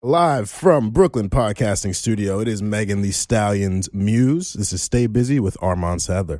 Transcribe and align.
Live 0.00 0.48
from 0.48 0.90
Brooklyn 0.90 1.28
Podcasting 1.28 1.92
Studio, 1.92 2.38
it 2.38 2.46
is 2.46 2.62
Megan 2.62 3.02
Thee 3.02 3.10
Stallion's 3.10 3.92
Muse. 3.92 4.52
This 4.52 4.72
is 4.72 4.80
Stay 4.80 5.08
Busy 5.08 5.40
with 5.40 5.56
Armand 5.60 6.02
Sadler. 6.02 6.38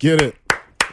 Get 0.00 0.20
it. 0.22 0.34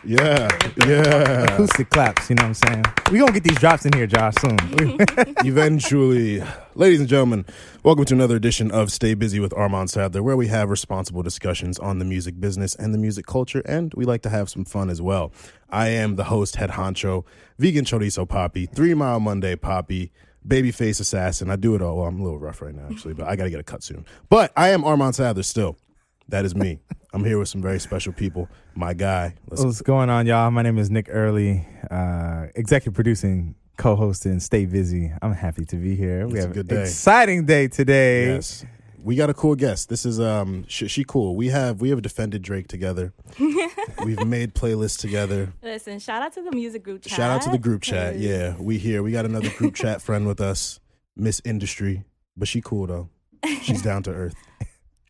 Yeah, 0.03 0.47
yeah. 0.85 1.43
acoustic 1.43 1.89
claps. 1.89 2.29
You 2.29 2.35
know 2.35 2.43
what 2.43 2.47
I'm 2.49 2.53
saying? 2.53 2.83
We 3.11 3.19
gonna 3.19 3.31
get 3.31 3.43
these 3.43 3.57
drops 3.57 3.85
in 3.85 3.93
here, 3.93 4.05
Josh, 4.05 4.35
soon. 4.41 4.57
Eventually, 5.45 6.43
ladies 6.75 6.99
and 6.99 7.09
gentlemen, 7.09 7.45
welcome 7.83 8.03
to 8.05 8.13
another 8.13 8.35
edition 8.35 8.69
of 8.69 8.91
Stay 8.91 9.13
Busy 9.15 9.39
with 9.39 9.53
Armand 9.53 9.89
Sadler, 9.89 10.21
where 10.21 10.35
we 10.35 10.47
have 10.47 10.69
responsible 10.69 11.23
discussions 11.23 11.79
on 11.79 11.99
the 11.99 12.05
music 12.05 12.39
business 12.39 12.75
and 12.75 12.93
the 12.93 12.97
music 12.97 13.25
culture, 13.25 13.61
and 13.65 13.93
we 13.95 14.03
like 14.03 14.21
to 14.23 14.29
have 14.29 14.49
some 14.49 14.65
fun 14.65 14.89
as 14.89 15.01
well. 15.01 15.31
I 15.69 15.87
am 15.87 16.17
the 16.17 16.25
host, 16.25 16.57
head 16.57 16.71
honcho, 16.71 17.23
vegan 17.57 17.85
chorizo 17.85 18.27
poppy, 18.27 18.65
three 18.65 18.93
mile 18.93 19.21
Monday 19.21 19.55
poppy, 19.55 20.11
babyface 20.45 20.99
assassin. 20.99 21.49
I 21.49 21.55
do 21.55 21.75
it 21.75 21.81
all. 21.81 21.97
Well, 21.97 22.07
I'm 22.07 22.19
a 22.19 22.23
little 22.23 22.39
rough 22.39 22.61
right 22.61 22.75
now, 22.75 22.87
actually, 22.91 23.13
but 23.13 23.27
I 23.27 23.37
got 23.37 23.45
to 23.45 23.49
get 23.49 23.61
a 23.61 23.63
cut 23.63 23.83
soon. 23.83 24.05
But 24.29 24.51
I 24.57 24.69
am 24.69 24.83
Armand 24.83 25.15
Sadler 25.15 25.43
still. 25.43 25.77
That 26.29 26.45
is 26.45 26.55
me. 26.55 26.79
I'm 27.13 27.23
here 27.23 27.39
with 27.39 27.47
some 27.49 27.61
very 27.61 27.79
special 27.79 28.11
people. 28.13 28.49
My 28.75 28.93
guy. 28.93 29.35
Let's 29.49 29.63
What's 29.63 29.81
going 29.81 30.09
on, 30.09 30.25
y'all? 30.27 30.51
My 30.51 30.61
name 30.61 30.77
is 30.77 30.89
Nick 30.89 31.07
Early, 31.09 31.65
uh, 31.89 32.47
executive 32.55 32.93
producing, 32.93 33.55
co-hosting 33.77 34.39
Stay 34.41 34.65
Busy. 34.65 35.11
I'm 35.21 35.33
happy 35.33 35.63
to 35.65 35.77
be 35.77 35.95
here. 35.95 36.27
we 36.27 36.33
It's 36.33 36.43
a 36.43 36.47
have 36.47 36.53
good 36.53 36.69
an 36.69 36.75
day. 36.77 36.81
exciting 36.83 37.45
day 37.45 37.67
today. 37.69 38.33
Yes. 38.33 38.65
We 39.01 39.15
got 39.15 39.29
a 39.29 39.33
cool 39.33 39.55
guest. 39.55 39.87
This 39.87 40.05
is 40.05 40.19
um 40.19 40.65
she, 40.67 40.89
she 40.89 41.05
cool. 41.05 41.37
We 41.37 41.47
have 41.47 41.79
we 41.79 41.91
have 41.91 42.01
defended 42.01 42.41
Drake 42.41 42.67
together. 42.67 43.13
We've 44.03 44.25
made 44.25 44.53
playlists 44.53 44.99
together. 44.99 45.53
Listen, 45.63 45.99
shout 45.99 46.21
out 46.23 46.33
to 46.33 46.41
the 46.41 46.51
music 46.51 46.83
group 46.83 47.03
chat. 47.03 47.13
Shout 47.13 47.31
out 47.31 47.41
to 47.43 47.49
the 47.49 47.57
group 47.57 47.83
chat. 47.83 48.17
Yeah, 48.19 48.55
we 48.59 48.77
here. 48.77 49.01
We 49.03 49.13
got 49.13 49.23
another 49.23 49.49
group 49.51 49.75
chat 49.75 50.01
friend 50.01 50.27
with 50.27 50.41
us, 50.41 50.81
Miss 51.15 51.41
Industry, 51.45 52.03
but 52.35 52.49
she 52.49 52.59
cool 52.59 52.85
though. 52.87 53.09
She's 53.61 53.81
down 53.89 54.03
to 54.03 54.11
earth. 54.11 54.35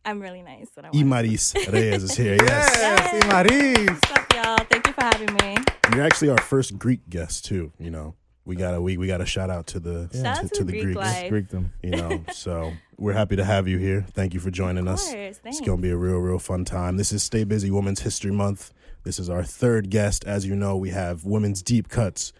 I'm 0.08 0.20
really 0.20 0.40
nice. 0.40 0.70
What 0.72 0.86
I 0.86 0.88
E 0.88 1.04
want. 1.04 1.06
Maris 1.08 1.54
Reyes 1.70 2.02
is 2.02 2.16
here. 2.16 2.38
Yes. 2.40 2.76
Yes, 2.78 3.24
sí, 3.24 3.28
Maris. 3.28 3.88
What's 3.90 4.10
up, 4.12 4.34
y'all? 4.34 4.66
Thank 4.70 4.86
you 4.86 4.92
for 4.94 5.02
having 5.04 5.34
me. 5.34 5.62
You're 5.94 6.02
actually 6.02 6.30
our 6.30 6.40
first 6.40 6.78
Greek 6.78 7.10
guest 7.10 7.44
too, 7.44 7.72
you 7.78 7.90
know. 7.90 8.14
We 8.46 8.56
got 8.56 8.72
a 8.72 8.80
we, 8.80 8.96
we 8.96 9.06
got 9.06 9.18
to 9.18 9.26
shout 9.26 9.50
out 9.50 9.66
to 9.66 9.80
the 9.80 10.08
Shout 10.10 10.36
to, 10.36 10.42
to 10.48 10.54
to 10.54 10.64
the 10.64 10.72
the 10.72 10.80
Greek 10.80 10.96
Greeks. 10.96 11.28
Greek 11.28 11.48
them. 11.48 11.72
you 11.82 11.90
know. 11.90 12.24
So, 12.32 12.72
we're 12.96 13.12
happy 13.12 13.36
to 13.36 13.44
have 13.44 13.68
you 13.68 13.76
here. 13.76 14.06
Thank 14.14 14.32
you 14.32 14.40
for 14.40 14.50
joining 14.50 14.88
Of 14.88 14.94
us. 14.94 15.02
course, 15.12 15.38
thanks. 15.42 15.58
It's 15.58 15.60
going 15.60 15.76
to 15.76 15.82
be 15.82 15.90
a 15.90 15.96
real, 15.96 16.16
real 16.16 16.38
fun 16.38 16.64
time. 16.64 16.96
This 16.96 17.12
is 17.12 17.22
Stay 17.22 17.44
Busy 17.44 17.70
Women's 17.70 18.00
History 18.00 18.32
Month. 18.32 18.72
This 19.04 19.18
is 19.18 19.28
our 19.28 19.44
third 19.44 19.90
guest. 19.90 20.24
As 20.24 20.46
you 20.46 20.56
know, 20.56 20.74
we 20.78 20.88
have 20.88 21.26
women's 21.26 21.60
deep 21.62 21.90
cuts. 21.90 22.32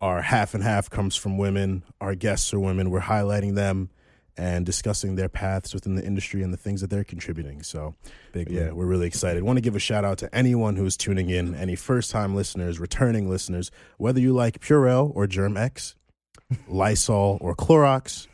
Our 0.00 0.20
half 0.22 0.52
and 0.52 0.64
half 0.64 0.90
comes 0.90 1.14
from 1.14 1.38
women. 1.38 1.84
Our 2.00 2.16
guests 2.16 2.52
are 2.52 2.58
women. 2.58 2.90
We're 2.90 3.02
highlighting 3.02 3.54
them 3.54 3.90
and 4.36 4.66
discussing 4.66 5.14
their 5.14 5.28
paths 5.28 5.72
within 5.72 5.94
the 5.94 6.04
industry 6.04 6.42
and 6.42 6.52
the 6.52 6.56
things 6.56 6.80
that 6.80 6.90
they're 6.90 7.04
contributing. 7.04 7.62
So, 7.62 7.94
Big 8.32 8.50
yeah, 8.50 8.72
we're 8.72 8.86
really 8.86 9.06
excited. 9.06 9.42
Want 9.42 9.56
to 9.56 9.60
give 9.60 9.76
a 9.76 9.80
shout 9.80 10.04
out 10.04 10.18
to 10.18 10.34
anyone 10.34 10.76
who's 10.76 10.96
tuning 10.96 11.30
in, 11.30 11.54
any 11.54 11.76
first 11.76 12.10
time 12.10 12.34
listeners, 12.34 12.78
returning 12.80 13.28
listeners, 13.28 13.70
whether 13.98 14.20
you 14.20 14.32
like 14.32 14.60
Purell 14.60 15.12
or 15.14 15.26
Germ 15.26 15.56
X, 15.56 15.94
Lysol 16.68 17.38
or 17.40 17.54
Clorox, 17.54 18.26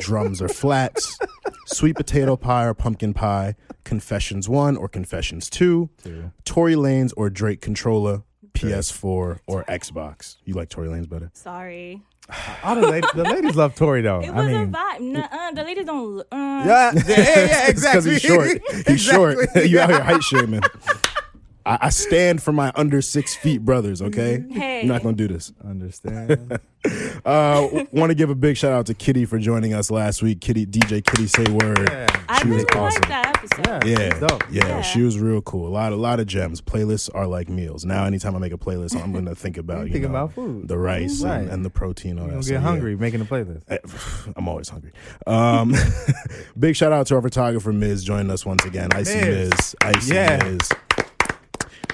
drums 0.00 0.42
or 0.42 0.48
flats, 0.48 1.18
sweet 1.66 1.96
potato 1.96 2.36
pie 2.36 2.66
or 2.66 2.74
pumpkin 2.74 3.14
pie, 3.14 3.54
Confessions 3.84 4.48
1 4.48 4.76
or 4.76 4.88
Confessions 4.88 5.48
2, 5.48 5.88
Two. 6.02 6.32
Tory 6.44 6.74
Lanez 6.74 7.12
or 7.16 7.30
Drake 7.30 7.60
Controller, 7.60 8.22
PS4 8.52 9.38
or 9.46 9.64
Xbox. 9.64 10.36
You 10.44 10.54
like 10.54 10.68
Tory 10.68 10.88
Lanez 10.88 11.08
better? 11.08 11.30
Sorry. 11.32 12.02
All 12.62 12.74
the 12.74 12.88
ladies, 12.88 13.10
the 13.14 13.24
ladies 13.24 13.56
love 13.56 13.74
Tory 13.74 14.02
though. 14.02 14.20
It 14.20 14.30
I 14.30 14.46
mean, 14.46 14.56
a 14.56 14.66
vibe. 14.66 15.00
Nuh-uh, 15.00 15.52
the 15.52 15.62
ladies 15.64 15.86
don't. 15.86 16.20
Uh, 16.20 16.24
yeah, 16.32 16.92
yeah, 16.92 16.92
yeah, 17.06 17.14
yeah, 17.16 17.68
It's 17.68 17.82
'cause 17.86 18.06
exactly. 18.06 18.12
he's 18.12 18.20
short. 18.22 18.86
He's 18.86 19.00
short. 19.00 19.38
Exactly. 19.38 19.68
you 19.70 19.80
out 19.80 19.90
here 19.90 20.00
height 20.02 20.22
shaming. 20.22 20.60
I, 21.68 21.78
I 21.82 21.88
stand 21.90 22.42
for 22.42 22.52
my 22.52 22.72
under 22.74 23.02
six 23.02 23.34
feet 23.36 23.64
brothers, 23.64 24.00
okay? 24.02 24.42
Hey. 24.50 24.80
You're 24.84 24.92
not 24.92 25.02
going 25.02 25.16
to 25.16 25.28
do 25.28 25.32
this. 25.32 25.52
Understand? 25.64 26.58
Uh, 27.24 27.84
Want 27.90 28.08
to 28.10 28.14
give 28.14 28.30
a 28.30 28.34
big 28.36 28.56
shout 28.56 28.70
out 28.72 28.86
to 28.86 28.94
Kitty 28.94 29.24
for 29.24 29.38
joining 29.40 29.74
us 29.74 29.90
last 29.90 30.22
week. 30.22 30.40
Kitty, 30.40 30.64
DJ 30.64 31.04
Kitty 31.04 31.26
Say 31.26 31.44
Word. 31.52 31.88
Yeah. 31.90 32.06
I 32.28 32.40
She 32.40 32.48
was 32.48 32.62
really 32.62 32.78
awesome. 32.80 32.80
liked 33.02 33.08
that 33.08 33.36
episode. 33.36 33.84
Yeah. 33.84 33.98
Yeah, 34.20 34.38
yeah, 34.50 34.66
Yeah. 34.68 34.82
she 34.82 35.02
was 35.02 35.18
real 35.18 35.42
cool. 35.42 35.66
A 35.66 35.70
lot, 35.70 35.92
a 35.92 35.96
lot 35.96 36.20
of 36.20 36.26
gems. 36.28 36.60
Playlists 36.62 37.10
are 37.12 37.26
like 37.26 37.48
meals. 37.48 37.84
Now, 37.84 38.04
anytime 38.04 38.36
I 38.36 38.38
make 38.38 38.52
a 38.52 38.56
playlist, 38.56 38.94
I'm 39.02 39.12
gonna 39.12 39.34
think 39.34 39.58
about 39.58 39.88
you 39.88 39.92
Think 39.92 40.04
know, 40.04 40.10
about 40.10 40.34
food. 40.34 40.68
the 40.68 40.78
rice 40.78 41.20
Right. 41.20 41.38
and, 41.40 41.50
and 41.50 41.64
the 41.64 41.68
protein. 41.70 42.16
All 42.18 42.24
You 42.26 42.28
that. 42.28 42.34
don't 42.34 42.42
So, 42.44 42.48
get 42.50 42.54
yeah. 42.54 42.60
hungry 42.60 42.96
making 42.96 43.20
a 43.22 43.24
playlist. 43.24 43.62
Eh, 43.68 43.78
I'm 44.36 44.46
always 44.48 44.68
hungry. 44.68 44.92
Um, 45.26 45.74
big 46.58 46.76
shout 46.76 46.92
out 46.92 47.08
to 47.08 47.16
our 47.16 47.22
photographer 47.22 47.72
Miz 47.72 48.04
joining 48.04 48.30
us 48.30 48.46
once 48.46 48.64
again. 48.64 48.90
Icy 48.92 49.16
Miz. 49.20 49.50
Miz, 49.50 49.76
Icy 49.82 50.14
Yeah. 50.14 50.42
Miz, 50.44 50.70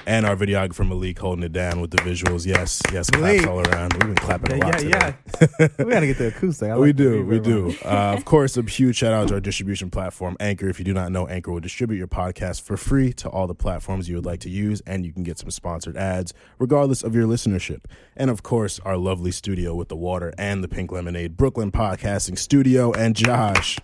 and 0.05 0.25
our 0.25 0.35
videographer 0.35 0.87
Malik 0.87 1.19
holding 1.19 1.43
it 1.43 1.51
down 1.51 1.81
with 1.81 1.91
the 1.91 1.97
visuals. 1.97 2.45
Yes, 2.45 2.81
yes, 2.91 3.09
Malik. 3.11 3.43
claps 3.43 3.49
all 3.49 3.59
around. 3.67 3.93
We've 3.93 4.01
been 4.01 4.15
clapping 4.15 4.61
a 4.61 4.65
lot 4.65 4.83
yeah, 4.83 4.99
today. 4.99 5.15
yeah. 5.59 5.67
we 5.79 5.91
gotta 5.91 6.07
get 6.07 6.17
the 6.17 6.27
acoustic. 6.27 6.75
We 6.75 6.93
do, 6.93 7.25
we 7.25 7.39
do. 7.39 7.75
Uh, 7.83 8.15
of 8.17 8.25
course, 8.25 8.57
a 8.57 8.61
huge 8.61 8.97
shout 8.97 9.13
out 9.13 9.27
to 9.29 9.35
our 9.35 9.39
distribution 9.39 9.89
platform, 9.89 10.37
Anchor. 10.39 10.69
If 10.69 10.79
you 10.79 10.85
do 10.85 10.93
not 10.93 11.11
know, 11.11 11.27
Anchor 11.27 11.51
will 11.51 11.59
distribute 11.59 11.97
your 11.97 12.07
podcast 12.07 12.61
for 12.61 12.77
free 12.77 13.13
to 13.13 13.29
all 13.29 13.47
the 13.47 13.55
platforms 13.55 14.09
you 14.09 14.15
would 14.15 14.25
like 14.25 14.41
to 14.41 14.49
use, 14.49 14.81
and 14.85 15.05
you 15.05 15.13
can 15.13 15.23
get 15.23 15.39
some 15.39 15.49
sponsored 15.49 15.97
ads 15.97 16.33
regardless 16.59 17.03
of 17.03 17.15
your 17.15 17.27
listenership. 17.27 17.85
And 18.15 18.29
of 18.29 18.43
course, 18.43 18.79
our 18.79 18.97
lovely 18.97 19.31
studio 19.31 19.75
with 19.75 19.89
the 19.89 19.95
water 19.95 20.33
and 20.37 20.63
the 20.63 20.67
pink 20.67 20.91
lemonade, 20.91 21.37
Brooklyn 21.37 21.71
Podcasting 21.71 22.37
Studio, 22.37 22.91
and 22.91 23.15
Josh. 23.15 23.77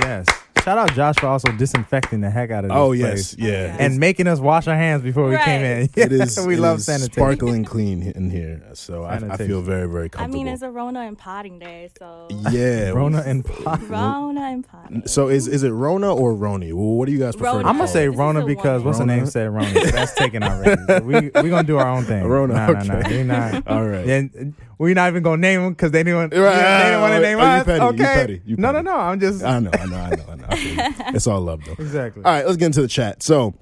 Yes. 0.00 0.26
Shout 0.64 0.78
out 0.78 0.92
Josh 0.92 1.16
for 1.16 1.26
also 1.26 1.50
disinfecting 1.52 2.20
the 2.20 2.30
heck 2.30 2.52
out 2.52 2.64
of 2.64 2.70
this 2.70 2.76
Oh 2.76 2.88
place. 2.90 3.34
yes, 3.36 3.36
yeah. 3.36 3.76
And 3.80 3.98
making 3.98 4.28
us 4.28 4.38
wash 4.38 4.68
our 4.68 4.76
hands 4.76 5.02
before 5.02 5.28
we 5.28 5.36
came 5.38 5.60
in. 5.62 5.90
It 5.96 6.12
is. 6.12 6.38
we 6.46 6.54
it 6.54 6.60
love 6.60 6.78
is 6.78 6.84
sanitation. 6.86 7.12
sparkling 7.14 7.64
clean 7.64 8.02
in 8.02 8.30
here, 8.30 8.62
so 8.74 9.02
I, 9.02 9.14
I 9.14 9.18
feel 9.18 9.28
Sanitation. 9.30 9.64
very, 9.64 9.88
very 9.88 10.04
I 10.04 10.08
comfortable. 10.08 10.34
mean, 10.44 10.46
it's 10.46 10.62
a 10.62 10.70
Rona 10.70 11.00
and 11.00 11.18
potting 11.18 11.58
day, 11.58 11.90
so 11.98 12.28
yeah. 12.50 12.90
Rona 12.90 13.22
and 13.26 13.44
pot. 13.44 13.80
Rona 13.88 14.40
and 14.42 14.64
potting. 14.68 15.02
So 15.06 15.28
is 15.28 15.48
is 15.48 15.64
it 15.64 15.70
Rona 15.70 16.14
or 16.14 16.32
Roni? 16.32 16.72
Well, 16.72 16.94
what 16.94 17.06
do 17.06 17.12
you 17.12 17.18
guys 17.18 17.34
prefer? 17.34 17.50
Rona. 17.54 17.62
to 17.64 17.68
I'm 17.68 17.76
gonna 17.78 17.88
say? 17.88 18.06
This 18.06 18.14
is 18.14 18.18
Rona 18.20 18.40
a 18.42 18.46
because 18.46 18.82
what's 18.84 18.98
the 18.98 19.02
woman. 19.04 19.16
name 19.16 19.26
said 19.26 19.50
Rona. 19.52 19.68
So 19.74 19.90
that's 19.90 20.14
taken 20.14 20.44
already. 20.44 20.80
So 20.86 21.00
we 21.00 21.14
we 21.42 21.50
gonna 21.50 21.64
do 21.64 21.78
our 21.78 21.88
own 21.88 22.04
thing. 22.04 22.22
Rona, 22.32 22.54
Nah, 22.54 22.66
nah, 22.70 22.82
nah. 22.84 22.94
okay. 23.00 23.16
We 23.18 23.22
not. 23.24 23.66
All 23.66 23.84
right. 23.84 24.06
And 24.08 24.54
we're 24.82 24.94
not 24.94 25.08
even 25.08 25.22
gonna 25.22 25.36
name 25.40 25.62
them 25.62 25.72
because 25.72 25.90
they 25.92 26.02
didn't. 26.02 26.16
Want, 26.16 26.34
Right. 26.34 26.54
they 26.54 26.84
didn't 26.84 27.00
want 27.00 27.14
to 27.14 27.20
name 27.20 27.38
Oh, 27.38 27.42
you 27.42 27.46
us. 27.48 27.64
petty, 27.64 27.80
you 27.80 27.88
okay. 27.90 28.02
petty, 28.04 28.42
you 28.44 28.56
No, 28.56 28.72
no, 28.72 28.80
no. 28.82 28.96
I'm 28.96 29.20
just 29.20 29.42
I 29.44 29.58
know, 29.60 29.70
I 29.72 29.86
know, 29.86 29.96
I 29.96 30.10
know, 30.16 30.24
I 30.30 30.34
know. 30.34 30.44
I 30.48 30.56
feel 30.56 30.74
you. 30.74 30.94
It's 31.14 31.26
all 31.26 31.40
love 31.40 31.62
though. 31.64 31.72
exactly. 31.82 32.24
All 32.24 32.32
right, 32.32 32.44
let's 32.44 32.56
get 32.56 32.66
into 32.66 32.82
the 32.82 32.88
chat. 32.88 33.22
So, 33.22 33.54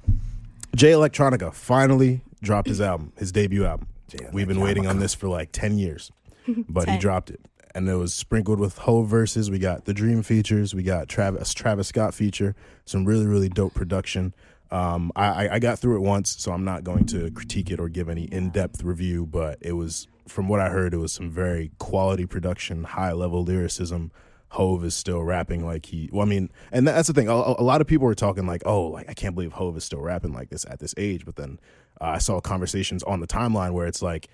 Jay 0.74 0.92
Electronica 0.92 1.52
finally 1.52 2.22
dropped 2.42 2.68
his 2.68 2.80
album, 2.80 3.12
his 3.16 3.32
debut 3.32 3.64
album. 3.64 3.86
We've 4.32 4.48
been 4.48 4.60
waiting 4.60 4.86
on 4.86 4.98
this 4.98 5.14
for 5.14 5.28
like 5.28 5.50
10 5.52 5.78
years, 5.78 6.10
but 6.68 6.88
he 6.88 6.98
dropped 6.98 7.30
it. 7.30 7.40
And 7.74 7.88
it 7.88 7.94
was 7.94 8.12
sprinkled 8.12 8.58
with 8.58 8.78
whole 8.78 9.04
verses. 9.04 9.48
We 9.50 9.60
got 9.60 9.84
the 9.84 9.94
Dream 9.94 10.22
features. 10.24 10.74
We 10.74 10.82
got 10.82 11.08
Travis 11.08 11.54
Travis 11.54 11.86
Scott 11.86 12.14
feature. 12.14 12.56
Some 12.84 13.04
really 13.04 13.26
really 13.26 13.48
dope 13.48 13.74
production. 13.74 14.34
Um, 14.72 15.12
I, 15.14 15.46
I- 15.46 15.54
I 15.54 15.58
got 15.60 15.78
through 15.78 15.96
it 15.96 16.00
once, 16.00 16.34
so 16.38 16.50
I'm 16.52 16.64
not 16.64 16.82
going 16.82 17.04
to 17.06 17.30
critique 17.30 17.70
it 17.70 17.78
or 17.78 17.88
give 17.88 18.08
any 18.08 18.24
in 18.24 18.50
depth 18.50 18.82
review. 18.82 19.26
But 19.26 19.58
it 19.60 19.72
was, 19.74 20.08
from 20.30 20.48
what 20.48 20.60
I 20.60 20.68
heard, 20.70 20.94
it 20.94 20.98
was 20.98 21.12
some 21.12 21.30
very 21.30 21.72
quality 21.78 22.26
production, 22.26 22.84
high 22.84 23.12
level 23.12 23.42
lyricism. 23.44 24.12
Hove 24.54 24.84
is 24.84 24.94
still 24.94 25.22
rapping 25.22 25.64
like 25.64 25.86
he. 25.86 26.08
Well, 26.12 26.26
I 26.26 26.28
mean, 26.28 26.50
and 26.72 26.86
that's 26.86 27.06
the 27.06 27.14
thing. 27.14 27.28
A, 27.28 27.32
a 27.32 27.62
lot 27.62 27.80
of 27.80 27.86
people 27.86 28.06
were 28.06 28.16
talking 28.16 28.46
like, 28.46 28.62
"Oh, 28.66 28.82
like 28.86 29.08
I 29.08 29.14
can't 29.14 29.34
believe 29.34 29.52
Hove 29.52 29.76
is 29.76 29.84
still 29.84 30.00
rapping 30.00 30.32
like 30.32 30.48
this 30.50 30.64
at 30.68 30.80
this 30.80 30.92
age." 30.96 31.24
But 31.24 31.36
then 31.36 31.60
uh, 32.00 32.06
I 32.06 32.18
saw 32.18 32.40
conversations 32.40 33.02
on 33.04 33.20
the 33.20 33.28
timeline 33.28 33.72
where 33.74 33.86
it's 33.86 34.02
like, 34.02 34.28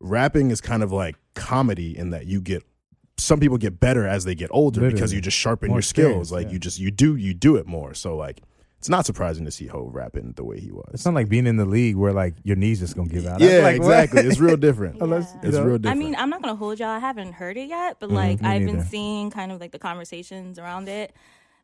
rapping 0.00 0.50
is 0.50 0.60
kind 0.60 0.82
of 0.82 0.90
like 0.90 1.14
comedy 1.34 1.96
in 1.96 2.10
that 2.10 2.26
you 2.26 2.40
get 2.40 2.64
some 3.16 3.38
people 3.38 3.58
get 3.58 3.78
better 3.78 4.06
as 4.06 4.24
they 4.24 4.34
get 4.34 4.48
older 4.52 4.90
because 4.90 5.12
you 5.12 5.20
just 5.20 5.36
sharpen 5.36 5.68
More 5.68 5.76
your 5.76 5.82
skills. 5.82 6.06
experience, 6.08 6.32
Like 6.32 6.46
yeah. 6.46 6.52
you 6.54 6.58
just 6.58 6.78
you 6.80 6.90
do 6.90 7.14
you 7.16 7.34
do 7.34 7.54
it 7.56 7.66
more. 7.66 7.94
So 7.94 8.16
like 8.16 8.40
it's 8.80 8.88
not 8.88 9.04
surprising 9.04 9.44
to 9.44 9.50
see 9.50 9.66
Hove 9.66 9.94
rapping 9.94 10.32
the 10.36 10.42
way 10.44 10.58
he 10.58 10.72
was. 10.72 10.88
It's 10.94 11.04
not 11.04 11.12
like 11.14 11.28
being 11.28 11.46
in 11.46 11.56
the 11.56 11.66
league 11.66 11.96
where 11.96 12.12
like 12.14 12.34
your 12.44 12.56
knees 12.56 12.80
just 12.80 12.96
gonna 12.96 13.08
give 13.10 13.26
out. 13.26 13.38
yeah, 13.40 13.58
Like, 13.60 13.76
exactly. 13.76 14.22
It's 14.22 14.40
real 14.40 14.56
different. 14.66 14.96
Yeah. 14.96 15.04
Unless, 15.04 15.34
It's 15.42 15.54
know, 15.56 15.64
real 15.64 15.76
different. 15.78 15.86
I 15.86 16.02
mean, 16.02 16.16
I'm 16.16 16.30
not 16.30 16.40
gonna 16.42 16.56
hold 16.56 16.78
y'all. 16.80 16.88
I 16.88 16.98
haven't 16.98 17.34
heard 17.34 17.56
it 17.58 17.68
yet, 17.68 17.98
but 18.00 18.08
Mhm. 18.08 18.14
like 18.14 18.40
Me 18.40 18.48
I've 18.48 18.64
been 18.64 18.82
seeing 18.84 19.30
kind 19.30 19.52
of 19.52 19.60
like 19.60 19.72
the 19.72 19.78
conversations 19.78 20.58
around 20.58 20.88
it. 20.88 21.14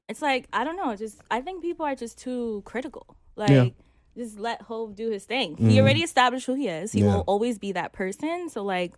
It's 0.08 0.20
like 0.20 0.46
I 0.52 0.62
don't 0.62 0.76
know. 0.76 0.94
Just 0.94 1.20
I 1.30 1.40
think 1.40 1.62
people 1.62 1.86
are 1.86 1.94
just 1.96 2.18
too 2.18 2.60
critical. 2.66 3.16
Like 3.34 3.48
Yeah. 3.50 3.68
just 4.16 4.38
let 4.38 4.60
Hove 4.62 4.94
do 4.94 5.10
his 5.10 5.24
thing. 5.24 5.56
He 5.56 5.80
already 5.80 6.02
established 6.02 6.44
who 6.46 6.54
he 6.54 6.68
is. 6.68 6.92
He 6.92 7.00
Yeah. 7.00 7.06
will 7.16 7.24
always 7.26 7.58
be 7.58 7.72
that 7.72 7.92
person. 7.94 8.50
So 8.50 8.62
like 8.62 8.92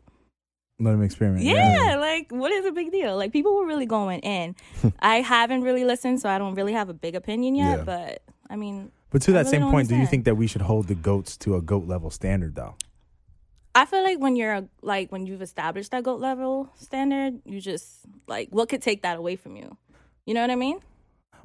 Let 0.80 0.94
him 0.94 1.02
experiment. 1.02 1.44
yeah, 1.44 1.96
like 1.98 2.30
what 2.30 2.52
is 2.52 2.64
a 2.64 2.70
big 2.70 2.92
deal? 2.92 3.16
Like 3.16 3.32
people 3.32 3.56
were 3.56 3.66
really 3.66 3.86
going 3.86 4.20
in. 4.20 4.54
I 5.00 5.16
haven't 5.16 5.62
really 5.62 5.84
listened, 5.84 6.20
so 6.20 6.28
I 6.28 6.38
don't 6.38 6.54
really 6.54 6.72
have 6.72 6.88
a 6.88 6.94
big 6.94 7.16
opinion 7.16 7.56
yet. 7.56 7.78
Yeah. 7.78 7.84
But 7.84 8.22
I 8.48 8.54
mean, 8.54 8.92
But 9.10 9.22
to 9.22 9.32
I 9.32 9.34
that 9.34 9.46
really 9.46 9.58
same 9.58 9.70
point, 9.70 9.88
do 9.88 9.96
you 9.96 10.06
think 10.06 10.24
that 10.26 10.36
we 10.36 10.46
should 10.46 10.62
hold 10.62 10.86
the 10.86 10.94
goats 10.94 11.36
to 11.38 11.56
a 11.56 11.62
goat 11.62 11.86
level 11.86 12.10
standard 12.10 12.54
though? 12.54 12.76
I 13.74 13.86
feel 13.86 14.02
like 14.02 14.18
when 14.18 14.36
you're 14.36 14.52
a, 14.54 14.68
like 14.82 15.10
when 15.10 15.26
you've 15.26 15.42
established 15.42 15.90
that 15.90 16.04
goat 16.04 16.20
level 16.20 16.70
standard, 16.76 17.40
you 17.44 17.60
just 17.60 18.00
like 18.28 18.48
what 18.50 18.68
could 18.68 18.82
take 18.82 19.02
that 19.02 19.16
away 19.18 19.34
from 19.34 19.56
you? 19.56 19.76
You 20.26 20.34
know 20.34 20.42
what 20.42 20.50
I 20.50 20.56
mean? 20.56 20.78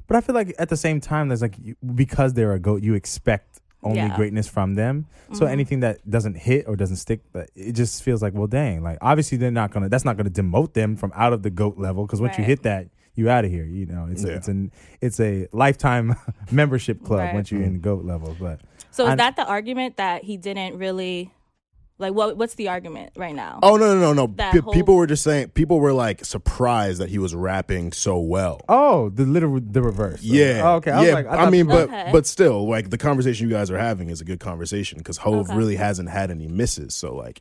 But 0.06 0.16
I 0.16 0.20
feel 0.20 0.34
like 0.34 0.54
at 0.60 0.68
the 0.68 0.76
same 0.76 1.00
time, 1.00 1.28
there's 1.28 1.42
like 1.42 1.56
because 1.94 2.34
they're 2.34 2.52
a 2.52 2.60
goat, 2.60 2.82
you 2.82 2.94
expect 2.94 3.60
only 3.84 3.98
Yeah. 3.98 4.16
greatness 4.16 4.48
from 4.48 4.74
them. 4.74 5.06
So 5.32 5.44
Mhm. 5.46 5.50
anything 5.50 5.80
that 5.80 6.08
doesn't 6.08 6.36
hit 6.36 6.66
or 6.66 6.74
doesn't 6.76 6.96
stick, 6.96 7.20
that- 7.32 7.50
it 7.54 7.72
just 7.72 8.02
feels 8.02 8.22
like, 8.22 8.34
well, 8.34 8.46
dang. 8.46 8.82
Like 8.82 8.98
obviously 9.00 9.38
they're 9.38 9.50
not 9.50 9.70
gonna. 9.70 9.88
That's 9.88 10.04
not 10.04 10.16
gonna 10.16 10.30
demote 10.30 10.72
them 10.72 10.96
from 10.96 11.12
out 11.14 11.32
of 11.32 11.42
the 11.42 11.50
goat 11.50 11.78
level 11.78 12.06
because 12.06 12.20
once 12.20 12.36
you 12.38 12.44
hit 12.44 12.62
that, 12.64 12.88
you 13.14 13.30
out 13.30 13.44
of 13.44 13.50
here. 13.52 13.64
You 13.64 13.86
know, 13.86 14.08
it's 14.10 14.24
Yeah. 14.24 14.32
a, 14.32 14.36
it's 14.36 14.48
an 14.48 14.72
it's 15.00 15.20
a 15.20 15.46
lifetime 15.52 16.16
membership 16.50 17.04
club 17.04 17.20
Right. 17.20 17.34
once 17.34 17.52
you're 17.52 17.62
in 17.62 17.80
goat 17.80 18.04
level. 18.04 18.34
But 18.40 18.60
So 18.90 19.04
is 19.04 19.10
I- 19.12 19.16
that 19.16 19.36
the 19.36 19.46
argument 19.46 19.96
that 19.98 20.24
he 20.24 20.36
didn't 20.36 20.76
really 20.78 21.30
like? 21.98 22.12
What 22.14 22.36
What's 22.36 22.54
the 22.54 22.68
argument 22.68 23.12
right 23.16 23.34
now? 23.34 23.60
Oh 23.62 23.76
no 23.76 23.94
no 23.94 24.00
no 24.00 24.12
no! 24.12 24.26
That 24.36 24.52
Pe- 24.52 24.58
whole- 24.60 24.72
people 24.72 24.96
were 24.96 25.06
just 25.06 25.22
saying 25.22 25.48
people 25.50 25.78
were 25.80 25.92
like 25.92 26.24
surprised 26.24 27.00
that 27.00 27.08
he 27.08 27.18
was 27.18 27.34
rapping 27.34 27.92
so 27.92 28.18
well. 28.18 28.60
oh, 28.68 29.08
the 29.10 29.24
literal 29.24 29.60
the 29.60 29.82
reverse. 29.82 30.22
Yeah. 30.22 30.62
Oh, 30.64 30.74
okay. 30.76 30.90
I 30.90 30.98
was 31.00 31.08
yeah. 31.08 31.14
like, 31.14 31.26
I, 31.26 31.36
I, 31.44 31.50
mean, 31.50 31.66
but 31.66 31.88
Okay. 31.88 32.08
but 32.12 32.26
still, 32.26 32.68
like 32.68 32.90
the 32.90 32.98
conversation 32.98 33.48
you 33.48 33.54
guys 33.54 33.70
are 33.70 33.78
having 33.78 34.10
is 34.10 34.20
a 34.20 34.24
good 34.24 34.40
conversation 34.40 34.98
because 34.98 35.18
Hove 35.18 35.48
Okay. 35.48 35.56
really 35.56 35.76
hasn't 35.76 36.08
had 36.08 36.30
any 36.30 36.48
misses. 36.48 36.94
So 36.94 37.14
like, 37.14 37.40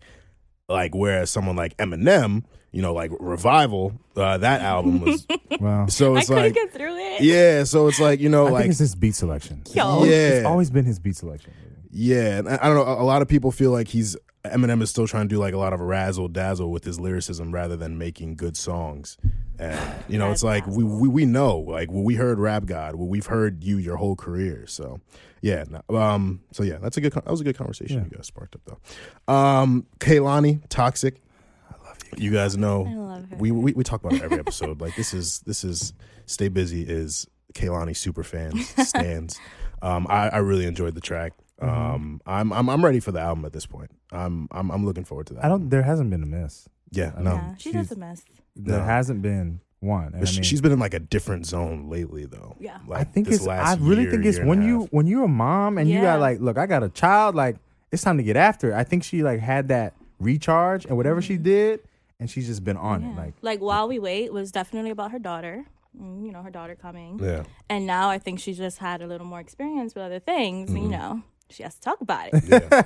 like 0.70 0.94
whereas 0.94 1.30
someone 1.30 1.56
like 1.56 1.76
Eminem, 1.78 2.44
you 2.72 2.82
know, 2.82 2.94
like 2.94 3.12
Revival, 3.20 4.00
uh, 4.16 4.38
that 4.38 4.62
album 4.62 5.02
was. 5.02 5.26
wow. 5.60 5.88
so 5.88 6.16
it's 6.16 6.28
couldn't 6.28 6.44
like, 6.44 6.54
get 6.54 6.72
through 6.74 6.96
it. 6.98 7.22
yeah. 7.22 7.64
So 7.64 7.88
it's 7.88 8.00
like 8.00 8.20
you 8.20 8.30
know, 8.30 8.48
I 8.48 8.52
like 8.52 8.62
think 8.64 8.72
it's 8.72 8.80
his 8.80 8.96
beat 8.96 9.16
selection. 9.16 9.64
Yo. 9.74 10.04
Yeah. 10.04 10.12
it's 10.12 10.46
always 10.46 10.70
been 10.70 10.86
his 10.86 11.00
beat 11.00 11.16
selection. 11.16 11.54
Yeah, 11.96 12.38
and 12.40 12.50
I 12.50 12.60
I 12.62 12.68
don't 12.68 12.76
know. 12.76 12.84
A 12.92 13.02
a 13.02 13.06
lot 13.06 13.22
of 13.22 13.28
people 13.28 13.52
feel 13.52 13.72
like 13.72 13.88
he's 13.88 14.16
Eminem 14.46 14.82
is 14.82 14.90
still 14.90 15.08
trying 15.08 15.30
to 15.30 15.34
do 15.36 15.40
like 15.40 15.54
a 15.54 15.58
lot 15.58 15.72
of 15.74 15.80
razzle 15.80 16.28
dazzle 16.28 16.70
with 16.72 16.84
his 16.84 17.00
lyricism 17.00 17.54
rather 17.54 17.78
than 17.78 17.98
making 17.98 18.36
good 18.36 18.58
songs. 18.58 19.18
And 19.58 19.80
you 20.10 20.18
know, 20.18 20.32
it's 20.32 20.44
like 20.44 20.66
we, 20.68 20.84
we 20.84 21.08
we 21.08 21.26
know 21.26 21.60
like 21.60 21.90
when 21.92 22.04
we 22.04 22.16
heard 22.16 22.40
Rap 22.40 22.66
God, 22.66 22.96
well, 22.96 23.08
we've 23.08 23.26
heard 23.28 23.64
you 23.64 23.78
your 23.78 23.96
whole 23.96 24.16
career. 24.16 24.66
So 24.68 25.00
yeah, 25.42 25.64
no, 25.90 25.98
um, 25.98 26.42
so 26.52 26.64
yeah, 26.64 26.78
that's 26.82 26.98
a 26.98 27.02
good. 27.02 27.14
That 27.14 27.26
was 27.28 27.40
a 27.42 27.44
good 27.46 27.58
conversation 27.58 28.00
Yeah. 28.00 28.04
you 28.06 28.18
guys 28.18 28.28
sparked 28.28 28.56
up 28.56 28.62
though. 28.66 29.34
Um, 29.34 29.86
Kehlani, 30.00 30.62
toxic. 30.70 31.22
I 31.70 31.76
love 31.88 31.98
you. 32.18 32.26
You 32.26 32.32
guys 32.32 32.58
know 32.58 32.86
I 32.86 32.94
love 32.96 33.30
her. 33.30 33.38
we, 33.38 33.52
we 33.52 33.74
we 33.74 33.84
talk 33.84 34.04
about 34.04 34.18
it 34.18 34.24
every 34.24 34.40
episode. 34.40 34.82
like 34.82 34.96
this 34.98 35.14
is 35.14 35.40
this 35.46 35.64
is 35.64 35.94
Stay 36.26 36.50
Busy 36.50 36.82
is 36.82 37.28
Kehlani 37.54 37.96
super 37.96 38.24
fans 38.24 38.68
stands. 38.90 39.40
um, 39.82 40.06
I, 40.10 40.30
I 40.30 40.38
really 40.40 40.66
enjoyed 40.66 40.96
the 40.96 41.02
track. 41.02 41.34
Um, 41.70 42.22
I'm 42.26 42.52
I'm 42.54 42.70
I'm 42.70 42.84
ready 42.84 43.00
for 43.00 43.12
the 43.12 43.20
album 43.20 43.46
at 43.46 43.54
this 43.54 43.66
point. 43.66 43.92
I'm 44.12 44.48
I'm 44.52 44.72
I'm 44.72 44.86
looking 44.86 45.04
forward 45.06 45.28
to 45.28 45.34
that. 45.36 45.46
I 45.46 45.48
don't. 45.50 45.70
There 45.70 45.84
hasn't 45.84 46.10
been 46.10 46.24
a 46.24 46.26
miss. 46.28 46.68
Yeah, 46.92 47.12
I 47.18 47.22
no. 47.22 47.32
yeah, 47.34 47.56
she 47.58 47.72
does 47.72 47.92
a 47.92 47.96
mess. 47.96 48.24
There 48.56 48.78
No. 48.80 48.84
hasn't 48.86 49.22
been 49.24 49.62
one. 49.80 50.14
And 50.14 50.18
I 50.18 50.26
She- 50.26 50.38
mean, 50.38 50.44
She's 50.44 50.62
been 50.62 50.72
in 50.72 50.80
like 50.80 50.94
a 50.94 51.00
different 51.00 51.46
zone 51.48 51.90
lately, 51.90 52.26
though. 52.26 52.56
Yeah. 52.60 52.78
Like 52.88 53.02
I 53.02 53.04
think 53.04 53.28
this 53.28 53.38
it's. 53.40 53.48
I 53.48 53.76
really 53.80 54.04
year, 54.04 54.12
think 54.12 54.26
it's 54.26 54.40
when 54.40 54.62
you 54.62 54.88
when 54.92 55.08
you're 55.08 55.26
a 55.26 55.28
mom 55.28 55.78
and 55.78 55.90
you 55.90 56.02
got 56.02 56.20
like, 56.20 56.40
look, 56.40 56.58
I 56.58 56.66
got 56.68 56.84
a 56.84 56.90
child. 56.90 57.36
Like 57.36 57.58
it's 57.92 58.04
time 58.04 58.18
to 58.18 58.24
get 58.24 58.36
after. 58.38 58.72
it. 58.72 58.76
I 58.76 58.84
think 58.84 59.04
she 59.04 59.24
like 59.24 59.40
had 59.40 59.68
that 59.70 59.94
recharge 60.20 60.86
and 60.86 60.96
whatever 60.98 61.22
she 61.22 61.38
did, 61.38 61.80
and 62.20 62.30
she's 62.30 62.48
just 62.48 62.64
been 62.64 62.78
on 62.78 63.04
it. 63.04 63.08
Mm-hmm. 63.08 63.18
Like 63.18 63.34
like 63.42 63.60
while 63.60 63.88
we 63.88 64.00
wait 64.00 64.32
was 64.32 64.52
definitely 64.52 64.92
about 64.92 65.12
her 65.12 65.20
daughter. 65.20 65.66
Mm, 66.00 66.26
You 66.26 66.32
know, 66.32 66.42
her 66.42 66.50
daughter 66.50 66.74
coming. 66.74 67.20
Yeah, 67.22 67.44
And 67.70 67.86
now 67.86 68.10
I 68.10 68.18
think 68.18 68.40
she 68.40 68.54
just 68.56 68.80
had 68.80 69.04
a 69.04 69.06
little 69.08 69.28
more 69.28 69.40
experience 69.40 69.94
with 69.94 70.04
other 70.04 70.18
things. 70.20 70.70
Mm-hmm. 70.72 70.78
You 70.84 70.90
know, 70.90 71.22
she 71.50 71.64
has 71.64 71.76
to 71.76 71.82
talk 71.82 72.02
about 72.02 72.30
it. 72.34 72.44
yeah, 72.48 72.84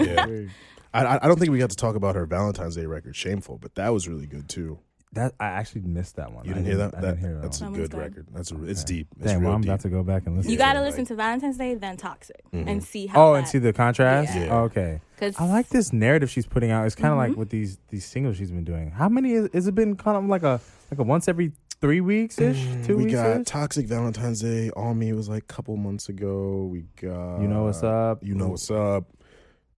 yeah. 0.00 0.46
I 0.92 1.04
I 1.04 1.18
I 1.24 1.28
don't 1.28 1.38
think 1.38 1.50
we 1.52 1.58
got 1.58 1.70
to 1.70 1.76
talk 1.76 1.94
about 1.96 2.14
her 2.16 2.26
Valentine's 2.26 2.76
Day 2.76 2.86
record, 2.86 3.14
"Shameful," 3.16 3.58
but 3.58 3.74
that 3.76 3.90
was 3.90 4.08
really 4.08 4.26
good 4.26 4.48
too. 4.48 4.78
that, 5.12 5.34
I 5.40 5.46
actually 5.46 5.80
missed 5.82 6.16
that 6.16 6.32
one. 6.32 6.44
You 6.44 6.52
I 6.52 6.54
didn't 6.54 6.66
hear 6.66 6.76
that? 6.78 6.94
I 6.96 7.00
that 7.00 7.06
didn't 7.14 7.18
hear 7.20 7.34
that. 7.34 7.42
that's 7.42 7.60
one. 7.60 7.70
a 7.70 7.72
That 7.72 7.78
good 7.82 7.90
good. 7.90 7.98
record. 8.00 8.26
That's 8.32 8.52
a, 8.52 8.64
it's 8.64 8.84
deep. 8.84 9.08
It's 9.16 9.26
Damn, 9.26 9.40
real 9.40 9.48
well, 9.48 9.56
I'm 9.56 9.60
deep. 9.62 9.68
about 9.70 9.80
to 9.80 9.88
go 9.88 10.02
back 10.04 10.26
and 10.26 10.36
listen. 10.36 10.50
You 10.52 10.58
got 10.58 10.74
to 10.74 10.80
it. 10.80 10.82
listen 10.82 11.04
to 11.06 11.14
Valentine's 11.16 11.56
Day, 11.58 11.74
then 11.74 11.96
Toxic, 11.96 12.42
Mhm. 12.52 12.66
and 12.68 12.84
see 12.84 13.06
how. 13.06 13.28
Oh, 13.28 13.32
that, 13.32 13.38
and 13.40 13.48
see 13.48 13.58
the 13.58 13.72
contrast. 13.72 14.34
Yeah. 14.36 14.48
Oh, 14.50 14.60
okay. 14.64 15.00
'cause- 15.18 15.34
I 15.38 15.46
like 15.46 15.68
this 15.68 15.92
narrative 15.92 16.30
she's 16.30 16.46
putting 16.46 16.70
out. 16.70 16.86
It's 16.86 16.94
kind 16.94 17.12
of 17.12 17.18
Mm-hmm. 17.18 17.30
like 17.30 17.38
with 17.38 17.50
these 17.50 17.78
these 17.88 18.04
singles 18.04 18.36
she's 18.36 18.50
been 18.52 18.64
doing. 18.64 18.90
How 18.92 19.08
many 19.08 19.32
is, 19.32 19.46
is 19.52 19.66
it 19.68 19.74
been? 19.74 19.96
Kind 19.96 20.16
of 20.16 20.24
like 20.26 20.42
a 20.44 20.60
like 20.90 20.98
a 20.98 21.02
once 21.04 21.26
every 21.28 21.52
three 21.80 22.00
weeks 22.00 22.38
ish, 22.40 22.62
two 22.84 22.94
Mm, 22.94 22.96
we 22.96 23.04
weeks 23.04 23.14
got. 23.14 23.46
Toxic 23.46 23.86
Valentine's 23.86 24.40
Day. 24.40 24.70
All 24.70 24.94
Me 24.94 25.12
was 25.12 25.28
like 25.28 25.42
a 25.44 25.46
couple 25.46 25.76
months 25.76 26.08
ago. 26.08 26.66
We 26.70 26.82
got 27.00 27.40
You 27.40 27.48
know 27.48 27.64
what's 27.64 27.82
up. 27.82 28.22
You 28.22 28.34
know 28.34 28.48
what's 28.48 28.70
up. 28.70 29.04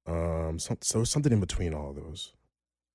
Um, 0.07 0.59
some, 0.59 0.79
so 0.81 1.05
something 1.05 1.33
in 1.33 1.41
between 1.41 1.75
all 1.75 1.93
those. 1.93 2.33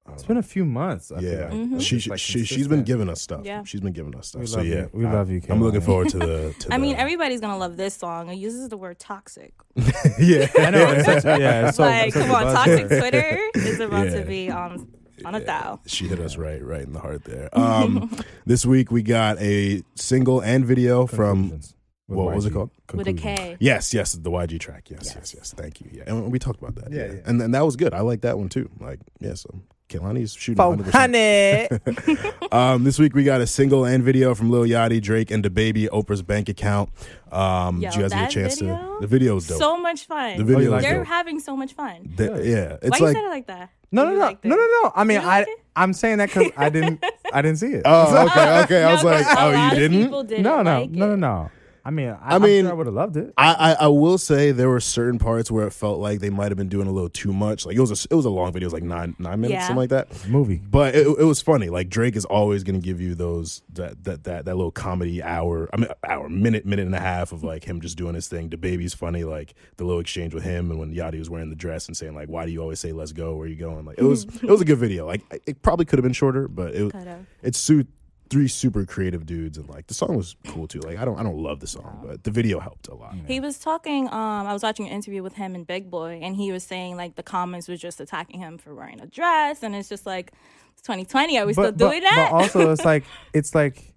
Um, 0.05 0.13
It's 0.13 0.23
been 0.23 0.37
a 0.37 0.43
few 0.43 0.65
months. 0.65 1.11
I 1.11 1.19
feel 1.21 1.31
yeah, 1.31 1.43
like. 1.45 1.53
Mhm. 1.53 1.81
She, 1.81 1.95
just, 1.95 2.03
she, 2.03 2.09
like, 2.09 2.19
she 2.19 2.43
she's 2.45 2.67
been 2.67 2.83
giving 2.83 3.09
us 3.09 3.21
stuff. 3.21 3.41
Yeah. 3.45 3.63
she's 3.63 3.81
been 3.81 3.93
giving 3.93 4.15
us 4.15 4.27
stuff. 4.29 4.47
So 4.47 4.61
yeah, 4.61 4.75
you. 4.75 4.89
We 4.93 5.05
I- 5.05 5.13
love 5.13 5.29
you. 5.29 5.41
I'm 5.49 5.61
looking 5.61 5.81
Kehlani. 5.81 5.85
forward 5.85 6.09
to 6.09 6.17
the. 6.19 6.55
To 6.59 6.73
I 6.73 6.77
mean, 6.77 6.95
everybody's 6.95 7.39
gonna 7.41 7.57
love 7.57 7.77
this 7.77 7.93
song. 7.93 8.29
It 8.29 8.35
uses 8.35 8.67
the 8.69 8.77
word 8.77 8.99
toxic. 8.99 9.53
yeah, 10.19 10.47
I 10.57 10.69
know. 10.71 10.91
It's 10.91 11.05
such, 11.05 11.23
yeah, 11.25 11.67
it's 11.69 11.77
so, 11.77 11.83
like, 11.83 12.07
it's 12.07 12.15
come 12.17 12.31
on, 12.31 12.43
toxic. 12.53 12.87
Twitter 12.87 13.39
is 13.55 13.79
about 13.79 14.07
Yeah. 14.07 14.19
to 14.21 14.25
be 14.25 14.49
on 14.49 14.87
on 15.25 15.35
a 15.35 15.39
thou. 15.39 15.79
She 15.85 16.07
hit 16.07 16.19
us 16.19 16.37
right, 16.37 16.63
right 16.63 16.81
in 16.81 16.93
the 16.93 16.99
heart 16.99 17.23
there. 17.25 17.49
Um, 17.57 18.09
this 18.45 18.65
week 18.65 18.91
we 18.91 19.01
got 19.03 19.39
a 19.41 19.83
single 19.95 20.39
and 20.41 20.65
video 20.65 21.05
from 21.07 21.51
Konclusions 21.51 21.73
with 22.07 22.17
what 22.17 22.35
was 22.35 22.45
it 22.45 22.51
YG. 22.51 22.53
called? 22.53 22.69
With 22.93 23.07
a 23.07 23.13
Konclusions. 23.13 23.19
K. 23.37 23.57
Yes, 23.59 23.93
yes, 23.93 24.13
the 24.13 24.29
YG 24.31 24.59
track. 24.59 24.89
Yes, 24.89 25.01
yes, 25.05 25.15
Yes. 25.15 25.33
yes. 25.35 25.53
Thank 25.57 25.81
you. 25.81 25.89
Yeah, 25.91 26.03
and 26.07 26.31
we 26.31 26.39
talked 26.39 26.61
about 26.61 26.75
that. 26.75 26.91
Yeah, 26.91 27.05
Yeah, 27.07 27.11
yeah. 27.13 27.19
and 27.25 27.41
and 27.41 27.53
that 27.53 27.65
was 27.65 27.75
good. 27.75 27.93
I 27.93 28.01
like 28.01 28.21
that 28.21 28.37
one 28.37 28.49
too. 28.49 28.69
Like, 28.79 28.99
yeah, 29.19 29.33
so 29.33 29.49
Kehlani's 29.89 30.33
shooting. 30.33 30.57
Four 30.57 30.75
100%. 30.77 32.33
Um, 32.51 32.85
this 32.85 32.97
week 32.97 33.13
we 33.13 33.23
got 33.25 33.41
a 33.41 33.47
single 33.47 33.83
and 33.85 34.01
video 34.03 34.33
from 34.33 34.49
Lil 34.49 34.63
Yachty, 34.63 35.01
Drake, 35.01 35.31
and 35.31 35.43
DaBaby 35.43 35.89
Oprah's 35.89 36.21
bank 36.21 36.47
account. 36.47 36.89
Um, 37.31 37.81
Yo, 37.81 37.89
did 37.89 37.95
you 37.97 38.01
guys 38.03 38.13
get 38.13 38.29
a 38.29 38.33
chance 38.33 38.59
video? 38.59 38.77
to? 38.77 38.97
The 39.01 39.07
video's 39.07 39.47
dope. 39.47 39.59
So 39.59 39.77
much 39.77 40.05
fun. 40.05 40.37
the 40.37 40.45
video 40.45 40.71
like 40.71 40.81
They're 40.81 40.99
dope. 40.99 41.07
having 41.07 41.39
so 41.41 41.57
much 41.57 41.73
fun. 41.73 42.13
The- 42.15 42.41
yeah, 42.45 42.77
it's 42.81 42.99
Why 43.01 43.07
like 43.07 43.15
you 43.15 43.21
said 43.21 43.25
it 43.25 43.29
like 43.29 43.47
that? 43.47 43.69
No, 43.91 44.05
no, 44.05 44.11
no, 44.11 44.17
liked 44.19 44.43
no, 44.45 44.55
no, 44.55 44.67
no. 44.83 44.91
I 44.95 45.03
mean, 45.03 45.19
I, 45.19 45.39
like? 45.39 45.47
I'm 45.75 45.93
saying 45.93 46.17
that 46.17 46.29
because 46.29 46.51
I 46.57 46.69
didn't, 46.69 47.03
I 47.33 47.41
didn't 47.41 47.59
see 47.59 47.67
it. 47.67 47.83
oh, 47.85 48.25
okay, 48.27 48.61
okay. 48.63 48.83
I 48.83 48.93
was 48.93 49.03
No, 49.03 49.09
like, 49.11 49.25
'cause 49.25 49.35
oh, 49.39 49.51
you 49.51 49.69
didn't? 49.79 50.27
didn't 50.27 50.43
no, 50.43 50.61
no, 50.61 50.81
like 50.81 50.89
no, 50.91 51.07
no, 51.07 51.13
it. 51.13 51.17
no. 51.17 51.51
I 51.87 51.89
mean, 51.89 52.09
I, 52.09 52.13
I 52.15 52.35
I 52.35 52.37
mean- 52.39 52.49
mean, 52.49 52.63
sure 52.65 52.71
I 52.71 52.73
would 52.73 52.85
have 52.87 52.93
loved 52.95 53.15
it. 53.15 53.33
I, 53.37 53.53
I 53.53 53.71
I 53.85 53.87
will 53.87 54.17
say 54.17 54.51
there 54.51 54.67
were 54.67 54.81
certain 54.81 55.19
parts 55.19 55.49
where 55.49 55.65
it 55.65 55.71
felt 55.71 55.99
like 55.99 56.19
they 56.19 56.29
might 56.29 56.51
have 56.51 56.57
been 56.57 56.67
doing 56.67 56.87
a 56.87 56.91
little 56.91 57.07
too 57.09 57.31
much. 57.31 57.65
Like 57.65 57.77
it 57.77 57.79
was 57.79 57.91
a 57.91 58.07
it 58.11 58.15
was 58.15 58.25
a 58.25 58.29
long 58.29 58.51
video, 58.51 58.65
it 58.65 58.67
was 58.67 58.73
like 58.73 58.83
nine 58.83 59.15
nine 59.19 59.39
minutes, 59.39 59.53
Yeah. 59.61 59.67
something 59.67 59.77
like 59.77 59.89
that. 59.91 60.27
Movie. 60.27 60.57
But 60.57 60.95
it, 60.95 61.07
it 61.07 61.23
was 61.23 61.41
funny. 61.41 61.69
Like 61.69 61.87
Drake 61.89 62.17
is 62.17 62.25
always 62.25 62.63
going 62.65 62.79
to 62.79 62.85
give 62.85 62.99
you 62.99 63.15
those 63.15 63.61
that, 63.73 64.03
that 64.03 64.25
that 64.25 64.45
that 64.45 64.55
little 64.57 64.71
comedy 64.71 65.23
hour. 65.23 65.69
I 65.73 65.77
mean, 65.77 65.89
hour, 66.07 66.27
minute, 66.27 66.65
minute 66.65 66.85
and 66.85 66.95
a 66.95 66.99
half 66.99 67.31
of 67.31 67.43
like 67.43 67.63
him 67.63 67.79
just 67.79 67.97
doing 67.97 68.15
his 68.15 68.27
thing. 68.27 68.49
DaBaby's 68.49 68.93
funny. 68.93 69.23
Like 69.23 69.53
the 69.77 69.85
little 69.85 70.01
exchange 70.01 70.33
with 70.33 70.43
him 70.43 70.69
and 70.71 70.79
when 70.81 70.93
Yachty 70.93 71.19
was 71.19 71.29
wearing 71.29 71.49
the 71.49 71.55
dress 71.55 71.87
and 71.87 71.95
saying 71.95 72.15
like, 72.15 72.27
"Why 72.27 72.45
do 72.45 72.51
you 72.51 72.61
always 72.61 72.81
say 72.81 72.91
let's 72.91 73.13
go? 73.13 73.35
Where 73.37 73.45
are 73.45 73.49
you 73.49 73.55
going?" 73.55 73.85
Like 73.85 73.97
it 73.97 74.03
was 74.03 74.25
it 74.25 74.49
was 74.49 74.59
a 74.59 74.65
good 74.65 74.77
video. 74.77 75.05
Like 75.07 75.21
it 75.45 75.61
probably 75.61 75.85
could 75.85 75.99
have 75.99 76.03
been 76.03 76.11
shorter, 76.13 76.49
but 76.49 76.75
it 76.75 76.91
Could've. 76.91 77.25
it's 77.43 77.57
su- 77.57 77.85
three 78.29 78.47
super 78.47 78.85
creative 78.85 79.25
dudes 79.25 79.57
and 79.57 79.67
like 79.69 79.87
the 79.87 79.93
song 79.93 80.15
was 80.15 80.35
cool 80.47 80.67
too. 80.67 80.79
Like 80.79 80.97
I 80.97 81.05
don't 81.05 81.19
I 81.19 81.23
don't 81.23 81.37
love 81.37 81.59
the 81.59 81.67
song, 81.67 82.03
but 82.05 82.23
the 82.23 82.31
video 82.31 82.59
helped 82.59 82.87
a 82.87 82.95
lot. 82.95 83.15
He 83.27 83.39
was 83.39 83.59
talking. 83.59 84.07
Um, 84.07 84.47
I 84.47 84.53
was 84.53 84.63
watching 84.63 84.87
an 84.87 84.91
interview 84.93 85.23
with 85.23 85.33
him 85.33 85.55
and 85.55 85.65
Big 85.65 85.89
Boy, 85.89 86.19
and 86.21 86.35
he 86.35 86.51
was 86.51 86.63
saying 86.63 86.97
like 86.97 87.15
the 87.15 87.23
comments 87.23 87.67
was 87.67 87.79
just 87.79 87.99
attacking 87.99 88.39
him 88.39 88.57
for 88.57 88.73
wearing 88.75 89.01
a 89.01 89.07
dress, 89.07 89.63
and 89.63 89.75
it's 89.75 89.89
just 89.89 90.05
like 90.05 90.31
it's 90.73 90.81
2020. 90.81 91.37
Are 91.39 91.45
we 91.45 91.53
still 91.53 91.71
doing 91.71 92.01
that? 92.01 92.29
But 92.31 92.35
also, 92.35 92.71
it's 92.71 92.85
like 92.85 93.03
it's 93.33 93.55
like 93.55 93.93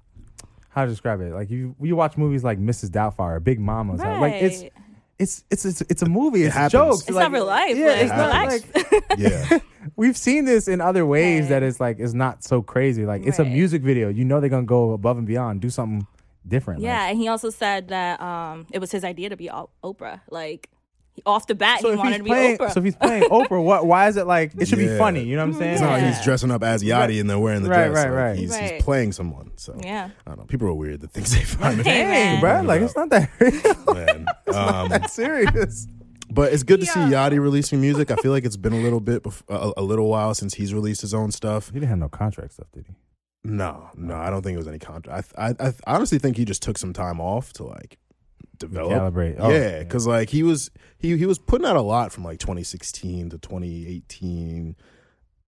how 0.70 0.84
to 0.84 0.90
describe 0.90 1.20
it. 1.20 1.32
Like 1.32 1.50
you, 1.50 1.74
you 1.80 1.96
watch 1.96 2.16
movies 2.16 2.44
like 2.44 2.58
Mrs. 2.58 2.90
Doubtfire, 2.90 3.42
Big 3.42 3.58
Mama's, 3.58 4.00
like 4.00 4.34
it's 4.34 4.62
Right. 4.62 4.72
It's 5.20 5.44
it's 5.50 5.64
it's, 5.64 5.80
it's 5.82 6.02
a 6.02 6.06
movie. 6.08 6.42
It's 6.44 6.54
happens. 6.54 6.72
jokes. 6.72 7.00
It's 7.02 7.10
like- 7.12 7.24
not 7.30 7.32
real 7.32 7.46
life. 7.46 7.76
Yeah, 7.76 7.86
like, 7.86 8.00
it's 8.02 8.10
not 8.10 8.26
relax. 8.26 8.64
like 8.92 9.04
Yeah. 9.18 9.58
we've 9.96 10.16
seen 10.16 10.44
this 10.46 10.66
in 10.68 10.80
other 10.80 11.04
ways 11.06 11.48
that 11.48 11.62
it's 11.62 11.78
like 11.80 11.98
it's 12.00 12.14
not 12.14 12.42
so 12.44 12.62
crazy. 12.62 13.04
Like 13.06 13.22
it's 13.26 13.38
a 13.38 13.44
music 13.44 13.82
video. 13.82 14.08
You 14.08 14.24
know 14.24 14.40
they're 14.40 14.50
gonna 14.50 14.66
go 14.66 14.92
above 14.92 15.18
and 15.18 15.26
beyond, 15.26 15.60
do 15.60 15.70
something 15.70 16.06
different. 16.48 16.80
yeah, 16.80 17.00
Like, 17.02 17.10
and 17.10 17.18
he 17.20 17.28
also 17.28 17.50
said 17.50 17.88
that 17.88 18.20
um, 18.20 18.66
it 18.72 18.78
was 18.78 18.90
his 18.90 19.04
idea 19.04 19.28
to 19.28 19.36
be 19.36 19.50
O- 19.50 19.68
Oprah. 19.84 20.20
Like 20.30 20.68
he- 20.70 20.79
off 21.26 21.46
the 21.46 21.54
bat, 21.54 21.80
so 21.80 21.88
he 21.88 21.92
if 21.94 21.98
wanted 21.98 22.10
he's 22.12 22.18
to 22.18 22.24
be 22.24 22.30
playing, 22.30 22.58
Oprah. 22.58 22.72
so 22.72 22.78
if 22.78 22.84
he's 22.84 22.96
playing 22.96 23.22
Oprah, 23.30 23.62
what? 23.62 23.86
Why 23.86 24.08
is 24.08 24.16
it 24.16 24.26
like 24.26 24.52
it 24.58 24.66
should 24.68 24.78
be 24.78 24.96
funny? 24.96 25.22
You 25.24 25.36
know 25.36 25.42
what 25.46 25.54
I'm 25.54 25.58
saying? 25.60 25.72
It's 25.72 25.80
not 25.82 25.90
like 25.90 26.02
Yeah. 26.02 26.14
he's 26.14 26.24
dressing 26.24 26.50
up 26.50 26.62
as 26.62 26.82
Yachty 26.82 27.20
and 27.20 27.28
then 27.28 27.40
wearing 27.40 27.62
the 27.62 27.68
Right, 27.68 27.88
dress. 27.88 28.04
right, 28.06 28.10
Like, 28.10 28.18
right. 28.18 28.36
He's, 28.38 28.50
Right. 28.50 28.72
he's 28.74 28.82
playing 28.82 29.12
someone. 29.12 29.50
So 29.56 29.78
yeah. 29.82 30.10
I 30.26 30.30
don't 30.30 30.38
know. 30.38 30.44
People 30.46 30.68
are 30.68 30.74
weird. 30.74 31.00
The 31.00 31.08
things 31.08 31.30
they 31.34 31.42
find. 31.44 31.76
Hey, 31.78 31.82
Dang, 32.04 32.08
man. 32.08 32.40
bro, 32.40 32.62
like 32.62 32.80
it's 32.82 32.96
not 32.96 33.10
that 33.10 33.28
real. 33.40 33.94
man. 33.94 34.26
Um, 34.54 34.88
That's 34.88 35.12
serious. 35.12 35.86
But 36.32 36.52
it's 36.52 36.62
good 36.62 36.80
to 36.80 36.86
see 36.86 37.00
Yeah. 37.00 37.28
Yachty 37.28 37.40
releasing 37.40 37.80
music. 37.80 38.10
I 38.10 38.16
feel 38.16 38.30
like 38.32 38.44
it's 38.44 38.56
been 38.56 38.72
a 38.72 38.80
little 38.80 39.00
bit, 39.00 39.24
bef- 39.24 39.42
a, 39.48 39.72
a 39.80 39.82
little 39.82 40.08
while 40.08 40.32
since 40.34 40.54
he's 40.54 40.72
released 40.72 41.00
his 41.00 41.12
own 41.12 41.32
stuff. 41.32 41.66
He 41.68 41.72
didn't 41.74 41.88
have 41.88 41.98
no 41.98 42.08
contract 42.08 42.52
stuff, 42.54 42.68
did 42.72 42.86
he? 42.86 42.94
No, 43.42 43.88
no, 43.96 44.14
I 44.16 44.28
don't 44.30 44.42
think 44.42 44.54
it 44.54 44.58
was 44.58 44.68
any 44.68 44.78
contract. 44.78 45.32
I, 45.36 45.54
I, 45.58 45.68
I 45.68 45.72
honestly 45.86 46.18
think 46.18 46.36
he 46.36 46.44
just 46.44 46.62
took 46.62 46.76
some 46.78 46.92
time 46.92 47.20
off 47.20 47.52
to 47.54 47.64
like 47.64 47.98
develop. 48.60 48.92
Calibrate. 49.14 49.36
Oh, 49.38 49.50
yeah, 49.50 49.80
because 49.80 50.06
like 50.06 50.30
he 50.30 50.42
was 50.44 50.70
he 50.98 51.16
he 51.16 51.26
was 51.26 51.38
putting 51.38 51.66
out 51.66 51.76
a 51.76 51.82
lot 51.82 52.12
from 52.12 52.22
like 52.24 52.38
2016 52.38 53.30
to 53.30 53.38
2018. 53.38 54.76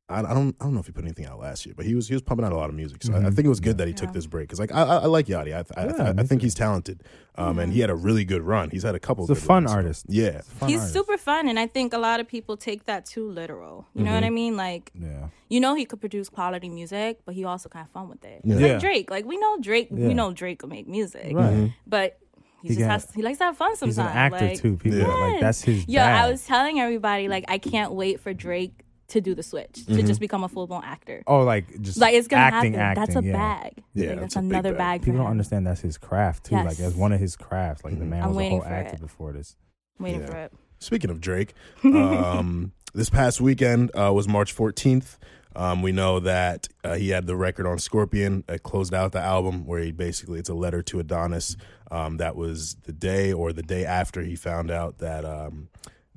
I, 0.08 0.18
I 0.18 0.34
don't 0.34 0.54
I 0.60 0.64
don't 0.64 0.74
know 0.74 0.80
if 0.80 0.86
he 0.86 0.92
put 0.92 1.04
anything 1.04 1.24
out 1.26 1.38
last 1.38 1.64
year, 1.64 1.74
but 1.76 1.86
he 1.86 1.94
was 1.94 2.08
he 2.08 2.14
was 2.14 2.20
pumping 2.22 2.44
out 2.44 2.52
a 2.52 2.56
lot 2.56 2.68
of 2.68 2.74
music. 2.74 3.02
So 3.02 3.14
I, 3.14 3.16
I 3.16 3.20
Mhm. 3.20 3.34
think 3.36 3.46
it 3.46 3.48
was 3.48 3.60
good 3.60 3.78
that 3.78 3.86
he 3.86 3.94
took 3.94 4.08
Yeah. 4.08 4.12
this 4.12 4.26
break 4.26 4.48
because 4.48 4.58
like 4.58 4.72
I, 4.72 4.82
I 4.82 4.96
I 4.96 5.06
like 5.06 5.26
Yachty. 5.26 5.54
I 5.54 5.64
I, 5.80 5.86
Yeah, 5.86 6.12
I, 6.18 6.20
I 6.20 6.24
think 6.24 6.42
he's 6.42 6.54
talented, 6.54 7.02
um, 7.36 7.58
and 7.58 7.72
he 7.72 7.80
had 7.80 7.88
a 7.88 7.94
really 7.94 8.24
good 8.24 8.42
run. 8.42 8.68
He's 8.70 8.82
had 8.82 8.94
a 8.94 8.98
couple. 8.98 9.26
He's 9.26 9.38
a 9.38 9.40
fun 9.40 9.62
runs, 9.64 9.70
so- 9.70 9.76
artist. 9.76 10.06
Yeah, 10.08 10.40
Fun 10.42 10.68
He's 10.68 10.80
artist. 10.80 10.92
super 10.92 11.16
fun, 11.16 11.48
and 11.48 11.58
I 11.58 11.66
think 11.66 11.94
a 11.94 11.98
lot 11.98 12.20
of 12.20 12.28
people 12.28 12.56
take 12.58 12.84
that 12.86 13.06
too 13.06 13.30
literal. 13.30 13.86
You 13.94 14.02
know 14.04 14.12
what 14.12 14.22
I 14.24 14.26
Mm-hmm. 14.26 14.34
mean? 14.34 14.56
Like, 14.56 14.90
Yeah. 15.00 15.28
you 15.48 15.60
know, 15.60 15.74
he 15.74 15.86
could 15.86 16.00
produce 16.00 16.28
quality 16.28 16.68
music, 16.68 17.20
but 17.24 17.34
he 17.34 17.44
also 17.44 17.68
kind 17.70 17.86
of 17.86 17.92
fun 17.92 18.08
with 18.10 18.22
it. 18.24 18.42
Yeah. 18.44 18.58
Yeah. 18.58 18.66
Like 18.72 18.80
Drake. 18.80 19.10
Like 19.10 19.24
we 19.24 19.38
know 19.38 19.56
Drake. 19.60 19.88
Yeah. 19.90 20.08
We 20.08 20.14
know 20.14 20.32
Drake 20.32 20.60
will 20.62 20.68
make 20.68 20.88
music, 20.88 21.32
Right. 21.32 21.52
Mm-hmm. 21.54 21.66
but 21.86 22.18
he, 22.62 22.68
He 22.68 22.74
just 22.74 22.80
can- 22.80 22.90
has. 22.90 23.08
He 23.14 23.22
likes 23.22 23.38
to 23.38 23.44
have 23.44 23.56
fun 23.56 23.76
sometimes. 23.76 23.96
He's 23.96 23.98
an 23.98 24.06
actor 24.06 24.46
like, 24.46 24.58
too. 24.60 24.76
People 24.76 24.98
Yeah. 25.00 25.06
are 25.06 25.30
like 25.32 25.40
that's 25.40 25.62
his. 25.62 25.86
Yeah, 25.88 26.24
I 26.24 26.30
was 26.30 26.44
telling 26.46 26.80
everybody 26.80 27.28
like 27.28 27.44
I 27.48 27.58
can't 27.58 27.92
wait 27.92 28.20
for 28.20 28.32
Drake 28.32 28.84
to 29.08 29.20
do 29.20 29.34
the 29.34 29.42
switch 29.42 29.72
Mm-hmm. 29.80 29.96
to 29.96 30.02
just 30.04 30.20
become 30.20 30.42
a 30.44 30.48
full 30.48 30.66
blown 30.66 30.84
actor. 30.84 31.22
Oh, 31.26 31.40
like 31.40 31.80
just 31.82 31.98
Like 31.98 32.14
it's 32.14 32.28
gonna 32.28 32.42
acting, 32.44 32.72
happen. 32.74 33.02
acting. 33.02 33.14
that's 33.14 33.26
a 33.26 33.28
yeah. 33.28 33.32
bag. 33.36 33.84
Yeah, 33.94 34.06
Like, 34.10 34.20
that's 34.20 34.34
that's 34.34 34.36
a 34.36 34.38
another 34.48 34.70
bag. 34.72 34.78
bag. 34.78 35.00
for 35.00 35.04
People 35.06 35.20
don't 35.20 35.30
understand 35.30 35.66
that's 35.66 35.80
his 35.82 35.98
craft 35.98 36.44
too. 36.46 36.54
Like 36.54 36.78
Yes. 36.78 36.80
as 36.80 36.94
one 36.94 37.12
of 37.12 37.20
his 37.20 37.36
crafts. 37.36 37.84
Like 37.84 37.98
the 37.98 38.04
man 38.06 38.22
I'm 38.22 38.28
was 38.28 38.36
a 38.36 38.38
waiting 38.38 38.52
whole 38.58 38.60
for 38.68 38.72
actor 38.74 38.94
it. 38.94 39.00
before 39.00 39.32
this. 39.32 39.56
Waiting 39.98 40.20
Yeah. 40.20 40.26
for 40.26 40.36
it. 40.36 40.52
Speaking 40.78 41.10
of 41.10 41.20
Drake, 41.20 41.52
um, 41.84 42.72
this 42.94 43.10
past 43.10 43.40
weekend 43.40 43.90
uh, 43.94 44.12
was 44.14 44.26
March 44.28 44.54
14th. 44.56 45.18
Um, 45.54 45.82
we 45.82 45.92
know 45.92 46.20
that 46.20 46.68
uh, 46.84 46.94
he 46.94 47.10
had 47.10 47.26
the 47.26 47.36
record 47.36 47.66
on 47.66 47.78
Scorpion. 47.78 48.44
It 48.48 48.62
closed 48.62 48.94
out 48.94 49.12
the 49.12 49.20
album 49.20 49.66
where 49.66 49.80
he 49.80 49.92
basically 49.92 50.38
it's 50.38 50.48
a 50.48 50.54
letter 50.54 50.82
to 50.82 51.00
Adonis. 51.00 51.56
Um, 51.90 52.16
that 52.16 52.36
was 52.36 52.76
the 52.84 52.92
day 52.92 53.32
or 53.32 53.52
the 53.52 53.62
day 53.62 53.84
after 53.84 54.22
he 54.22 54.34
found 54.34 54.70
out 54.70 54.98
that 54.98 55.24
um, 55.24 55.68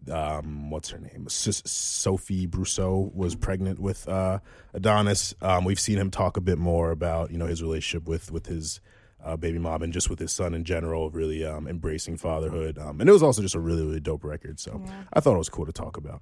um, 0.09 0.69
what's 0.69 0.89
her 0.89 0.99
name, 0.99 1.25
S- 1.27 1.61
Sophie 1.65 2.45
Brussaux 2.45 3.11
was 3.13 3.35
pregnant 3.35 3.79
with 3.79 4.07
uh, 4.07 4.39
Adonis. 4.73 5.33
Um, 5.41 5.65
we've 5.65 5.79
seen 5.79 5.97
him 5.97 6.11
talk 6.11 6.37
a 6.37 6.41
bit 6.41 6.57
more 6.57 6.91
about 6.91 7.31
you 7.31 7.37
know 7.37 7.47
his 7.47 7.61
relationship 7.61 8.07
with 8.07 8.31
with 8.31 8.45
his 8.45 8.79
uh, 9.23 9.35
baby 9.35 9.57
mom 9.57 9.81
and 9.81 9.91
just 9.91 10.09
with 10.09 10.19
his 10.19 10.31
son 10.31 10.53
in 10.53 10.63
general, 10.63 11.09
really 11.09 11.43
um, 11.43 11.67
embracing 11.67 12.15
fatherhood. 12.15 12.77
Um, 12.77 13.01
and 13.01 13.09
it 13.09 13.13
was 13.13 13.23
also 13.23 13.41
just 13.41 13.55
a 13.55 13.59
really, 13.59 13.83
really 13.83 13.99
dope 13.99 14.23
record. 14.23 14.59
So 14.59 14.79
I 15.13 15.19
thought 15.19 15.33
it 15.33 15.39
was 15.39 15.49
cool 15.49 15.65
to 15.65 15.73
talk 15.73 15.97
about. 15.97 16.21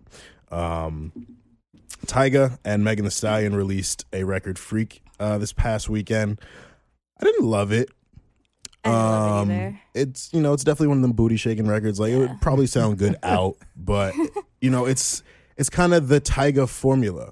Tyga 2.05 2.57
and 2.65 2.83
Megan 2.83 3.05
Thee 3.05 3.11
Stallion 3.11 3.55
released 3.55 4.05
a 4.11 4.23
record 4.23 4.59
Freak 4.59 5.01
uh, 5.19 5.37
this 5.37 5.53
past 5.53 5.89
weekend. 5.89 6.39
I 7.19 7.25
didn't 7.25 7.45
love 7.45 7.71
it. 7.71 7.89
I 8.83 8.89
didn't 8.89 9.01
love 9.01 9.49
it 9.49 9.51
Um, 9.51 9.51
either. 9.51 9.79
It's 9.93 10.33
you 10.33 10.41
know 10.41 10.53
it's 10.53 10.63
definitely 10.63 10.87
one 10.87 10.97
of 10.97 11.01
them 11.03 11.13
booty 11.13 11.37
shaking 11.37 11.67
records. 11.67 11.99
Like 11.99 12.11
it 12.11 12.17
would 12.17 12.41
probably 12.41 12.67
sound 12.67 12.97
good 12.97 13.15
out, 13.23 13.55
but 13.77 14.13
you 14.59 14.69
know 14.69 14.85
it's 14.85 15.23
it's 15.55 15.69
kind 15.69 15.93
of 15.93 16.07
the 16.09 16.19
Tyga 16.19 16.67
formula, 16.67 17.31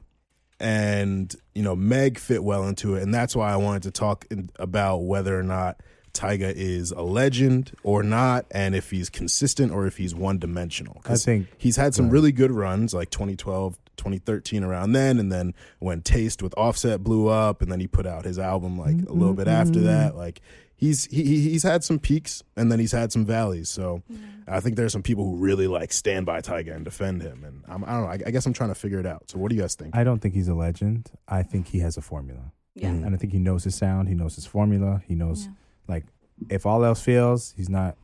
and 0.59 1.35
you 1.53 1.63
know 1.63 1.75
Meg 1.75 2.17
fit 2.17 2.43
well 2.43 2.65
into 2.67 2.95
it, 2.95 3.03
and 3.03 3.13
that's 3.13 3.35
why 3.35 3.51
I 3.51 3.57
wanted 3.57 3.83
to 3.83 3.91
talk 3.91 4.25
in, 4.31 4.49
about 4.57 4.99
whether 4.99 5.37
or 5.37 5.43
not 5.43 5.81
Tyga 6.13 6.53
is 6.55 6.91
a 6.91 7.01
legend 7.01 7.73
or 7.83 8.03
not, 8.03 8.45
and 8.51 8.73
if 8.75 8.91
he's 8.91 9.09
consistent 9.09 9.73
or 9.73 9.85
if 9.87 9.97
he's 9.97 10.15
one 10.15 10.37
dimensional. 10.39 11.01
I 11.05 11.15
think- 11.15 11.47
he's 11.57 11.75
had 11.75 11.93
some 11.95 12.09
really 12.09 12.31
good 12.31 12.51
runs, 12.51 12.93
like 12.93 13.09
2012, 13.09 13.77
2013, 14.01 14.63
around 14.63 14.93
then, 14.93 15.19
and 15.19 15.31
then 15.31 15.53
when 15.79 16.01
Taste 16.01 16.41
with 16.41 16.53
Offset 16.57 17.03
blew 17.03 17.27
up, 17.27 17.61
and 17.61 17.71
then 17.71 17.79
he 17.79 17.87
put 17.87 18.05
out 18.05 18.25
his 18.25 18.39
album 18.39 18.77
like 18.77 18.95
a 19.07 19.13
little 19.13 19.33
bit 19.33 19.47
after 19.47 19.79
mm-hmm. 19.79 19.87
that. 19.87 20.15
Like 20.15 20.41
he's 20.75 21.05
he 21.05 21.23
he- 21.23 21.49
he's 21.51 21.63
had 21.63 21.83
some 21.83 21.99
peaks, 21.99 22.43
and 22.57 22.71
then 22.71 22.79
he's 22.79 22.91
had 22.91 23.11
some 23.11 23.25
valleys. 23.25 23.69
So 23.69 24.01
I 24.47 24.59
think 24.59 24.75
there's 24.75 24.91
some 24.91 25.03
people 25.03 25.23
who 25.23 25.37
really 25.37 25.67
like 25.67 25.93
stand 25.93 26.25
by 26.25 26.41
Tyga 26.41 26.75
and 26.75 26.83
defend 26.83 27.21
him, 27.21 27.43
and 27.43 27.63
I'm, 27.67 27.83
I 27.83 27.91
don't 27.91 28.01
know. 28.01 28.07
I, 28.07 28.19
I 28.27 28.31
guess 28.31 28.45
I'm 28.45 28.53
trying 28.53 28.69
to 28.69 28.75
figure 28.75 28.99
it 28.99 29.05
out. 29.05 29.29
So 29.29 29.37
what 29.37 29.49
do 29.49 29.55
you 29.55 29.61
guys 29.61 29.75
think? 29.75 29.95
I 29.95 30.03
don't 30.03 30.19
think 30.19 30.33
he's 30.33 30.47
a 30.47 30.55
legend. 30.55 31.11
I 31.27 31.43
think 31.43 31.67
he 31.67 31.79
has 31.79 31.97
a 31.97 32.01
formula. 32.01 32.51
Yeah. 32.75 32.87
And 32.87 33.13
I 33.13 33.17
think 33.17 33.33
he 33.33 33.39
knows 33.39 33.63
his 33.63 33.75
sound. 33.75 34.07
He 34.07 34.15
knows 34.15 34.35
his 34.35 34.45
formula. 34.45 35.01
He 35.05 35.15
knows 35.15 35.45
Yeah. 35.45 35.51
like 35.87 36.05
if 36.49 36.65
all 36.65 36.83
else 36.83 37.01
fails, 37.01 37.53
he's 37.55 37.69
not 37.69 37.97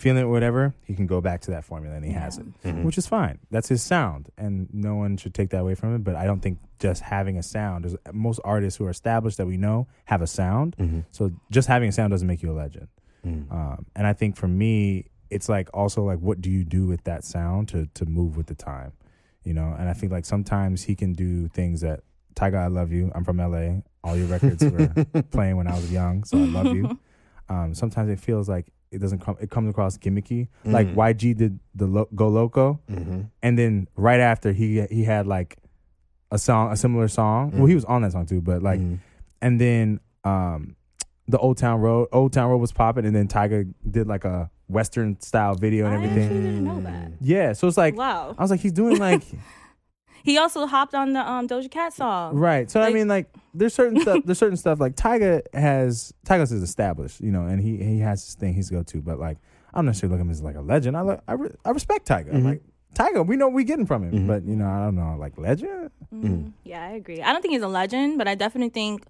feeling 0.00 0.22
it, 0.22 0.26
whatever. 0.26 0.74
He 0.84 0.94
can 0.94 1.06
go 1.06 1.20
back 1.20 1.40
to 1.42 1.50
that 1.52 1.64
formula, 1.64 1.94
and 1.96 2.04
he 2.04 2.12
has 2.12 2.38
it, 2.38 2.46
Mhm. 2.62 2.84
which 2.84 2.98
is 2.98 3.06
fine. 3.06 3.38
That's 3.50 3.68
his 3.68 3.82
sound, 3.82 4.30
and 4.38 4.68
no 4.72 4.96
one 4.96 5.16
should 5.16 5.34
take 5.34 5.50
that 5.50 5.60
away 5.60 5.74
from 5.74 5.94
him. 5.94 6.02
But 6.02 6.16
I 6.16 6.26
don't 6.26 6.40
think 6.40 6.58
just 6.78 7.02
having 7.02 7.36
a 7.38 7.42
sound. 7.42 7.84
There's 7.84 7.96
most 8.12 8.40
artists 8.44 8.78
who 8.78 8.86
are 8.86 8.90
established 8.90 9.36
that 9.38 9.46
we 9.46 9.56
know 9.56 9.86
have 10.06 10.22
a 10.22 10.26
sound. 10.26 10.76
Mhm. 10.78 11.04
So 11.10 11.30
just 11.50 11.68
having 11.68 11.88
a 11.88 11.92
sound 11.92 12.10
doesn't 12.10 12.26
make 12.26 12.42
you 12.42 12.50
a 12.50 12.54
legend. 12.54 12.88
Mhm. 13.26 13.52
Um, 13.52 13.86
and 13.94 14.06
I 14.06 14.12
think 14.14 14.36
for 14.36 14.48
me, 14.48 15.06
it's 15.28 15.48
like 15.48 15.68
also 15.74 16.02
like 16.02 16.18
what 16.18 16.40
do 16.40 16.50
you 16.50 16.64
do 16.64 16.86
with 16.86 17.04
that 17.04 17.22
sound 17.24 17.68
to 17.68 17.86
to 17.94 18.04
move 18.06 18.36
with 18.36 18.46
the 18.46 18.54
time, 18.54 18.92
you 19.44 19.52
know? 19.54 19.74
And 19.78 19.88
I 19.88 19.92
think 19.92 20.10
like 20.10 20.24
sometimes 20.24 20.82
he 20.84 20.94
can 20.96 21.12
do 21.12 21.46
things 21.48 21.82
that 21.82 22.00
Tyga, 22.36 22.54
I 22.56 22.68
love 22.68 22.90
you. 22.92 23.10
I'm 23.14 23.24
from 23.24 23.38
LA. 23.38 23.82
All 24.02 24.16
your 24.16 24.28
records 24.28 24.64
were 24.64 24.88
playing 25.30 25.56
when 25.56 25.66
I 25.66 25.74
was 25.74 25.92
young, 25.92 26.24
so 26.24 26.38
I 26.38 26.46
love 26.46 26.74
you. 26.74 26.98
Um, 27.50 27.74
sometimes 27.74 28.08
it 28.10 28.20
feels 28.20 28.48
like 28.48 28.66
it 28.92 28.98
doesn't 28.98 29.20
come. 29.20 29.36
It 29.40 29.50
comes 29.50 29.70
across 29.70 29.96
gimmicky. 29.98 30.48
Like 30.64 30.88
Mhm. 30.88 30.94
YG 30.96 31.36
did 31.36 31.58
the 31.74 31.86
lo- 31.86 32.08
Go 32.14 32.28
Loco, 32.28 32.80
Mhm. 32.90 33.26
and 33.42 33.58
then 33.58 33.86
right 33.96 34.20
after 34.20 34.52
he 34.52 34.82
he 34.90 35.04
had 35.04 35.26
like 35.26 35.56
a 36.32 36.38
song, 36.38 36.72
a 36.72 36.76
similar 36.76 37.08
song. 37.08 37.52
Well, 37.54 37.66
he 37.66 37.74
was 37.74 37.84
on 37.84 38.02
that 38.02 38.12
song 38.12 38.26
too, 38.26 38.40
but 38.40 38.62
like 38.62 38.80
Mhm. 38.80 38.98
and 39.42 39.60
then 39.60 40.00
um 40.24 40.76
the 41.28 41.38
Old 41.38 41.56
Town 41.58 41.80
Road 41.80 42.08
Old 42.12 42.32
Town 42.32 42.50
Road 42.50 42.58
was 42.58 42.72
popping 42.72 43.04
and 43.06 43.14
then 43.14 43.28
Tyga 43.28 43.72
did 43.88 44.06
like 44.08 44.24
a 44.24 44.50
western 44.68 45.20
style 45.20 45.54
video 45.54 45.86
and 45.86 45.94
I 45.94 45.96
everything. 45.96 46.28
didn't 46.28 46.64
know 46.64 46.80
that. 46.82 47.12
Yeah, 47.20 47.52
so 47.52 47.68
it's 47.68 47.76
like 47.76 47.96
Wow. 47.96 48.34
I 48.38 48.42
was 48.42 48.50
like 48.50 48.60
he's 48.60 48.72
doing 48.72 48.98
like 48.98 49.22
He 50.22 50.36
also 50.36 50.66
hopped 50.66 50.94
on 50.94 51.14
the 51.14 51.20
um, 51.28 51.48
Doja 51.48 51.70
Cat 51.70 51.94
song. 51.94 52.36
right. 52.36 52.70
So 52.70 52.80
I 52.82 52.92
mean 52.92 53.08
like 53.08 53.32
there's 53.54 53.74
certain 53.74 54.00
stuff 54.02 54.22
there's 54.24 54.38
certain 54.38 54.56
stuff 54.56 54.80
like 54.80 54.94
Tyga 54.96 55.42
has 55.54 56.12
Tyga's 56.26 56.52
is 56.52 56.62
established, 56.62 57.20
you 57.20 57.30
know, 57.32 57.46
and 57.46 57.60
he 57.60 57.76
he 57.78 57.98
has 58.00 58.24
his 58.24 58.34
thing 58.34 58.54
he's 58.54 58.70
go 58.70 58.82
to, 58.82 59.00
but 59.02 59.18
like 59.18 59.38
I'm 59.72 59.86
not 59.86 59.96
sure. 59.96 60.08
looking 60.08 60.22
at 60.22 60.26
him 60.26 60.30
as 60.30 60.42
like 60.42 60.56
a 60.56 60.60
legend. 60.60 60.96
I 60.96 61.02
look, 61.02 61.22
I, 61.28 61.32
re- 61.34 61.54
I 61.64 61.70
respect 61.70 62.08
Tyga. 62.08 62.34
I'm 62.34 62.44
like 62.44 62.62
Tyga, 62.94 63.24
we 63.24 63.36
know 63.36 63.46
what 63.46 63.54
we 63.54 63.62
getting 63.64 63.86
from 63.86 64.02
him, 64.04 64.12
Mhm. 64.12 64.26
but 64.26 64.44
you 64.44 64.56
know, 64.56 64.66
I 64.68 64.84
don't 64.84 64.96
know, 64.96 65.16
like 65.18 65.38
legend. 65.38 65.90
Mm, 66.12 66.52
Yeah, 66.64 66.82
I 66.84 66.90
agree. 66.92 67.22
I 67.22 67.32
don't 67.32 67.40
think 67.40 67.52
he's 67.52 67.62
a 67.62 67.68
legend, 67.68 68.18
but 68.18 68.26
I 68.26 68.34
definitely 68.34 68.70
think 68.70 69.04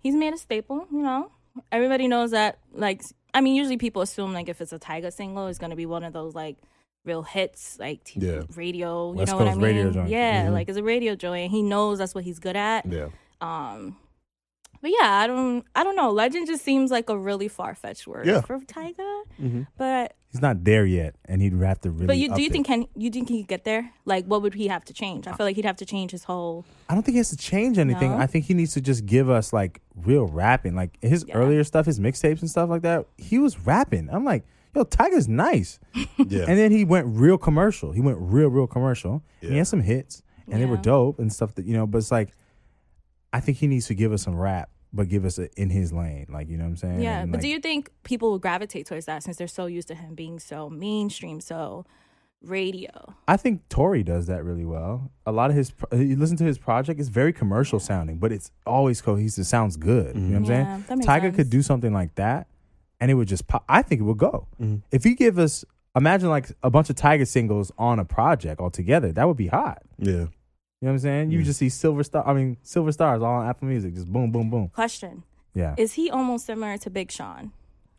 he's 0.00 0.14
made 0.14 0.32
a 0.32 0.38
staple. 0.38 0.86
You 0.90 1.02
know, 1.02 1.30
everybody 1.70 2.08
knows 2.08 2.30
that. 2.30 2.58
Like, 2.72 3.02
I 3.34 3.42
mean, 3.42 3.56
usually 3.56 3.76
people 3.76 4.00
assume 4.00 4.32
like 4.32 4.48
if 4.48 4.60
it's 4.62 4.72
a 4.72 4.78
Tyga 4.78 5.12
single, 5.12 5.48
it's 5.48 5.58
gonna 5.58 5.76
be 5.76 5.84
one 5.86 6.02
of 6.02 6.14
those 6.14 6.34
like 6.34 6.56
real 7.04 7.22
hits, 7.22 7.78
like 7.78 8.04
t- 8.04 8.20
Yeah. 8.20 8.42
radio. 8.56 9.12
You 9.12 9.18
West 9.18 9.32
know 9.32 9.38
what 9.38 9.48
I 9.48 9.52
mean? 9.52 9.60
radio 9.62 9.90
joint. 9.90 10.08
Yeah, 10.08 10.46
Mhm. 10.46 10.52
like 10.52 10.68
it's 10.70 10.78
a 10.78 10.82
radio 10.82 11.14
joint, 11.14 11.42
and 11.44 11.50
he 11.50 11.62
knows 11.62 11.98
that's 11.98 12.14
what 12.14 12.24
he's 12.24 12.38
good 12.38 12.56
at. 12.56 12.86
Yeah. 12.86 13.08
Um, 13.40 13.96
but 14.82 14.90
yeah, 14.98 15.10
I 15.20 15.26
don't, 15.26 15.64
I 15.74 15.84
don't 15.84 15.96
know. 15.96 16.10
Legend 16.10 16.46
just 16.46 16.64
seems 16.64 16.90
like 16.90 17.10
a 17.10 17.16
really 17.18 17.48
far 17.48 17.74
fetched 17.74 18.06
word 18.06 18.26
Yeah. 18.26 18.40
for 18.40 18.58
Tyga. 18.60 19.22
Mhm. 19.40 19.66
But 19.76 20.14
He's 20.32 20.40
not 20.40 20.62
there 20.64 20.86
yet, 20.86 21.16
and 21.24 21.42
he'd 21.42 21.52
have 21.60 21.80
to 21.80 21.90
really. 21.90 22.06
but 22.06 22.16
you 22.16 22.32
do 22.34 22.40
you 22.40 22.46
it. 22.48 22.52
think 22.52 22.66
can 22.66 22.86
you 22.94 23.10
think 23.10 23.28
he 23.28 23.42
could 23.42 23.48
get 23.48 23.64
there? 23.64 23.90
Like, 24.04 24.24
what 24.26 24.42
would 24.42 24.54
he 24.54 24.68
have 24.68 24.84
to 24.84 24.94
change? 24.94 25.26
I 25.26 25.32
feel 25.32 25.44
like 25.44 25.56
he'd 25.56 25.64
have 25.64 25.76
to 25.78 25.84
change 25.84 26.12
his 26.12 26.24
whole. 26.24 26.64
I 26.88 26.94
don't 26.94 27.02
think 27.02 27.14
he 27.14 27.18
has 27.18 27.30
to 27.30 27.36
change 27.36 27.78
anything. 27.78 28.12
No? 28.12 28.16
I 28.16 28.26
think 28.26 28.44
he 28.46 28.54
needs 28.54 28.72
to 28.74 28.80
just 28.80 29.04
give 29.06 29.28
us 29.28 29.52
like 29.52 29.80
real 29.96 30.26
rapping. 30.26 30.76
Like 30.76 30.96
his 31.02 31.24
Yeah. 31.26 31.34
earlier 31.34 31.64
stuff, 31.64 31.84
his 31.86 31.98
mixtapes 31.98 32.40
and 32.40 32.48
stuff 32.48 32.70
like 32.70 32.82
that, 32.82 33.06
he 33.18 33.38
was 33.38 33.58
rapping. 33.66 34.08
I'm 34.10 34.24
like, 34.24 34.44
yo, 34.74 34.84
Tyga's 34.84 35.26
nice. 35.28 35.78
Yeah. 36.16 36.44
And 36.46 36.56
then 36.56 36.70
he 36.70 36.84
went 36.84 37.06
real 37.08 37.36
commercial. 37.36 37.90
He 37.92 38.00
went 38.00 38.18
real, 38.20 38.48
real 38.48 38.68
commercial. 38.68 39.14
And 39.14 39.22
he 39.40 39.48
Yeah. 39.48 39.56
had 39.58 39.66
some 39.66 39.80
hits 39.82 40.22
and 40.48 40.62
they 40.62 40.66
were 40.66 40.76
Yeah. 40.76 40.82
dope 40.82 41.18
and 41.18 41.32
stuff 41.32 41.54
that, 41.56 41.66
you 41.66 41.74
know, 41.74 41.86
but 41.88 41.98
it's 41.98 42.12
like, 42.12 42.30
I 43.32 43.40
think 43.40 43.58
he 43.58 43.66
needs 43.66 43.86
to 43.86 43.94
give 43.94 44.12
us 44.12 44.22
some 44.22 44.36
rap 44.36 44.70
but 44.92 45.08
give 45.08 45.24
us 45.24 45.38
a 45.38 45.48
in 45.60 45.70
his 45.70 45.92
lane. 45.92 46.26
Like 46.28 46.48
you 46.48 46.56
know 46.56 46.64
what 46.64 46.70
I'm 46.70 46.76
saying? 46.76 47.00
Yeah, 47.00 47.20
And, 47.20 47.30
but 47.30 47.36
like, 47.38 47.42
do 47.42 47.48
you 47.48 47.60
think 47.60 47.90
people 48.02 48.32
will 48.32 48.40
gravitate 48.40 48.86
towards 48.86 49.06
that 49.06 49.22
since 49.22 49.36
they're 49.36 49.46
so 49.46 49.66
used 49.66 49.86
to 49.86 49.94
him 49.94 50.16
being 50.16 50.40
so 50.40 50.68
mainstream, 50.68 51.40
so 51.40 51.86
radio? 52.42 53.14
I 53.28 53.36
think 53.36 53.68
Tory 53.68 54.02
does 54.02 54.26
that 54.26 54.44
really 54.44 54.64
well. 54.64 55.12
A 55.26 55.32
lot 55.32 55.50
of 55.50 55.56
his, 55.56 55.72
you 55.92 56.16
listen 56.16 56.36
to 56.38 56.44
his 56.44 56.58
project, 56.58 56.98
it's 56.98 57.08
very 57.08 57.32
commercial 57.32 57.78
sounding, 57.78 58.18
but 58.18 58.32
it's 58.32 58.50
always 58.66 59.00
cohesive. 59.00 59.42
It 59.42 59.44
sounds 59.46 59.76
good. 59.76 60.16
You 60.16 60.22
know 60.22 60.28
what 60.28 60.36
I'm 60.36 60.44
Yeah, 60.44 60.64
saying? 60.74 60.84
that 60.88 60.98
makes 60.98 61.06
Tyga 61.08 61.20
sense. 61.22 61.36
could 61.36 61.50
do 61.50 61.62
something 61.62 61.92
like 61.92 62.14
that, 62.16 62.48
and 62.98 63.10
it 63.10 63.14
would 63.14 63.28
just 63.28 63.46
pop. 63.46 63.64
I 63.68 63.82
think 63.82 64.00
it 64.00 64.04
would 64.04 64.18
go. 64.18 64.48
Mhm. 64.60 64.82
If 64.90 65.06
you 65.06 65.14
give 65.14 65.38
us, 65.38 65.64
imagine 65.94 66.30
like 66.30 66.50
a 66.64 66.70
bunch 66.70 66.90
of 66.90 66.96
Tyga 66.96 67.28
singles 67.28 67.70
on 67.78 67.98
a 68.00 68.04
project 68.04 68.60
all 68.60 68.70
together, 68.70 69.12
that 69.12 69.28
would 69.28 69.36
be 69.36 69.46
hot. 69.48 69.82
Yeah. 69.98 70.26
You 70.80 70.86
know 70.86 70.92
what 70.92 70.94
I'm 70.94 70.98
saying? 71.00 71.30
You 71.30 71.40
Mm. 71.40 71.44
just 71.44 71.58
see 71.58 71.68
silver 71.68 72.02
star. 72.02 72.26
I 72.26 72.32
mean, 72.32 72.56
silver 72.62 72.90
stars 72.92 73.20
all 73.22 73.34
on 73.40 73.46
Apple 73.46 73.68
Music, 73.68 73.94
just 73.94 74.10
boom, 74.10 74.30
boom, 74.32 74.48
boom. 74.50 74.68
Question: 74.68 75.24
Yeah. 75.54 75.74
Is 75.76 75.92
he 75.94 76.10
almost 76.10 76.46
similar 76.46 76.78
to 76.78 76.88
Big 76.90 77.10
Sean 77.10 77.52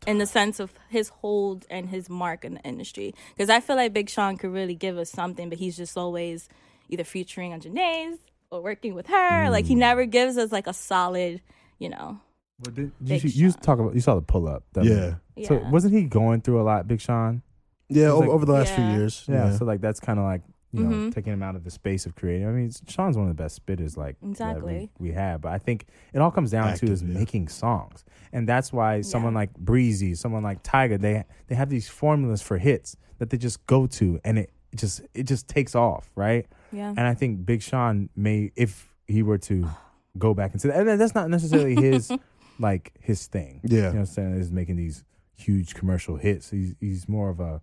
in 0.06 0.18
the 0.18 0.26
sense 0.26 0.58
of 0.58 0.72
his 0.88 1.08
hold 1.10 1.64
and 1.70 1.90
his 1.90 2.10
mark 2.10 2.44
in 2.44 2.54
the 2.54 2.60
industry? 2.62 3.14
Because 3.36 3.50
I 3.50 3.60
feel 3.60 3.76
like 3.76 3.92
Big 3.92 4.08
Sean 4.10 4.36
could 4.36 4.50
really 4.52 4.74
give 4.74 4.98
us 4.98 5.10
something, 5.10 5.48
but 5.48 5.58
he's 5.58 5.76
just 5.76 5.96
always 5.96 6.48
either 6.88 7.04
featuring 7.04 7.52
on 7.52 7.60
Jhené's 7.60 8.18
or 8.50 8.60
working 8.62 8.94
with 8.94 9.06
her. 9.06 9.48
Like 9.48 9.64
Mm. 9.64 9.68
he 9.68 9.74
never 9.76 10.04
gives 10.04 10.36
us 10.36 10.50
like 10.50 10.66
a 10.66 10.72
solid, 10.74 11.40
you 11.78 11.88
know. 11.88 12.18
But 12.58 12.74
did, 12.74 12.92
you, 13.00 13.06
Big 13.06 13.24
you 13.34 13.50
Sean. 13.52 13.60
talk 13.60 13.78
about 13.78 13.94
you 13.94 14.00
saw 14.00 14.16
the 14.16 14.22
pull 14.22 14.48
up. 14.48 14.64
that- 14.72 14.84
Yeah. 14.84 15.46
So 15.46 15.62
wasn't 15.70 15.94
he 15.94 16.02
going 16.04 16.40
through 16.40 16.60
a 16.60 16.64
lot, 16.64 16.88
Big 16.88 17.00
Sean? 17.00 17.42
Yeah. 17.88 18.08
Over, 18.08 18.20
like- 18.26 18.28
over 18.30 18.46
the 18.46 18.52
last 18.52 18.72
few 18.74 18.82
Yeah. 18.82 18.96
years. 18.96 19.24
Yeah, 19.28 19.56
so 19.56 19.64
like 19.66 19.80
that's 19.80 20.00
kind 20.00 20.18
of 20.18 20.24
like 20.24 20.42
you 20.72 20.84
know 20.84 20.96
Mhm. 20.96 21.14
taking 21.14 21.32
him 21.32 21.42
out 21.42 21.54
of 21.56 21.64
the 21.64 21.70
space 21.70 22.06
of 22.06 22.14
creating. 22.14 22.46
I 22.48 22.50
mean, 22.52 22.70
Sean's 22.88 23.16
one 23.16 23.28
of 23.28 23.36
the 23.36 23.42
best 23.42 23.64
spitters 23.64 23.96
like 23.96 24.18
that 24.20 24.26
Exactly. 24.28 24.90
we, 24.98 25.08
we 25.08 25.12
have, 25.14 25.40
but 25.42 25.52
I 25.52 25.58
think 25.58 25.86
it 26.14 26.20
all 26.20 26.30
comes 26.30 26.50
down 26.50 26.68
Active, 26.68 26.88
to 26.88 26.92
is 26.92 27.02
yeah. 27.02 27.14
making 27.18 27.48
songs, 27.48 28.04
and 28.32 28.48
that's 28.48 28.72
why 28.72 29.00
someone 29.02 29.34
like 29.34 29.52
Breezy, 29.58 30.14
someone 30.14 30.42
like 30.42 30.62
Tyga, 30.62 31.00
they 31.00 31.24
they 31.48 31.54
have 31.54 31.68
these 31.70 31.88
formulas 31.88 32.40
for 32.42 32.58
hits 32.58 32.96
that 33.18 33.30
they 33.30 33.36
just 33.36 33.64
go 33.66 33.86
to, 33.86 34.18
and 34.24 34.38
it 34.38 34.50
just 34.74 35.02
it 35.14 35.24
just 35.24 35.48
takes 35.48 35.74
off, 35.74 36.10
right? 36.16 36.46
Yeah. 36.72 36.88
And 36.88 37.00
I 37.00 37.12
think 37.14 37.44
Big 37.44 37.60
Sean 37.62 38.08
may, 38.16 38.50
if 38.56 38.88
he 39.06 39.22
were 39.22 39.38
to 39.38 39.68
go 40.18 40.32
back 40.34 40.54
into 40.54 40.68
that, 40.68 40.86
and 40.86 41.00
that's 41.00 41.14
not 41.14 41.28
necessarily 41.28 41.74
his 41.74 42.10
like 42.58 42.92
his 43.00 43.26
thing. 43.26 43.60
Yeah. 43.64 43.76
You 43.76 43.82
know 43.82 43.88
what 43.90 43.98
I'm 43.98 44.06
saying? 44.06 44.34
Is 44.40 44.50
making 44.50 44.76
these 44.76 45.04
huge 45.34 45.74
commercial 45.74 46.16
hits. 46.16 46.50
He's 46.50 46.74
he's 46.80 47.08
more 47.08 47.28
of 47.28 47.40
a 47.40 47.60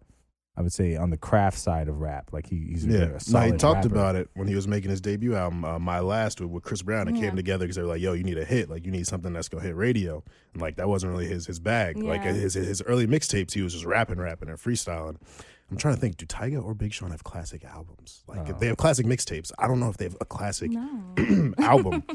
I 0.60 0.62
would 0.62 0.74
say 0.74 0.98
on 0.98 1.10
the 1.10 1.18
craft 1.18 1.58
side 1.58 1.88
of 1.88 2.01
rap. 2.01 2.32
Like 2.34 2.46
he, 2.48 2.58
he's 2.70 2.86
a, 2.86 2.89
Yeah, 2.89 2.98
a 2.98 3.32
no, 3.32 3.51
he 3.54 3.58
talked 3.58 3.86
rapper. 3.86 3.88
about 3.88 4.16
it 4.18 4.30
when 4.36 4.48
he 4.50 4.56
was 4.56 4.68
making 4.68 4.89
his 4.92 5.00
debut 5.00 5.34
album, 5.34 5.63
uh, 5.63 5.80
My 5.80 6.01
Last, 6.01 6.42
with, 6.42 6.50
with 6.50 6.63
Chris 6.63 6.82
Brown. 6.82 7.08
It 7.08 7.16
Yeah. 7.16 7.22
came 7.28 7.38
together 7.38 7.63
because 7.63 7.78
they 7.78 7.82
were 7.82 7.88
like, 7.88 8.01
"Yo, 8.01 8.12
you 8.12 8.25
need 8.25 8.38
a 8.38 8.44
hit. 8.44 8.70
Like, 8.70 8.86
you 8.86 8.92
need 8.92 9.08
something 9.08 9.32
that's 9.32 9.48
gonna 9.48 9.63
hit 9.63 9.75
radio." 9.75 10.22
And 10.54 10.62
like 10.62 10.75
that 10.75 10.89
wasn't 10.89 11.13
really 11.13 11.28
his 11.28 11.46
his 11.48 11.60
bag. 11.60 11.98
Like 11.98 12.24
his 12.24 12.56
his 12.56 12.82
early 12.82 13.08
mixtapes, 13.08 13.54
he 13.54 13.62
was 13.62 13.72
just 13.74 13.86
rapping, 13.86 14.20
rapping, 14.20 14.50
and 14.50 14.58
freestyling. 14.58 15.16
I'm 15.72 15.78
trying 15.78 15.94
to 15.96 16.01
think, 16.01 16.18
do 16.18 16.25
Tyga 16.25 16.62
or 16.63 16.74
Big 16.74 16.92
Sean 16.94 17.12
have 17.12 17.24
classic 17.24 17.63
albums? 17.63 18.24
Like, 18.28 18.50
if 18.50 18.60
they 18.60 18.68
have 18.68 18.78
classic 18.78 19.06
mixtapes, 19.06 19.51
I 19.60 19.68
don't 19.68 19.80
know 19.80 19.89
if 19.89 19.98
they 19.98 20.06
have 20.06 20.18
a 20.20 20.25
classic 20.25 20.72
No. 20.72 21.54
album. 21.60 22.04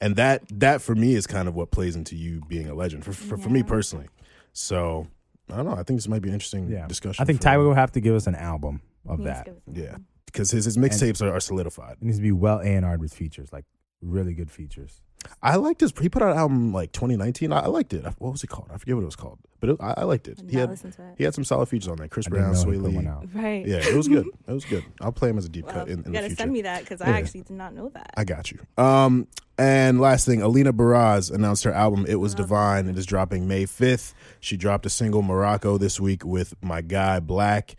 And 0.00 0.16
that 0.16 0.42
that 0.60 0.80
for 0.82 0.94
me 0.94 1.14
is 1.14 1.26
kind 1.26 1.48
of 1.48 1.54
what 1.54 1.70
plays 1.70 1.96
into 1.96 2.16
you 2.16 2.42
being 2.48 2.68
a 2.68 2.74
legend 2.74 3.04
for 3.04 3.12
for, 3.12 3.36
for 3.36 3.48
me 3.48 3.62
personally. 3.62 4.08
So 4.52 5.06
I 5.50 5.56
don't 5.56 5.66
know. 5.66 5.72
I 5.72 5.82
think 5.84 5.98
this 5.98 6.08
might 6.08 6.22
be 6.22 6.28
an 6.28 6.34
interesting 6.34 6.68
Yeah, 6.68 6.86
discussion. 6.86 7.22
I 7.22 7.24
think 7.24 7.38
for- 7.38 7.44
Tyler 7.44 7.64
will 7.64 7.74
have 7.74 7.92
to 7.92 8.00
give 8.00 8.14
us 8.14 8.26
an 8.26 8.34
album 8.34 8.80
of 9.06 9.18
needs 9.20 9.30
that. 9.30 9.44
to 9.46 9.50
give 9.72 9.84
us 9.86 9.90
Yeah, 9.92 9.96
because 10.26 10.50
his 10.50 10.64
his 10.64 10.76
mixtapes 10.76 11.22
are, 11.22 11.32
are 11.32 11.40
solidified. 11.40 11.98
It 12.00 12.02
needs 12.04 12.18
to 12.18 12.22
be 12.22 12.32
well 12.32 12.58
A 12.60 12.64
and 12.66 12.84
R 12.84 12.98
with 12.98 13.14
features, 13.14 13.52
like 13.52 13.64
really 14.02 14.34
good 14.34 14.50
features. 14.50 15.00
I 15.42 15.56
liked 15.56 15.80
his. 15.80 15.92
He 16.00 16.08
put 16.08 16.22
out 16.22 16.32
an 16.32 16.38
album 16.38 16.72
like 16.72 16.92
2019. 16.92 17.52
I, 17.52 17.60
I 17.60 17.66
liked 17.66 17.92
it. 17.92 18.04
What 18.18 18.32
was 18.32 18.42
it 18.44 18.48
called? 18.48 18.68
I 18.72 18.78
forget 18.78 18.94
what 18.94 19.02
it 19.02 19.06
was 19.06 19.16
called, 19.16 19.38
but 19.60 19.70
it, 19.70 19.76
I, 19.80 19.94
I 19.98 20.04
liked 20.04 20.28
it. 20.28 20.40
I 20.40 20.50
He 20.50 20.56
had 20.56 20.76
to 20.76 20.88
it. 20.88 20.96
he 21.18 21.24
had 21.24 21.34
some 21.34 21.44
solid 21.44 21.66
features 21.66 21.88
on 21.88 21.96
there. 21.96 22.08
Chris 22.08 22.26
I 22.26 22.30
Brown, 22.30 22.52
know 22.52 22.58
he 22.58 22.64
Swae 22.78 22.82
Lee. 22.82 23.40
Right. 23.40 23.66
Yeah, 23.66 23.78
it 23.78 23.94
was 23.94 24.08
good. 24.08 24.26
It 24.48 24.52
was 24.52 24.64
good. 24.64 24.84
I'll 25.00 25.12
play 25.12 25.28
him 25.30 25.38
as 25.38 25.44
a 25.44 25.48
deep 25.48 25.66
Well, 25.66 25.74
cut 25.74 25.88
in, 25.88 25.98
you 25.98 26.04
in 26.04 26.12
the 26.12 26.20
gotta 26.20 26.34
send 26.36 26.52
me 26.52 26.62
that 26.62 26.80
because 26.82 27.00
Yeah. 27.00 27.10
I 27.14 27.18
actually 27.18 27.42
did 27.42 27.56
not 27.56 27.74
know 27.74 27.88
that. 27.90 28.10
I 28.16 28.24
got 28.24 28.52
you. 28.52 28.60
Um, 28.78 29.26
and 29.58 30.00
last 30.00 30.26
thing, 30.26 30.42
Alina 30.42 30.72
Baraz 30.72 31.32
announced 31.34 31.64
her 31.64 31.72
album 31.72 32.06
"It 32.08 32.16
Was 32.16 32.34
Divine." 32.34 32.88
It 32.88 32.96
is 32.96 33.06
dropping 33.06 33.48
May 33.48 33.66
fifth. 33.66 34.14
She 34.40 34.56
dropped 34.56 34.86
a 34.86 34.90
single 34.90 35.22
"Morocco" 35.22 35.78
this 35.78 35.98
week 35.98 36.24
with 36.24 36.54
my 36.62 36.80
guy 36.82 37.18
Black. 37.20 37.74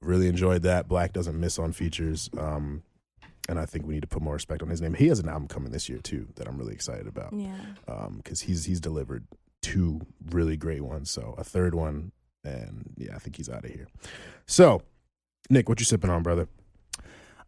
Really 0.00 0.28
enjoyed 0.28 0.62
that. 0.62 0.88
Black 0.88 1.12
doesn't 1.12 1.38
miss 1.38 1.58
on 1.58 1.72
features. 1.72 2.28
Um, 2.38 2.82
and 3.52 3.60
I 3.60 3.66
think 3.66 3.86
we 3.86 3.94
need 3.94 4.00
to 4.00 4.08
put 4.08 4.22
more 4.22 4.34
respect 4.34 4.62
on 4.62 4.68
his 4.68 4.80
name. 4.80 4.94
He 4.94 5.08
has 5.08 5.18
an 5.18 5.28
album 5.28 5.46
coming 5.46 5.70
this 5.72 5.88
year 5.88 5.98
too 5.98 6.26
that 6.36 6.48
I'm 6.48 6.56
really 6.56 6.72
excited 6.72 7.06
about. 7.06 7.32
yeah. 7.32 7.52
because 8.16 8.40
he's 8.40 8.64
he's 8.64 8.80
delivered 8.80 9.26
two 9.60 10.00
really 10.30 10.56
great 10.56 10.82
ones. 10.82 11.10
So 11.10 11.34
a 11.36 11.44
third 11.44 11.74
one, 11.74 12.12
and 12.44 12.94
yeah, 12.96 13.14
I 13.14 13.18
think 13.18 13.36
he's 13.36 13.50
out 13.50 13.64
of 13.64 13.70
here. 13.70 13.88
So, 14.46 14.82
Nick, 15.50 15.68
what 15.68 15.78
you 15.80 15.84
sipping 15.86 16.10
on, 16.10 16.22
brother? 16.22 16.48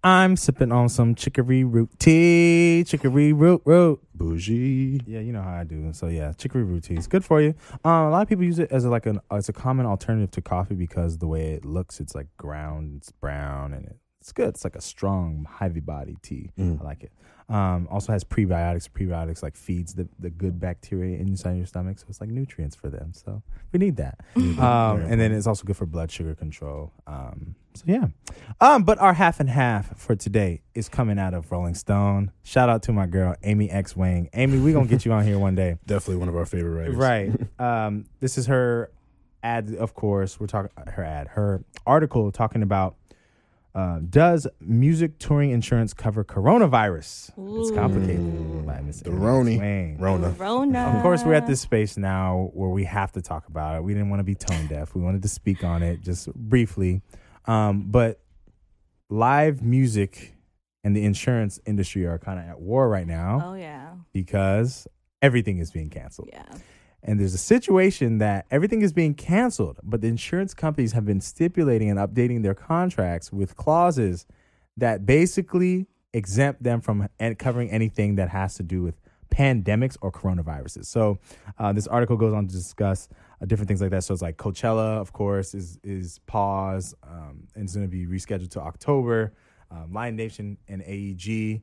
I'm 0.05 0.37
sipping 0.37 0.71
on 0.71 0.91
some 0.91 1.15
chicory 1.15 1.65
root 1.65 1.89
tea, 1.99 2.85
chicory 2.87 3.33
root 3.33 3.63
root. 3.65 4.01
Bougie. 4.15 5.01
Yeah, 5.07 5.21
you 5.21 5.33
know 5.33 5.41
how 5.41 5.55
I 5.61 5.65
do. 5.65 5.95
So 5.95 6.09
yeah, 6.09 6.35
chicory 6.35 6.63
root 6.63 6.85
tea 6.85 6.97
is 6.97 7.07
good 7.07 7.25
for 7.25 7.41
you. 7.41 7.55
Um, 7.85 8.09
a 8.09 8.11
lot 8.11 8.21
of 8.21 8.29
people 8.29 8.45
use 8.45 8.59
it 8.59 8.71
as 8.71 8.85
a, 8.85 8.91
like 8.91 9.07
an 9.07 9.21
as 9.31 9.49
a 9.49 9.55
common 9.55 9.87
alternative 9.87 10.31
to 10.33 10.43
coffee 10.43 10.75
because 10.75 11.19
the 11.19 11.27
way 11.27 11.53
it 11.53 11.65
looks, 11.65 12.01
it's 12.01 12.15
like 12.15 12.27
ground, 12.37 12.97
it's 12.99 13.13
brown, 13.13 13.73
and 13.73 13.87
it, 13.87 13.97
it's 14.25 14.33
good. 14.33 14.49
It's 14.49 14.65
like 14.65 14.75
a 14.75 14.81
strong, 14.81 15.47
heavy 15.59 15.81
body 15.81 16.17
tea. 16.23 16.49
Mm. 16.59 16.81
I 16.81 16.85
like 16.85 17.03
it. 17.03 17.13
Um, 17.51 17.87
also 17.91 18.11
has 18.11 18.25
prebiotics. 18.25 18.89
Prebiotics 18.89 19.43
like 19.43 19.55
feeds 19.55 19.93
the, 19.93 20.09
the 20.19 20.31
good 20.31 20.59
bacteria 20.59 21.19
inside 21.19 21.59
your 21.59 21.67
stomach, 21.67 21.99
so 21.99 22.07
it's 22.09 22.23
like 22.23 22.31
nutrients 22.31 22.75
for 22.75 22.89
them. 22.89 23.13
So 23.13 23.43
we 23.71 23.81
need 23.81 23.97
that. 23.97 24.21
Um, 24.35 25.03
and 25.03 25.21
then 25.21 25.31
it's 25.31 25.47
also 25.47 25.65
good 25.65 25.77
for 25.77 25.85
blood 25.85 26.11
sugar 26.11 26.35
control. 26.35 26.91
Um, 27.07 27.55
so 27.75 27.85
yeah. 27.87 28.07
Um, 28.63 28.85
but 28.85 28.99
our 28.99 29.13
half 29.13 29.41
and 29.41 29.51
half 29.51 29.95
for 29.99 30.17
today 30.17 30.63
is 30.75 30.89
coming 30.89 31.19
out 31.19 31.35
of 31.35 31.53
Rolling 31.53 31.75
Stone. 31.75 32.33
Shout 32.45 32.71
out 32.71 32.83
to 32.85 32.93
my 32.93 33.05
girl 33.05 33.35
Amy 33.43 33.69
X 33.69 33.95
Wang. 33.95 34.31
Amy, 34.33 34.59
we 34.59 34.73
gonna 34.73 34.87
get 34.87 35.05
you 35.05 35.13
on 35.13 35.27
here 35.27 35.39
one 35.39 35.55
day. 35.55 35.77
Definitely 35.87 36.17
one 36.17 36.31
of 36.31 36.37
our 36.37 36.47
favorite 36.47 36.81
writers. 36.81 36.97
Right. 36.97 37.31
Um, 37.59 38.07
this 38.21 38.37
is 38.39 38.47
her 38.47 38.91
ad, 39.43 39.75
of 39.75 39.95
course. 39.95 40.41
We're 40.41 40.47
talking 40.47 40.71
her 40.87 41.05
ad, 41.05 41.29
her 41.29 41.63
article 41.87 42.33
talking 42.33 42.63
about 42.63 42.97
uh, 43.75 43.99
does 44.09 44.47
music 44.61 45.19
touring 45.19 45.51
insurance 45.51 45.93
cover 45.93 46.23
coronavirus? 46.25 47.33
It's 47.61 47.71
complicated. 47.73 48.65
By 48.67 48.81
Miss 48.83 49.01
The 49.01 49.11
Amy 49.11 49.19
Roni. 49.21 50.01
Rona. 50.01 50.29
Rona. 50.31 50.81
Of 50.97 51.03
course, 51.03 51.25
we're 51.25 51.35
at 51.35 51.47
this 51.47 51.61
space 51.61 51.97
now 51.97 52.51
where 52.55 52.71
we 52.71 52.85
have 52.85 53.11
to 53.13 53.23
talk 53.23 53.49
about 53.49 53.77
it. 53.77 53.83
We 53.83 53.93
didn't 53.93 54.11
want 54.11 54.21
to 54.21 54.25
be 54.25 54.35
tone 54.37 54.69
deaf. 54.69 54.95
We 54.95 55.01
wanted 55.03 55.23
to 55.23 55.29
speak 55.29 55.65
on 55.65 55.83
it 55.83 56.01
just 56.03 56.33
briefly. 56.35 57.03
Um, 57.47 57.87
but 57.91 58.21
live 59.11 59.61
music 59.63 60.35
and 60.85 60.95
the 60.97 61.05
insurance 61.05 61.59
industry 61.67 62.07
are 62.07 62.19
kind 62.19 62.39
of 62.39 62.47
at 62.47 62.61
war 62.61 62.89
right 62.89 63.07
now 63.07 63.43
Oh 63.45 63.55
yeah. 63.55 63.93
because 64.13 64.87
everything 65.21 65.59
is 65.59 65.71
being 65.71 65.91
canceled. 65.91 66.29
Yeah. 66.33 66.45
And 67.05 67.21
there's 67.21 67.35
a 67.35 67.39
situation 67.39 68.19
that 68.19 68.47
everything 68.51 68.81
is 68.81 68.93
being 68.93 69.15
canceled, 69.15 69.79
but 69.83 70.01
the 70.01 70.09
insurance 70.09 70.55
companies 70.55 70.93
have 70.93 71.05
been 71.05 71.21
stipulating 71.21 71.91
and 71.91 71.99
updating 71.99 72.43
their 72.43 72.55
contracts 72.55 73.31
with 73.31 73.57
clauses 73.57 74.27
that 74.79 75.05
basically 75.05 75.87
exempt 76.15 76.63
them 76.63 76.81
from 76.81 77.09
covering 77.39 77.71
anything 77.71 78.15
that 78.15 78.31
has 78.31 78.55
to 78.55 78.63
do 78.63 78.83
with 78.83 78.99
pandemics 79.31 79.97
or 80.01 80.11
coronaviruses. 80.11 80.87
So 80.87 81.19
uh, 81.59 81.73
this 81.73 81.87
article 81.87 82.17
goes 82.17 82.33
on 82.33 82.47
to 82.47 82.55
discuss 82.55 83.09
uh, 83.41 83.47
different 83.47 83.69
things 83.69 83.83
like 83.83 83.91
that. 83.91 84.05
So 84.05 84.15
it's 84.15 84.23
like 84.23 84.37
Coachella, 84.37 84.99
of 84.99 85.13
course, 85.13 85.55
is 85.55 85.79
is 85.83 86.21
paused 86.27 86.95
um, 87.03 87.49
and 87.55 87.65
it's 87.65 87.75
going 87.75 87.87
to 87.87 87.91
be 87.91 88.07
rescheduled 88.07 88.51
to 88.51 88.61
October. 88.61 89.35
Um, 89.71 89.93
Live 89.93 90.15
Nation 90.15 90.57
and 90.69 90.83
AEG 90.83 91.63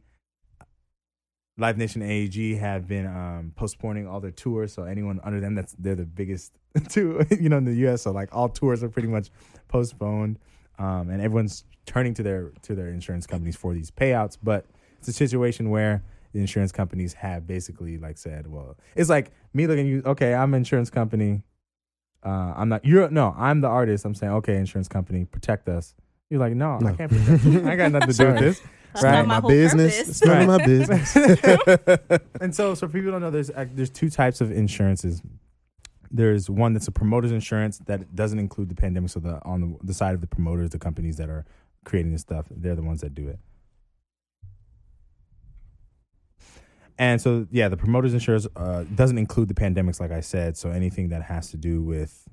Live 1.58 1.78
Nation 1.78 2.02
AEG 2.02 2.58
have 2.60 2.88
been 2.88 3.06
um, 3.06 3.54
postponing 3.56 4.08
all 4.08 4.20
their 4.20 4.32
tours. 4.32 4.74
So 4.74 4.84
anyone 4.84 5.20
under 5.24 5.40
them, 5.40 5.56
that's 5.56 5.74
they're 5.78 5.96
the 5.96 6.06
biggest 6.06 6.54
two, 6.90 7.26
you 7.40 7.50
know, 7.50 7.58
in 7.58 7.66
the 7.66 7.74
U.S. 7.76 8.04
So 8.04 8.12
like 8.12 8.30
all 8.32 8.50
tours 8.50 8.84
are 8.84 8.90
pretty 8.90 9.08
much 9.10 9.30
postponed, 9.68 10.40
um, 10.80 11.10
and 11.10 11.22
everyone's 11.22 11.66
turning 11.86 12.14
to 12.16 12.24
their 12.24 12.52
to 12.64 12.76
their 12.76 12.88
insurance 12.88 13.28
companies 13.28 13.56
for 13.56 13.74
these 13.74 13.92
payouts. 13.92 14.38
But 14.42 14.66
it's 15.00 15.08
a 15.08 15.14
situation 15.14 15.70
where 15.70 16.04
the 16.34 16.40
insurance 16.40 16.72
companies 16.72 17.14
have 17.14 17.46
basically 17.46 17.98
like 17.98 18.18
said, 18.18 18.48
well, 18.48 18.78
it's 18.96 19.10
like 19.10 19.32
me 19.54 19.68
looking 19.68 19.86
at 19.86 19.90
you. 19.90 20.04
Okay, 20.06 20.34
I'm 20.34 20.54
an 20.54 20.60
insurance 20.60 20.90
company. 20.90 21.44
Uh, 22.24 22.54
I'm 22.56 22.70
not. 22.70 22.86
You're 22.86 23.10
no. 23.10 23.36
I'm 23.38 23.62
the 23.62 23.68
artist. 23.68 24.06
I'm 24.06 24.16
saying, 24.16 24.32
okay, 24.34 24.56
insurance 24.56 24.88
company, 24.88 25.26
protect 25.26 25.68
us. 25.68 25.96
You're 26.30 26.40
like, 26.40 26.54
no, 26.54 26.80
I 26.86 26.94
can't 26.94 27.12
protect 27.12 27.44
you. 27.44 27.68
I 27.68 27.76
got 27.76 27.92
nothing 27.92 28.12
to 28.12 28.18
do 28.18 28.28
with 28.28 28.40
this. 28.40 28.62
That's 28.94 29.04
Right. 29.06 29.12
not 29.12 29.28
my, 29.28 29.36
My 29.36 29.40
whole 29.42 29.50
business. 29.50 29.98
purpose. 29.98 30.10
It's 30.10 30.26
none 30.26 30.42
of 30.42 30.48
my 30.48 30.66
business. 30.66 31.16
and 32.42 32.54
so, 32.56 32.74
so 32.76 32.88
for 32.88 32.94
people 32.94 33.12
don't 33.12 33.22
know, 33.22 33.32
there's 33.32 33.50
uh, 33.50 33.66
there's 33.74 33.90
two 33.90 34.10
types 34.10 34.42
of 34.42 34.52
insurances. 34.52 35.22
There's 36.14 36.50
one 36.50 36.74
that's 36.74 36.88
a 36.90 36.92
promoter's 36.92 37.32
insurance 37.32 37.78
that 37.86 38.14
doesn't 38.16 38.38
include 38.40 38.68
the 38.70 38.76
pandemic. 38.76 39.12
So 39.12 39.20
the 39.22 39.42
on 39.46 39.62
the, 39.62 39.78
the 39.88 39.94
side 39.94 40.14
of 40.14 40.22
the 40.22 40.28
promoters, 40.28 40.72
the 40.72 40.80
companies 40.80 41.16
that 41.18 41.30
are 41.30 41.46
creating 41.86 42.12
this 42.12 42.22
stuff, 42.22 42.48
they're 42.52 42.76
the 42.76 42.84
ones 42.84 43.00
that 43.02 43.16
do 43.16 43.28
it. 43.30 43.40
And 46.98 47.20
so, 47.20 47.48
yeah, 47.50 47.68
the 47.70 47.78
promoters 47.78 48.14
insurance 48.14 48.46
uh, 48.56 48.84
doesn't 48.94 49.18
include 49.18 49.48
the 49.48 49.54
pandemics, 49.56 50.00
like 50.00 50.12
I 50.12 50.20
said. 50.20 50.56
So 50.58 50.70
anything 50.70 51.10
that 51.10 51.24
has 51.24 51.50
to 51.52 51.58
do 51.58 51.82
with 51.82 52.28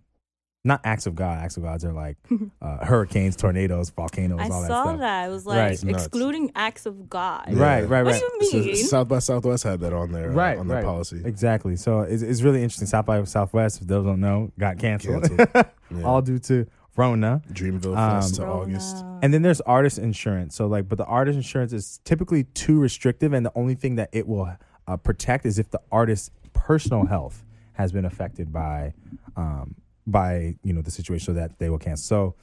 not 0.64 0.80
acts 0.84 1.06
of 1.06 1.14
God. 1.14 1.38
Acts 1.42 1.56
of 1.56 1.62
gods 1.62 1.84
are 1.84 1.92
like 1.92 2.16
uh, 2.62 2.84
hurricanes, 2.84 3.36
tornadoes, 3.36 3.90
volcanoes, 3.90 4.40
I 4.40 4.48
all 4.48 4.60
that 4.62 4.66
saw 4.68 4.82
stuff. 4.84 4.98
that. 5.00 5.28
It 5.28 5.32
was 5.32 5.44
Right. 5.46 5.54
like 5.56 5.72
It's 5.72 5.84
nuts. 5.84 6.04
excluding 6.06 6.50
acts 6.54 6.84
of 6.86 7.08
God. 7.08 7.44
Yeah. 7.48 7.62
Right, 7.62 7.88
right, 7.88 8.02
What 8.04 8.12
right. 8.12 8.22
do 8.40 8.46
you 8.46 8.50
So 8.50 8.58
mean? 8.66 8.76
South 8.86 9.08
by 9.08 9.18
Southwest 9.20 9.64
had 9.64 9.80
that 9.80 9.92
on 9.92 10.12
their 10.12 10.30
uh, 10.30 10.34
Right, 10.34 10.58
on 10.58 10.68
their 10.68 10.78
right. 10.78 10.84
policy. 10.84 11.22
Exactly. 11.24 11.76
So 11.76 12.00
it's, 12.00 12.22
it's 12.22 12.42
really 12.42 12.62
interesting. 12.62 12.86
South 12.88 13.06
by 13.06 13.22
Southwest, 13.24 13.80
if 13.80 13.86
those 13.86 14.04
don't 14.04 14.20
know, 14.20 14.50
got 14.58 14.78
canceled, 14.78 15.24
Canceled. 15.28 15.66
Yeah. 15.90 16.02
all 16.04 16.20
due 16.20 16.38
to 16.40 16.66
Rona. 16.96 17.40
Dreamville 17.52 17.96
Um, 17.96 18.20
Fest 18.20 18.34
to 18.34 18.42
Rona. 18.42 18.62
August. 18.62 19.04
And 19.22 19.32
then 19.32 19.42
there's 19.42 19.60
artist 19.62 19.98
insurance. 19.98 20.54
So 20.56 20.66
like, 20.66 20.88
but 20.88 20.98
the 20.98 21.04
artist 21.06 21.36
insurance 21.36 21.72
is 21.72 22.00
typically 22.04 22.44
too 22.44 22.78
restrictive, 22.80 23.32
and 23.32 23.46
the 23.46 23.52
only 23.54 23.74
thing 23.76 23.94
that 23.94 24.10
it 24.12 24.26
will 24.28 24.52
uh, 24.86 24.96
protect 24.96 25.46
is 25.46 25.58
if 25.58 25.70
the 25.70 25.80
artist's 25.92 26.30
personal 26.52 27.06
health 27.06 27.44
has 27.74 27.92
been 27.92 28.04
affected 28.04 28.52
by, 28.52 28.92
um, 29.36 29.76
by 30.10 30.56
you 30.62 30.72
know 30.72 30.82
the 30.82 30.90
situation, 30.90 31.26
so 31.26 31.32
that 31.34 31.58
they 31.58 31.70
will 31.70 31.78
cancel. 31.78 32.04
So 32.04 32.34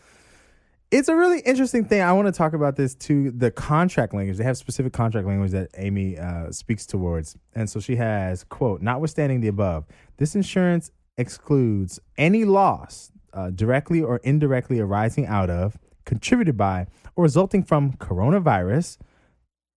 it's 0.91 1.09
a 1.09 1.15
really 1.15 1.39
interesting 1.41 1.85
thing. 1.85 2.01
I 2.01 2.13
want 2.13 2.27
to 2.27 2.31
talk 2.31 2.53
about 2.53 2.75
this 2.75 2.95
too. 2.95 3.31
The 3.31 3.51
contract 3.51 4.13
language. 4.13 4.37
They 4.37 4.43
have 4.43 4.57
specific 4.57 4.93
contract 4.93 5.27
language 5.27 5.51
that 5.51 5.69
Amy 5.77 6.17
uh, 6.17 6.51
speaks 6.51 6.85
towards, 6.85 7.35
and 7.53 7.69
so 7.69 7.79
she 7.79 7.95
has 7.95 8.43
quote: 8.43 8.81
"Notwithstanding 8.81 9.41
the 9.41 9.47
above, 9.47 9.85
this 10.17 10.35
insurance 10.35 10.91
excludes 11.17 11.99
any 12.17 12.45
loss 12.45 13.11
uh, 13.33 13.49
directly 13.49 14.01
or 14.01 14.17
indirectly 14.17 14.79
arising 14.79 15.25
out 15.25 15.49
of, 15.49 15.77
contributed 16.05 16.57
by, 16.57 16.87
or 17.15 17.23
resulting 17.23 17.63
from 17.63 17.93
coronavirus, 17.93 18.97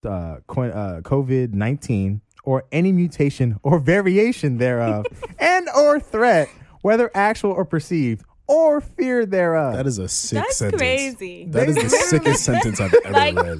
uh, 0.05 0.37
COVID 0.47 1.53
nineteen, 1.53 2.21
or 2.43 2.65
any 2.71 2.91
mutation 2.91 3.59
or 3.63 3.79
variation 3.79 4.57
thereof, 4.57 5.05
and 5.39 5.67
or 5.75 5.99
threat, 5.99 6.49
whether 6.81 7.09
actual 7.13 7.51
or 7.51 7.65
perceived, 7.65 8.23
or 8.47 8.81
fear 8.81 9.25
thereof." 9.25 9.73
That 9.73 9.87
is 9.87 9.97
a 9.99 10.07
sick 10.07 10.37
That's 10.43 10.57
sentence. 10.57 10.79
crazy. 10.81 11.45
That 11.49 11.69
is 11.69 11.75
the 11.75 11.89
sickest 11.89 12.43
sentence 12.43 12.79
I've 12.79 12.93
ever 13.05 13.11
Like- 13.13 13.35
read. 13.35 13.59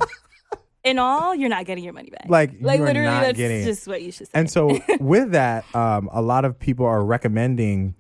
In 0.84 0.98
all, 0.98 1.36
you're 1.36 1.50
not 1.50 1.66
getting 1.66 1.84
your 1.84 1.92
money 1.92 2.10
back. 2.10 2.26
Like, 2.30 2.54
like 2.62 2.78
you 2.78 2.84
are 2.84 2.88
literally, 2.88 3.06
not 3.10 3.22
that's 3.24 3.38
getting 3.38 3.62
it. 3.62 3.66
just 3.66 3.86
what 3.86 4.02
you 4.02 4.14
should 4.14 4.28
say. 4.28 4.32
And 4.34 4.50
so 4.50 4.80
with 5.02 5.32
that, 5.34 5.66
um, 5.76 6.10
a 6.14 6.22
lot 6.22 6.46
of 6.46 6.58
people 6.58 6.86
are 6.86 7.04
recommending, 7.04 7.96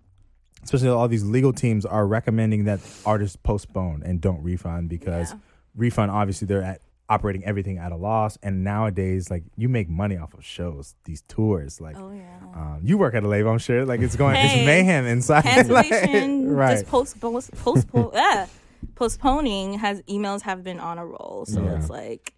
especially 0.63 0.87
all 0.87 1.09
these 1.09 1.25
legal 1.25 1.51
teams 1.51 1.85
are 1.85 2.07
recommending 2.07 2.63
that 2.65 2.79
artists 3.05 3.35
postpone 3.35 4.01
and 4.05 4.21
don't 4.21 4.41
refund 4.43 4.87
because 4.87 5.31
Yeah. 5.31 5.37
refund 5.75 6.11
obviously 6.11 6.45
they're 6.47 6.63
at 6.63 6.79
operating 7.09 7.43
everything 7.43 7.77
at 7.79 7.91
a 7.91 7.95
loss. 7.95 8.37
And 8.43 8.63
nowadays, 8.63 9.29
like 9.31 9.43
you 9.57 9.67
make 9.67 9.89
money 9.89 10.15
off 10.17 10.33
of 10.33 10.45
shows, 10.45 10.95
these 11.05 11.23
tours. 11.27 11.81
Like 11.81 11.97
oh 11.97 12.11
yeah. 12.11 12.39
um, 12.55 12.81
you 12.83 12.97
work 12.97 13.15
at 13.15 13.23
a 13.23 13.27
label, 13.27 13.49
I'm 13.51 13.57
sure. 13.57 13.85
Like 13.85 14.01
it's 14.01 14.15
going, 14.15 14.35
Hey, 14.35 14.59
it's 14.59 14.65
mayhem 14.65 15.05
inside. 15.05 15.67
Like, 15.69 15.89
right? 15.91 16.71
just 16.77 16.87
post, 16.87 17.19
post, 17.19 17.51
postpone, 17.63 18.11
ah, 18.15 18.47
postponing 18.95 19.73
has 19.79 20.01
emails 20.03 20.41
have 20.41 20.63
been 20.63 20.79
on 20.79 20.97
a 20.97 21.05
roll. 21.05 21.45
So 21.47 21.63
Yeah. 21.63 21.77
it's 21.77 21.89
like 21.89 22.33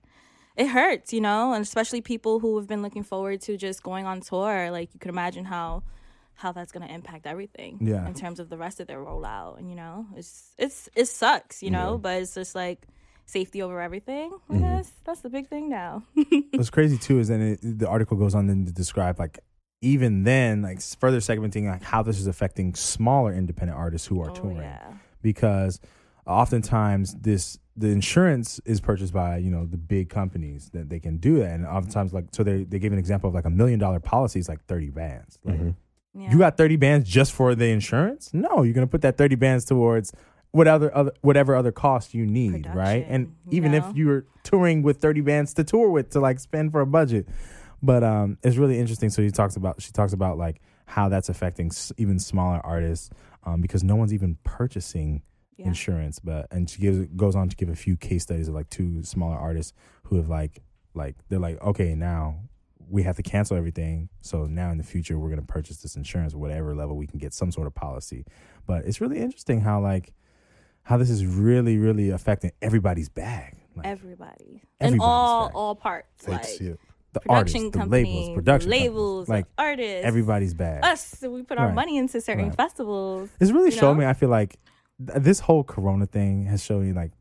it 0.55 0.67
hurts, 0.67 1.13
you 1.13 1.21
know, 1.21 1.53
and 1.53 1.61
especially 1.61 2.01
people 2.01 2.39
who 2.39 2.57
have 2.57 2.67
been 2.67 2.81
looking 2.81 3.03
forward 3.03 3.41
to 3.41 3.57
just 3.57 3.83
going 3.83 4.05
on 4.05 4.21
tour. 4.21 4.69
Like 4.71 4.93
you 4.93 4.99
could 4.99 5.09
imagine 5.09 5.45
how 5.45 5.83
how 6.35 6.51
that's 6.51 6.71
going 6.71 6.87
to 6.87 6.91
impact 6.93 7.27
everything 7.27 7.77
Yeah. 7.81 8.07
in 8.07 8.13
terms 8.15 8.39
of 8.39 8.49
the 8.49 8.57
rest 8.57 8.79
of 8.79 8.87
their 8.87 8.99
rollout. 8.99 9.59
And 9.59 9.69
you 9.69 9.75
know, 9.75 10.07
it's 10.15 10.53
it's 10.57 10.89
it 10.95 11.05
sucks, 11.05 11.61
you 11.61 11.71
know, 11.71 11.97
but 11.97 12.21
it's 12.21 12.33
just 12.35 12.55
like 12.55 12.87
safety 13.25 13.61
over 13.61 13.79
everything. 13.81 14.31
I 14.49 14.53
Mm-hmm. 14.53 14.61
guess 14.63 14.91
that's 15.05 15.21
the 15.21 15.29
big 15.29 15.47
thing 15.47 15.69
now. 15.69 16.03
What's 16.53 16.69
crazy 16.69 16.97
too 16.97 17.19
is 17.19 17.27
then 17.29 17.41
it, 17.41 17.59
the 17.79 17.87
article 17.87 18.17
goes 18.17 18.35
on 18.35 18.47
then 18.47 18.65
to 18.65 18.71
describe 18.71 19.19
like 19.19 19.39
even 19.81 20.23
then 20.23 20.61
like 20.61 20.79
further 20.81 21.19
segmenting 21.19 21.67
like 21.67 21.81
how 21.83 22.03
this 22.03 22.19
is 22.19 22.27
affecting 22.27 22.75
smaller 22.75 23.33
independent 23.33 23.77
artists 23.77 24.07
who 24.07 24.21
are 24.21 24.29
oh 24.29 24.33
touring. 24.35 24.57
yeah. 24.57 24.93
because 25.21 25.79
oftentimes 26.27 27.15
this 27.15 27.57
the 27.75 27.87
insurance 27.87 28.59
is 28.65 28.79
purchased 28.79 29.13
by 29.13 29.37
you 29.37 29.49
know 29.49 29.65
the 29.65 29.77
big 29.77 30.09
companies 30.09 30.69
that 30.73 30.89
they 30.89 30.99
can 30.99 31.17
do 31.17 31.39
that 31.39 31.51
and 31.51 31.65
oftentimes 31.65 32.13
like 32.13 32.25
so 32.31 32.43
they, 32.43 32.63
they 32.63 32.79
give 32.79 32.93
an 32.93 32.99
example 32.99 33.27
of 33.29 33.33
like 33.33 33.45
a 33.45 33.49
million 33.49 33.79
dollar 33.79 33.99
policy 33.99 34.39
is 34.39 34.47
like 34.47 34.63
30 34.65 34.89
bands 34.89 35.39
like 35.43 35.59
yeah. 36.13 36.29
you 36.31 36.37
got 36.37 36.57
30 36.57 36.75
bands 36.75 37.09
just 37.09 37.31
for 37.31 37.55
the 37.55 37.65
insurance 37.69 38.29
no 38.33 38.63
you're 38.63 38.73
gonna 38.73 38.87
put 38.87 39.01
that 39.01 39.17
30 39.17 39.35
bands 39.35 39.65
towards 39.65 40.13
whatever 40.51 40.93
other 40.93 41.11
whatever 41.21 41.55
other 41.55 41.71
cost 41.71 42.13
you 42.13 42.25
need 42.25 42.65
right? 42.67 43.05
And 43.07 43.27
Production, 43.27 43.35
you 43.51 43.57
even 43.57 43.71
know? 43.71 43.77
if 43.89 43.95
you're 43.95 44.25
touring 44.43 44.81
with 44.83 44.97
30 44.97 45.21
bands 45.21 45.53
to 45.55 45.63
tour 45.63 45.89
with 45.89 46.09
to 46.11 46.19
like 46.19 46.39
spend 46.39 46.71
for 46.71 46.81
a 46.81 46.85
budget. 46.85 47.27
But 47.81 48.03
um 48.03 48.37
it's 48.43 48.57
really 48.57 48.79
interesting. 48.79 49.09
So 49.09 49.21
he 49.21 49.31
talks 49.31 49.55
about 49.55 49.81
she 49.81 49.91
talks 49.91 50.13
about 50.13 50.37
like 50.37 50.61
how 50.85 51.07
that's 51.09 51.29
affecting 51.29 51.67
s- 51.67 51.91
even 51.97 52.19
smaller 52.19 52.59
artists 52.65 53.09
um 53.43 53.61
because 53.61 53.83
no 53.83 53.95
one's 53.95 54.13
even 54.13 54.37
purchasing 54.43 55.21
Yeah. 55.57 55.67
insurance. 55.67 56.19
But 56.19 56.47
and 56.51 56.69
she 56.69 56.79
gives 56.81 57.07
goes 57.15 57.35
on 57.35 57.49
to 57.49 57.55
give 57.55 57.69
a 57.69 57.75
few 57.75 57.95
case 57.97 58.23
studies 58.23 58.47
of 58.49 58.53
like 58.55 58.69
two 58.69 59.03
smaller 59.03 59.37
artists 59.37 59.73
who 60.03 60.17
have 60.17 60.27
like 60.29 60.61
like 60.93 61.15
they're 61.29 61.39
like 61.39 61.61
okay 61.61 61.95
now 61.95 62.41
we 62.89 63.03
have 63.03 63.15
to 63.15 63.23
cancel 63.23 63.55
everything. 63.55 64.09
So 64.19 64.47
now 64.47 64.69
in 64.69 64.77
the 64.77 64.83
future 64.83 65.17
we're 65.17 65.29
going 65.29 65.39
to 65.39 65.45
purchase 65.45 65.77
this 65.77 65.95
insurance 65.95 66.35
whatever 66.35 66.75
level 66.75 66.97
we 66.97 67.07
can 67.07 67.19
get 67.19 67.33
some 67.33 67.49
sort 67.49 67.65
of 67.67 67.73
policy. 67.73 68.25
But 68.67 68.83
it's 68.85 68.99
really 68.99 69.19
interesting 69.19 69.61
how 69.61 69.79
like 69.81 70.11
how 70.83 70.97
this 70.97 71.09
is 71.09 71.25
really 71.25 71.77
really 71.77 72.09
affecting 72.09 72.51
everybody's 72.61 73.09
bag 73.09 73.55
like 73.75 73.85
everybody 73.87 74.61
in 74.79 74.87
Everybody's 74.87 74.99
all 75.01 75.47
back. 75.47 75.55
all 75.55 75.75
parts. 75.75 76.07
Thanks. 76.19 76.51
like 76.51 76.59
yeah. 76.61 76.73
the 77.13 77.19
production 77.21 77.61
artists, 77.61 77.71
the 77.71 77.77
companies, 77.79 78.05
labels 78.07 78.35
production 78.35 78.69
companies, 78.71 78.89
labels, 78.89 79.29
like 79.29 79.45
artists, 79.57 80.05
everybody's 80.05 80.53
bag 80.53 80.83
us. 80.83 81.05
So 81.05 81.29
we 81.31 81.43
put 81.43 81.57
our 81.57 81.67
Right. 81.67 81.75
money 81.75 81.97
into 81.97 82.19
certain 82.21 82.47
Right. 82.49 82.55
festivals. 82.57 83.29
It's 83.39 83.51
really 83.51 83.65
you 83.65 83.71
showed 83.71 83.93
know? 83.93 83.99
me. 83.99 84.05
I 84.05 84.13
feel 84.13 84.29
like 84.29 84.57
th- 85.05 85.21
this 85.21 85.39
whole 85.39 85.63
Corona 85.63 86.05
thing 86.05 86.45
has 86.45 86.63
shown 86.63 86.85
me 86.85 86.93
like 86.93 87.11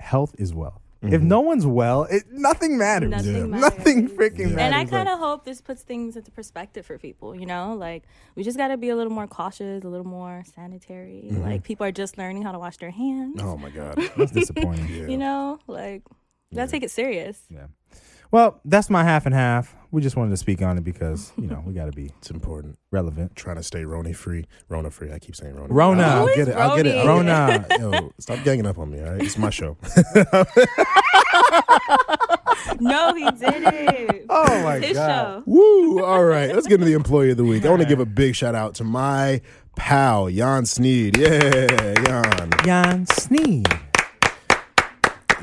health 0.00 0.34
is 0.38 0.54
wealth. 0.54 0.82
If 1.00 1.20
Mhm. 1.20 1.26
no 1.26 1.40
one's 1.40 1.64
well, 1.64 2.04
it 2.04 2.24
nothing 2.32 2.76
matters. 2.76 3.10
Nothing 3.10 3.34
Yeah. 3.36 3.44
matters. 3.46 3.60
Nothing 3.78 4.08
freaking 4.08 4.38
Yeah. 4.50 4.56
matters. 4.56 4.60
And 4.62 4.74
I 4.74 4.84
kind 4.84 5.08
of 5.08 5.18
hope 5.20 5.44
this 5.44 5.60
puts 5.60 5.82
things 5.82 6.16
into 6.16 6.32
perspective 6.32 6.84
for 6.84 6.98
people. 6.98 7.36
You 7.36 7.46
know, 7.46 7.74
like 7.74 8.02
we 8.34 8.42
just 8.42 8.56
got 8.58 8.68
to 8.68 8.76
be 8.76 8.88
a 8.88 8.96
little 8.96 9.12
more 9.12 9.28
cautious, 9.28 9.84
a 9.84 9.88
little 9.88 10.06
more 10.06 10.42
sanitary. 10.56 11.28
Mm-hmm. 11.30 11.42
Like 11.42 11.62
people 11.62 11.86
are 11.86 11.92
just 11.92 12.18
learning 12.18 12.42
how 12.42 12.50
to 12.50 12.58
wash 12.58 12.78
their 12.78 12.90
hands. 12.90 13.40
Oh 13.40 13.56
my 13.56 13.70
god. 13.70 13.96
that's 14.16 14.32
disappointing. 14.32 14.88
Yeah. 14.88 15.06
You 15.06 15.18
know, 15.18 15.60
like 15.68 16.02
you 16.50 16.56
gotta 16.56 16.70
take 16.70 16.82
it 16.82 16.90
serious. 16.90 17.42
Yeah. 17.48 17.66
Well, 18.32 18.60
that's 18.64 18.90
my 18.90 19.04
half 19.04 19.24
and 19.24 19.34
half. 19.34 19.76
We 19.90 20.02
just 20.02 20.16
wanted 20.16 20.30
to 20.30 20.36
speak 20.36 20.60
on 20.60 20.76
it 20.76 20.84
because 20.84 21.32
you 21.38 21.46
know 21.46 21.62
we 21.66 21.72
got 21.72 21.86
to 21.86 21.92
be 21.92 22.06
It's 22.18 22.30
important. 22.30 22.78
relevant. 22.90 23.34
Trying 23.36 23.56
to 23.56 23.62
stay 23.62 23.84
Rona 23.84 24.12
free. 24.14 24.44
Rona 24.68 24.90
free. 24.90 25.10
I 25.12 25.18
keep 25.18 25.34
saying 25.34 25.54
Rona. 25.54 25.72
Rona. 25.72 26.02
I'll, 26.02 26.26
Who 26.26 26.34
get 26.36 26.48
it. 26.48 26.56
I'll 26.56 26.76
get 26.76 26.86
it. 26.86 26.96
I'll- 26.98 27.06
Rona. 27.06 27.66
Yo, 27.78 28.12
stop 28.18 28.42
ganging 28.44 28.66
up 28.66 28.78
on 28.78 28.90
me. 28.90 29.00
All 29.00 29.12
right, 29.12 29.22
it's 29.22 29.38
my 29.38 29.50
show. 29.50 29.76
no, 32.80 33.14
he 33.14 33.30
didn't. 33.30 34.26
Oh 34.28 34.62
my 34.62 34.78
His 34.78 34.96
god. 34.96 35.08
show. 35.08 35.42
Woo! 35.46 36.04
All 36.04 36.24
right, 36.24 36.54
let's 36.54 36.66
get 36.66 36.74
into 36.74 36.86
the 36.86 36.92
employee 36.94 37.30
of 37.30 37.36
the 37.36 37.44
week. 37.44 37.64
I 37.64 37.70
want 37.70 37.82
to 37.82 37.88
give 37.88 38.00
a 38.00 38.06
big 38.06 38.34
shout 38.34 38.54
out 38.54 38.74
to 38.76 38.84
my 38.84 39.40
pal 39.76 40.28
Jan 40.28 40.66
Sneed. 40.66 41.16
Yeah, 41.16 41.94
Jan. 42.04 42.50
Jan 42.64 43.06
Sneed. 43.06 43.66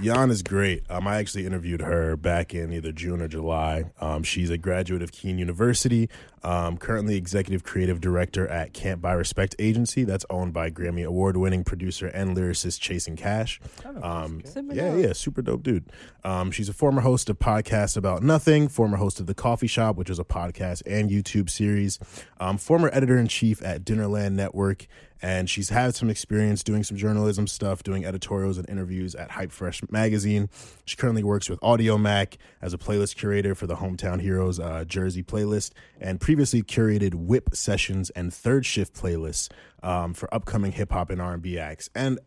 Jan 0.01 0.29
is 0.29 0.43
great. 0.43 0.83
Um, 0.89 1.07
I 1.07 1.17
actually 1.17 1.45
interviewed 1.45 1.81
her 1.81 2.15
back 2.17 2.53
in 2.53 2.71
either 2.73 2.91
June 2.91 3.21
or 3.21 3.27
July. 3.27 3.91
Um, 3.99 4.23
she's 4.23 4.49
a 4.49 4.57
graduate 4.57 5.01
of 5.01 5.11
Kean 5.11 5.37
University, 5.37 6.09
um, 6.43 6.77
currently 6.77 7.15
executive 7.15 7.63
creative 7.63 8.01
director 8.01 8.47
at 8.47 8.73
Can't 8.73 9.01
Buy 9.01 9.13
Respect 9.13 9.55
Agency, 9.57 10.03
that's 10.03 10.25
owned 10.29 10.53
by 10.53 10.69
Grammy 10.69 11.05
award 11.05 11.37
winning 11.37 11.63
producer 11.63 12.07
and 12.07 12.35
lyricist 12.35 12.79
Chasing 12.81 13.15
Cash. 13.15 13.59
Um, 14.01 14.43
yeah, 14.71 14.95
yeah, 14.95 15.13
super 15.13 15.41
dope 15.41 15.63
dude. 15.63 15.91
Um, 16.23 16.51
she's 16.51 16.69
a 16.69 16.73
former 16.73 17.01
host 17.01 17.29
of 17.29 17.39
Podcasts 17.39 17.95
About 17.97 18.21
Nothing, 18.21 18.67
former 18.67 18.97
host 18.97 19.19
of 19.19 19.27
The 19.27 19.33
Coffee 19.33 19.67
Shop, 19.67 19.95
which 19.95 20.09
is 20.09 20.19
a 20.19 20.23
podcast 20.25 20.83
and 20.85 21.09
YouTube 21.09 21.49
series, 21.49 21.99
um, 22.39 22.57
former 22.57 22.89
editor 22.91 23.17
in 23.17 23.27
chief 23.27 23.63
at 23.63 23.85
Dinnerland 23.85 24.33
Network, 24.33 24.87
and 25.25 25.49
she's 25.49 25.69
had 25.69 25.95
some 25.95 26.07
experience 26.07 26.61
doing 26.61 26.83
some 26.83 26.97
journalism 26.97 27.47
stuff, 27.47 27.81
doing 27.81 28.05
editorials 28.05 28.59
and 28.59 28.69
interviews 28.69 29.15
at 29.15 29.31
Hype 29.31 29.51
Fresh 29.51 29.81
magazine. 29.89 30.51
She 30.85 30.95
currently 30.95 31.23
works 31.23 31.49
with 31.49 31.59
Audiomack 31.61 32.35
as 32.61 32.75
a 32.75 32.77
playlist 32.77 33.15
curator 33.15 33.55
for 33.55 33.65
the 33.65 33.77
Hometown 33.77 34.21
Heroes 34.21 34.59
uh, 34.59 34.85
Jersey 34.85 35.23
playlist, 35.23 35.71
and 35.99 36.21
previously 36.21 36.61
curated 36.61 37.15
Whip 37.15 37.55
sessions 37.55 38.11
and 38.11 38.31
Third 38.31 38.67
Shift 38.67 38.93
playlists 38.93 39.49
um, 39.81 40.13
for 40.13 40.31
upcoming 40.31 40.73
hip 40.73 40.91
hop 40.91 41.09
and 41.09 41.19
R&B 41.19 41.57
acts. 41.57 41.89
And 41.95 42.19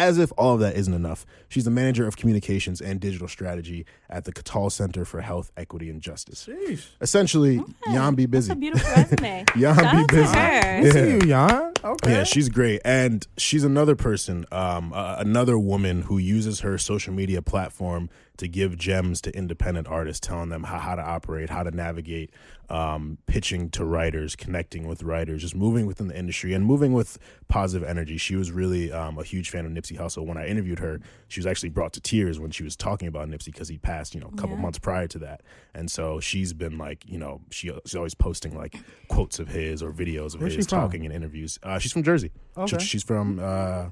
as 0.00 0.16
if 0.18 0.32
all 0.38 0.54
of 0.54 0.60
that 0.60 0.76
isn't 0.76 0.94
enough, 0.94 1.26
she's 1.48 1.64
the 1.64 1.70
manager 1.70 2.06
of 2.06 2.16
communications 2.16 2.80
and 2.80 2.98
digital 3.00 3.28
strategy 3.28 3.84
at 4.08 4.24
the 4.24 4.32
Catal 4.32 4.70
Center 4.70 5.04
for 5.04 5.20
Health, 5.20 5.52
Equity, 5.58 5.90
and 5.90 6.00
Justice. 6.00 6.48
Essentially, 7.00 7.60
Jan 7.92 8.14
be 8.14 8.24
busy. 8.26 8.48
That's 8.48 8.56
a 8.56 8.60
beautiful 8.60 8.90
resume. 8.94 9.44
Jan 9.58 9.74
Shout 9.76 9.92
be 9.92 9.98
out 9.98 10.08
to 10.08 10.14
busy. 10.14 10.34
her. 10.34 10.40
I 10.40 10.90
see 10.90 11.10
you, 11.10 11.20
Jan. 11.20 11.72
Okay. 11.84 12.12
Yeah, 12.12 12.24
she's 12.24 12.48
great, 12.48 12.80
and 12.84 13.26
she's 13.36 13.62
another 13.64 13.94
person, 13.94 14.46
um, 14.50 14.92
uh, 14.94 15.16
another 15.18 15.58
woman 15.58 16.02
who 16.02 16.16
uses 16.18 16.60
her 16.60 16.78
social 16.78 17.12
media 17.12 17.42
platform 17.42 18.08
to 18.40 18.48
give 18.48 18.76
gems 18.76 19.20
to 19.22 19.34
independent 19.36 19.86
artists, 19.88 20.26
telling 20.26 20.48
them 20.50 20.64
how, 20.64 20.78
how 20.78 20.94
to 20.96 21.02
operate, 21.02 21.48
how 21.48 21.62
to 21.62 21.70
navigate, 21.70 22.30
um, 22.68 23.18
pitching 23.26 23.70
to 23.70 23.84
writers, 23.84 24.36
connecting 24.36 24.86
with 24.86 25.02
writers, 25.02 25.40
just 25.42 25.54
moving 25.54 25.86
within 25.86 26.08
the 26.08 26.16
industry 26.18 26.52
and 26.52 26.64
moving 26.64 26.92
with 26.92 27.18
positive 27.48 27.88
energy. 27.88 28.16
She 28.16 28.36
was 28.36 28.50
really 28.52 28.92
um, 28.92 29.18
a 29.18 29.24
huge 29.24 29.50
fan 29.50 29.64
of 29.66 29.72
Nipsey 29.72 29.98
Hussle. 29.98 30.24
When 30.26 30.36
I 30.36 30.46
interviewed 30.46 30.78
her, 30.80 31.00
she 31.28 31.40
was 31.40 31.46
actually 31.46 31.70
brought 31.70 31.92
to 31.94 32.00
tears 32.00 32.38
when 32.40 32.50
she 32.50 32.62
was 32.62 32.76
talking 32.76 33.08
about 33.08 33.28
Nipsey 33.28 33.46
because 33.46 33.68
he 33.68 33.78
passed, 33.78 34.14
you 34.14 34.20
know, 34.20 34.28
a 34.32 34.36
couple 34.36 34.56
Yeah. 34.56 34.62
months 34.62 34.78
prior 34.78 35.06
to 35.08 35.18
that. 35.20 35.42
And 35.74 35.90
so 35.90 36.20
she's 36.20 36.52
been 36.52 36.78
like, 36.78 37.04
you 37.08 37.18
know, 37.18 37.40
she, 37.50 37.70
she's 37.84 37.94
always 37.96 38.14
posting 38.14 38.56
like 38.56 38.76
quotes 39.08 39.38
of 39.38 39.48
his 39.48 39.82
or 39.82 39.92
videos 39.92 40.34
of 40.34 40.40
Where's 40.40 40.54
his 40.54 40.66
talking 40.66 41.04
in 41.04 41.12
interviews. 41.12 41.58
Uh, 41.62 41.78
she's 41.78 41.92
from 41.92 42.02
Jersey. 42.02 42.30
She- 42.66 42.76
Okay. 42.76 42.78
she's 42.84 43.02
from 43.02 43.38
uh, 43.40 43.86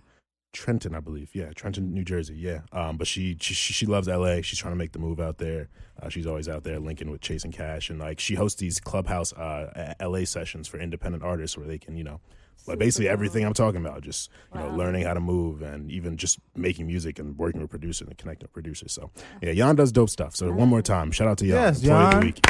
Trenton, 0.53 0.95
I 0.95 1.01
believe. 1.01 1.31
Yeah, 1.35 1.51
Trenton, 1.55 1.93
New 1.93 2.05
Jersey. 2.05 2.35
Yeah. 2.37 2.61
Um, 2.73 2.97
but 2.97 3.07
she, 3.07 3.37
she 3.41 3.55
she 3.55 3.73
she 3.73 3.87
loves 3.87 4.09
LA. 4.09 4.41
She's 4.43 4.59
trying 4.59 4.73
to 4.73 4.79
make 4.79 4.93
the 4.93 4.99
move 4.99 5.21
out 5.21 5.39
there. 5.39 5.69
Uh, 6.03 6.09
she's 6.09 6.27
always 6.27 6.49
out 6.49 6.65
there 6.65 6.79
linking 6.79 7.11
with 7.11 7.21
Chasing 7.21 7.53
Cash, 7.53 7.91
and 7.91 7.99
like 7.99 8.19
she 8.21 8.35
hosts 8.35 8.59
these 8.61 8.81
clubhouse 8.81 9.33
uh, 9.35 9.95
LA 10.01 10.25
sessions 10.25 10.67
for 10.69 10.79
independent 10.79 11.23
artists 11.23 11.57
where 11.59 11.67
they 11.67 11.79
can, 11.79 11.97
you 11.97 12.05
know, 12.05 12.21
like 12.67 12.79
basically 12.79 13.07
Super 13.07 13.13
everything. 13.13 13.45
I'm 13.45 13.53
talking 13.55 13.81
about, 13.85 14.03
just 14.03 14.31
you 14.55 14.61
know, 14.61 14.71
learning 14.71 15.05
how 15.05 15.15
to 15.15 15.21
move 15.21 15.63
and 15.63 15.91
even 15.91 16.17
just 16.17 16.39
making 16.57 16.87
music 16.87 17.19
and 17.19 17.37
working 17.39 17.61
with 17.61 17.71
producers 17.71 18.09
and 18.09 18.17
connecting 18.17 18.45
with 18.47 18.53
producers. 18.53 18.93
So 18.93 19.11
yeah, 19.43 19.53
Jan 19.53 19.77
does 19.77 19.93
dope 19.93 20.11
stuff. 20.11 20.35
So 20.35 20.51
one 20.53 20.69
more 20.69 20.83
time, 20.83 21.11
shout 21.13 21.29
out 21.29 21.39
to 21.39 21.47
Jan. 21.47 21.55
Yes, 21.55 21.83
Employee 21.83 22.05
of 22.05 22.11
the 22.11 22.13
Jan. 22.13 22.25
week. 22.25 22.47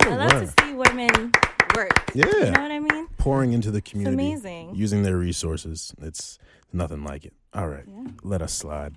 I 0.00 0.08
love 0.14 0.54
to 0.56 0.62
see 0.64 0.72
women 0.74 1.32
work. 1.74 1.90
Yeah. 2.14 2.26
You 2.26 2.50
know 2.52 2.62
what 2.62 2.70
I 2.70 2.80
mean? 2.80 3.08
pouring 3.18 3.52
into 3.52 3.70
the 3.72 3.80
community, 3.80 4.14
amazing. 4.32 4.74
using 4.74 5.02
their 5.02 5.16
resources. 5.16 5.92
It's 6.00 6.38
nothing 6.72 7.02
like 7.02 7.24
it. 7.24 7.32
All 7.52 7.68
right, 7.68 7.84
Yeah. 7.86 8.10
let 8.22 8.40
us 8.42 8.52
slide. 8.52 8.94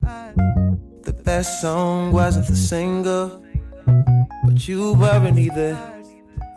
The 0.00 1.12
best 1.24 1.60
song 1.60 2.12
wasn't 2.12 2.46
the 2.46 2.56
single, 2.56 3.44
but 4.44 4.66
you 4.66 4.94
weren't 4.94 5.38
either. 5.38 5.76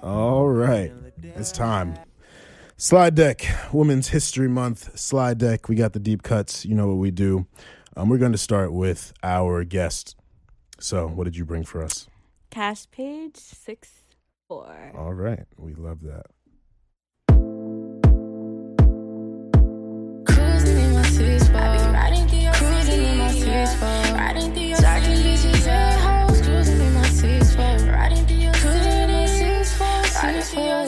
All 0.01 0.47
right, 0.47 0.91
it's 1.21 1.51
time. 1.51 1.95
Slide 2.77 3.13
deck, 3.13 3.45
Women's 3.73 4.07
History 4.09 4.47
Month. 4.47 4.97
Slide 4.97 5.37
deck. 5.37 5.67
We 5.67 5.75
got 5.75 5.93
the 5.93 5.99
deep 5.99 6.23
cuts. 6.23 6.65
You 6.65 6.75
know 6.75 6.87
what 6.87 6.97
we 6.97 7.11
do. 7.11 7.45
Um, 7.97 8.07
we're 8.09 8.17
going 8.17 8.31
to 8.31 8.37
start 8.37 8.71
with 8.71 9.13
our 9.21 9.63
guest. 9.65 10.15
So, 10.79 11.05
what 11.07 11.25
did 11.25 11.35
you 11.35 11.43
bring 11.43 11.63
for 11.65 11.83
us? 11.83 12.07
Kaash 12.51 12.89
Paige 12.89 13.37
six 13.37 13.89
four. 14.47 14.91
All 14.97 15.13
right, 15.13 15.45
we 15.57 15.75
love 15.75 15.99
that. 16.01 16.25
Cruising 20.25 20.77
in 20.77 20.93
my 20.93 21.03
six 21.03 21.47
four. 21.47 21.57
I 21.57 21.77
be 21.77 21.83
riding 21.93 22.27
through 22.27 22.39
your 22.39 22.53
Cruising 22.53 23.03
in 23.05 23.17
my 23.17 23.31
six 23.31 23.75
four. 23.75 23.87
Riding 24.15 24.53
through 24.53 24.63
your 24.63 24.77
Talking 24.77 25.17
bitches 25.17 25.67
and 25.67 26.29
hoes. 26.29 26.41
Cruising 26.41 26.81
in 26.81 26.93
my 26.95 27.03
six 27.09 27.55
four. 27.55 27.77
Riding 27.85 28.25
through 28.25 28.37
your 28.37 28.53
city. 28.55 29.27
Six 29.27 29.73
four. 29.77 30.01
Riding 30.23 30.41
through 30.41 30.63
your 30.63 30.85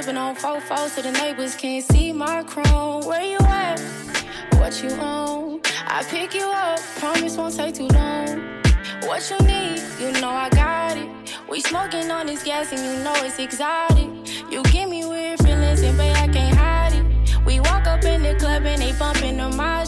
Sipping 0.00 0.16
on 0.16 0.34
fofo 0.34 0.88
so 0.88 1.02
the 1.02 1.12
neighbors 1.12 1.54
can't 1.54 1.84
see 1.84 2.10
my 2.10 2.42
chrome. 2.44 3.04
Where 3.04 3.22
you 3.22 3.36
at? 3.40 3.78
What 4.54 4.82
you 4.82 4.88
own? 4.92 5.60
I 5.86 6.02
pick 6.04 6.32
you 6.32 6.46
up, 6.46 6.80
promise 6.96 7.36
won't 7.36 7.54
take 7.54 7.74
too 7.74 7.86
long. 7.88 8.62
What 9.02 9.30
you 9.30 9.36
need, 9.46 9.82
you 10.00 10.18
know 10.18 10.30
I 10.30 10.48
got 10.48 10.96
it. 10.96 11.06
We 11.50 11.60
smoking 11.60 12.10
on 12.10 12.24
this 12.24 12.42
gas 12.42 12.72
and 12.72 12.80
you 12.80 13.04
know 13.04 13.12
it's 13.16 13.38
exotic. 13.38 14.08
You 14.50 14.62
give 14.72 14.88
me 14.88 15.04
weird 15.04 15.38
feelings 15.40 15.82
and 15.82 15.98
babe, 15.98 16.16
I 16.16 16.28
can't 16.28 16.56
hide 16.56 16.94
it. 16.94 17.44
We 17.44 17.60
walk 17.60 17.86
up 17.86 18.02
in 18.04 18.22
the 18.22 18.36
club 18.36 18.64
and 18.64 18.80
they 18.80 18.92
bumping 18.98 19.36
to 19.36 19.50
my 19.50 19.84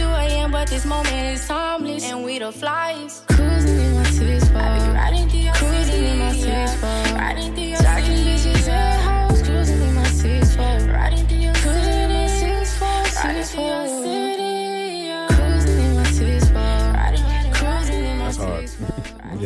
2 0.00 0.06
a.m., 0.06 0.50
but 0.50 0.66
this 0.68 0.86
moment 0.86 1.26
is 1.34 1.46
timeless. 1.46 2.04
And 2.04 2.24
we 2.24 2.38
the 2.38 2.50
flyers. 2.50 3.22
Cruising 3.28 3.78
in 3.78 3.94
my 3.96 4.04
six 4.04 4.48
four. 4.48 4.58
I 4.58 4.78
be 4.78 4.94
riding 5.00 5.28
through 5.28 5.40
your 5.40 5.54
Cruising 5.54 6.04
in 6.04 6.18
my 6.18 6.32
six 6.32 6.74
four. 6.80 7.02
Riding 7.20 7.54
through 7.54 7.64
your 7.64 7.78
Talking 7.78 8.20
bitches 8.26 8.68
hoes. 9.06 9.42
Cruising 9.42 9.82
in 9.88 9.94
my 9.94 10.04
six 10.04 10.56
four. 10.56 10.76
Riding 10.96 11.26
through 11.26 11.44
your 11.46 11.54
city. 11.54 12.28
Six 12.40 12.78
four. 12.78 13.02
Riding 13.24 13.44
through 13.44 13.64
your 13.64 13.88
city. 13.88 14.29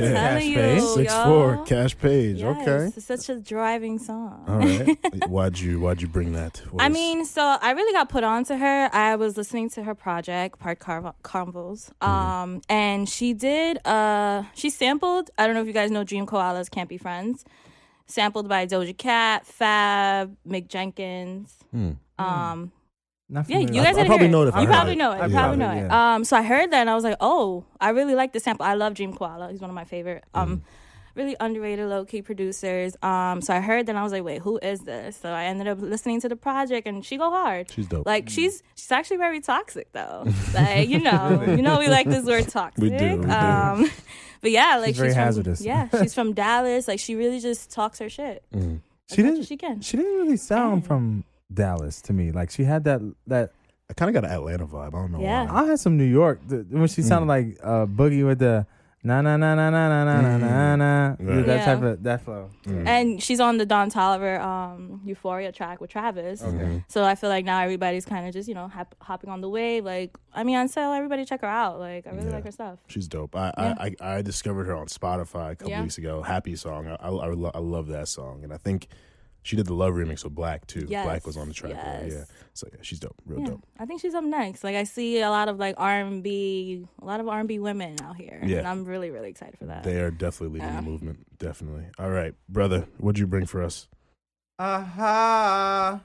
Telling 0.01 0.15
Cash 0.15 0.45
you, 0.45 0.57
page. 0.57 0.83
Six 0.83 1.13
y'all. 1.13 1.25
four, 1.25 1.65
Kaash 1.67 1.99
Paige. 1.99 2.37
Yes, 2.39 2.57
Okay. 2.69 2.93
It's 2.97 3.05
such 3.07 3.29
a 3.29 3.37
driving 3.41 3.99
song. 3.99 4.45
All 4.49 4.59
right. 4.59 5.29
why'd 5.29 5.59
you 5.59 5.81
Why'd 5.81 6.03
you 6.03 6.09
bring 6.09 6.33
that? 6.33 6.63
What 6.71 6.83
I 6.83 6.89
was- 6.89 6.95
mean, 6.95 7.25
so 7.25 7.43
I 7.61 7.71
really 7.73 7.93
got 7.93 8.09
put 8.09 8.25
on 8.25 8.45
to 8.45 8.57
her. 8.57 8.91
I 8.93 9.17
was 9.17 9.37
listening 9.37 9.71
to 9.71 9.83
her 9.85 9.95
project, 9.95 10.59
Park 10.59 10.79
Carv- 10.79 11.15
Convos, 11.23 11.91
Mm-hmm. 12.01 12.09
um, 12.11 12.61
and 12.69 13.09
she 13.09 13.33
did. 13.35 13.79
Uh, 13.87 14.45
she 14.55 14.71
sampled. 14.71 15.31
I 15.39 15.47
don't 15.47 15.55
know 15.55 15.61
if 15.63 15.67
you 15.67 15.73
guys 15.73 15.91
know 15.91 16.05
Dream 16.05 16.27
Koalas 16.27 16.71
Can't 16.71 16.89
Be 16.89 16.99
Friends. 16.99 17.45
Sampled 18.07 18.49
by 18.49 18.67
Doja 18.67 18.97
Cat, 18.97 19.47
Fab, 19.47 20.37
Mick 20.47 20.69
Jenkins. 20.69 21.55
Hmm. 21.71 21.93
Um, 22.19 22.71
Not 23.29 23.49
yeah, 23.49 23.59
you 23.59 23.67
guys 23.69 23.87
I 23.87 23.93
didn't 23.93 24.07
probably 24.09 24.29
know 24.29 24.43
it. 24.43 24.55
I 24.55 24.61
You 24.61 24.67
probably 24.67 24.97
know 24.97 25.13
it. 25.13 25.21
I 25.21 25.27
You 25.27 25.33
probably 25.33 25.57
know 25.57 25.71
it. 25.73 25.91
Um, 25.91 26.25
so 26.25 26.37
I 26.37 26.43
heard 26.43 26.71
that 26.73 26.81
and 26.81 26.91
I 26.91 26.95
was 26.95 27.05
like, 27.05 27.17
oh, 27.21 27.65
I 27.81 27.91
really 27.91 28.15
like 28.15 28.33
the 28.33 28.41
sample. 28.41 28.67
I 28.67 28.75
love 28.75 28.95
Dream 28.95 29.15
Koala. 29.15 29.51
He's 29.51 29.61
one 29.61 29.71
of 29.71 29.75
my 29.75 29.85
favorite. 29.85 30.25
Um, 30.35 30.49
Mm-hmm. 30.49 31.21
really 31.21 31.37
underrated 31.41 31.89
low 31.89 32.05
key 32.05 32.21
producers. 32.23 32.97
Um, 33.03 33.41
so 33.41 33.55
I 33.55 33.61
heard 33.61 33.87
that 33.87 33.93
and 33.93 33.99
I 33.99 34.03
was 34.03 34.13
like, 34.13 34.25
wait, 34.25 34.43
who 34.43 34.59
is 34.59 34.81
this? 34.81 35.17
So 35.17 35.31
I 35.31 35.45
ended 35.45 35.69
up 35.69 35.81
listening 35.81 36.21
to 36.23 36.29
the 36.29 36.37
project 36.37 36.87
and 36.87 37.05
she 37.05 37.17
go 37.17 37.31
hard. 37.31 37.71
She's 37.71 37.87
dope. 37.87 38.05
Like 38.05 38.29
she's 38.29 38.63
she's 38.75 38.93
actually 38.93 39.19
very 39.19 39.41
toxic 39.41 39.91
though. 39.93 40.27
like 40.55 40.89
you 40.89 40.99
know, 41.01 41.45
you 41.47 41.63
know 41.63 41.79
we 41.79 41.89
like 41.89 42.07
this 42.09 42.27
word 42.27 42.49
toxic. 42.49 42.83
We 42.83 42.91
do, 42.91 43.17
we 43.19 43.25
do. 43.25 43.31
Um, 43.31 43.91
but 44.43 44.51
yeah, 44.51 44.77
like 44.77 44.89
She's 44.89 44.99
very 44.99 45.11
from, 45.11 45.19
hazardous. 45.19 45.61
Yeah, 45.63 45.89
she's 46.03 46.13
from 46.15 46.35
Dallas. 46.35 46.87
Like 46.89 46.99
she 47.01 47.15
really 47.15 47.41
just 47.41 47.71
talks 47.71 48.01
her 48.01 48.11
shit. 48.11 48.45
Mm. 48.53 48.81
She 49.09 49.23
didn't. 49.23 49.45
she 49.45 49.57
can. 49.57 49.81
She 49.83 49.97
didn't 49.97 50.17
really 50.17 50.37
sound 50.37 50.85
from 50.85 51.25
Dallas 51.55 52.01
to 52.03 52.13
me. 52.13 52.33
Like 52.33 52.51
she 52.51 52.65
had 52.65 52.85
that 52.85 53.01
that. 53.27 53.53
I 53.91 53.93
kind 53.93 54.09
of 54.09 54.15
got 54.15 54.25
an 54.29 54.35
Atlanta 54.35 54.67
vibe. 54.67 54.89
I 54.89 54.91
don't 54.99 55.13
know 55.13 55.21
Yeah. 55.21 55.45
why. 55.45 55.61
I 55.63 55.67
had 55.67 55.79
some 55.79 55.99
New 55.99 56.05
York 56.05 56.41
the, 56.49 56.65
when 56.71 56.89
she 56.89 57.03
sounded 57.03 57.27
like 57.29 57.59
uh, 57.63 57.85
Boogie 57.85 58.25
with 58.27 58.39
the 58.39 58.67
na 59.03 59.21
na 59.21 59.37
na 59.37 59.55
na 59.55 59.69
na 59.69 59.89
na 59.91 60.05
na 60.05 60.21
na 60.23 60.39
na 60.39 60.77
na. 60.77 61.17
Right. 61.21 61.45
That 61.45 61.57
Yeah. 61.59 61.65
type 61.67 61.83
of 61.83 62.03
that 62.03 62.23
flow. 62.25 62.49
Mm. 62.65 62.87
And 62.89 63.23
she's 63.23 63.41
on 63.41 63.59
the 63.59 63.67
Don 63.67 63.91
Toliver 63.91 64.41
um, 64.41 65.03
Euphoria 65.05 65.53
track 65.53 65.83
with 65.83 65.91
Travis. 65.91 66.43
Okay. 66.43 66.83
So 66.89 67.05
I 67.05 67.15
feel 67.15 67.29
like 67.29 67.45
now 67.45 67.61
everybody's 67.61 68.07
kind 68.07 68.27
of 68.27 68.33
just, 68.33 68.49
you 68.49 68.55
know, 68.55 68.69
hop- 68.69 68.97
hopping 69.03 69.29
on 69.29 69.43
the 69.43 69.51
wave. 69.51 69.85
Like, 69.85 70.17
I 70.33 70.45
mean, 70.45 70.57
until 70.57 70.91
everybody 70.95 71.27
check 71.27 71.43
her 71.43 71.47
out. 71.47 71.79
Like, 71.79 72.07
I 72.07 72.11
really 72.13 72.29
Yeah. 72.29 72.33
like 72.37 72.45
her 72.45 72.53
stuff. 72.53 72.79
She's 72.87 73.07
dope. 73.07 73.37
I, 73.37 73.53
Yeah. 73.59 73.75
I, 73.79 73.95
I 74.01 74.17
I 74.17 74.23
discovered 74.23 74.65
her 74.65 74.75
on 74.75 74.87
Spotify 74.87 75.51
a 75.53 75.57
couple 75.57 75.69
Yeah. 75.73 75.83
weeks 75.83 75.99
ago. 75.99 76.23
Happy 76.23 76.57
song. 76.57 76.87
I 76.89 76.95
I, 76.95 77.09
I, 77.11 77.27
lo- 77.35 77.53
I 77.55 77.59
love 77.59 77.89
that 77.89 78.09
song, 78.09 78.43
and 78.45 78.51
I 78.55 78.57
think 78.57 78.89
she 79.45 79.55
did 79.55 79.67
the 79.67 79.75
love 79.75 79.95
remix 79.95 80.25
with 80.25 80.35
Black 80.35 80.67
too. 80.67 80.87
Yes, 80.89 81.05
Black 81.07 81.25
was 81.27 81.37
on 81.37 81.47
the 81.47 81.55
track. 81.55 81.75
with 81.75 81.81
her, 81.81 82.01
yes. 82.05 82.13
Yeah. 82.13 82.25
So 82.55 82.67
yeah, 82.73 82.79
she's 82.83 82.99
dope. 82.99 83.15
Real 83.25 83.41
Yeah, 83.41 83.47
dope. 83.47 83.63
I 83.79 83.85
think 83.87 84.01
she's 84.01 84.15
up 84.15 84.25
next. 84.25 84.65
Like, 84.65 84.75
I 84.75 84.83
see 84.85 85.21
a 85.21 85.31
lot 85.31 85.49
of 85.49 85.59
like 85.59 85.77
R 85.79 86.01
and 86.01 86.23
B, 86.23 86.85
a 87.01 87.05
lot 87.05 87.21
of 87.21 87.29
R 87.29 87.39
and 87.39 87.47
B 87.47 87.59
women 87.61 87.95
out 88.03 88.17
here, 88.17 88.41
Yeah. 88.45 88.59
and 88.59 88.67
I'm 88.67 88.85
really, 88.85 89.11
really 89.11 89.29
excited 89.31 89.57
for 89.59 89.67
that. 89.67 89.85
They 89.85 90.01
are 90.01 90.11
definitely 90.11 90.59
leading 90.59 90.75
Yeah. 90.75 90.81
the 90.81 90.87
movement. 90.91 91.39
Definitely. 91.39 91.85
All 91.99 92.11
right, 92.11 92.35
brother. 92.49 92.87
What'd 92.99 93.19
you 93.21 93.27
bring 93.29 93.47
for 93.47 93.63
us? 93.63 93.87
Aha. 94.59 96.01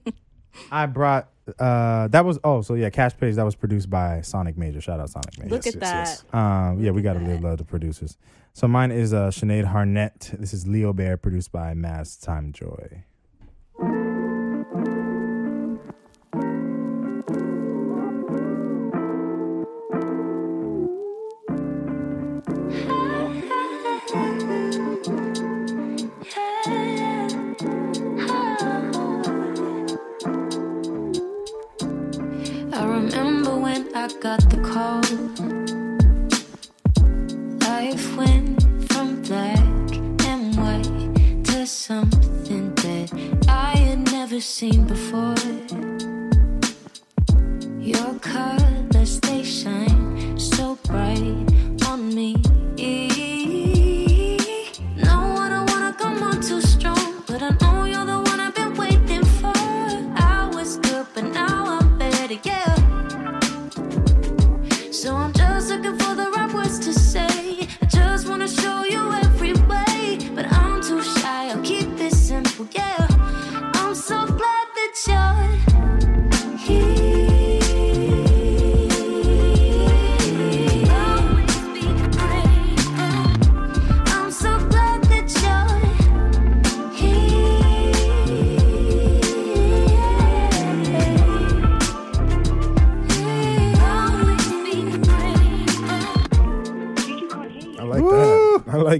I 0.70 0.86
brought 0.86 1.28
uh 1.58 2.06
that 2.08 2.24
was 2.24 2.38
oh 2.44 2.60
so 2.62 2.74
yeah 2.74 2.88
Kaash 2.88 3.18
Paige 3.18 3.34
that 3.34 3.44
was 3.44 3.56
produced 3.56 3.90
by 3.90 4.20
Sonic 4.20 4.56
Major 4.56 4.80
shout 4.80 5.00
out 5.00 5.10
Sonic 5.10 5.36
Major 5.38 5.50
Look 5.50 5.66
at 5.66 5.80
that. 5.80 6.22
um 6.32 6.78
yeah 6.80 6.92
we 6.92 7.02
got 7.02 7.14
to 7.14 7.18
live 7.20 7.42
love 7.42 7.58
the 7.58 7.64
producers 7.64 8.16
so 8.52 8.68
mine 8.68 8.90
is 8.90 9.12
uh 9.12 9.28
Sinead 9.30 9.72
Harnett 9.72 10.38
this 10.38 10.52
is 10.52 10.66
Leo 10.66 10.92
Bear 10.92 11.16
produced 11.16 11.52
by 11.52 11.74
Mass 11.74 12.16
Time 12.16 12.52
Joy 12.52 13.04
I 32.74 32.84
remember 32.84 33.56
when 33.56 33.94
I 33.94 34.08
got 34.20 34.40
the 34.50 34.60
call. 34.62 35.31
Seen 44.42 44.84
before. 44.84 45.34
Your 47.78 48.14
colors 48.18 49.20
they 49.20 49.44
shine 49.44 50.36
so 50.38 50.76
bright 50.84 51.51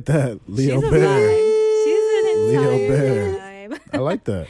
like 0.09 0.17
that. 0.17 0.41
Leo 0.49 0.81
She's 0.81 0.91
Bear. 0.91 1.31
She's 1.85 2.35
an 2.35 2.49
Leo 2.49 2.89
Bear. 2.89 3.69
vibe. 3.69 3.81
I 3.93 3.99
like 3.99 4.25
that. 4.25 4.47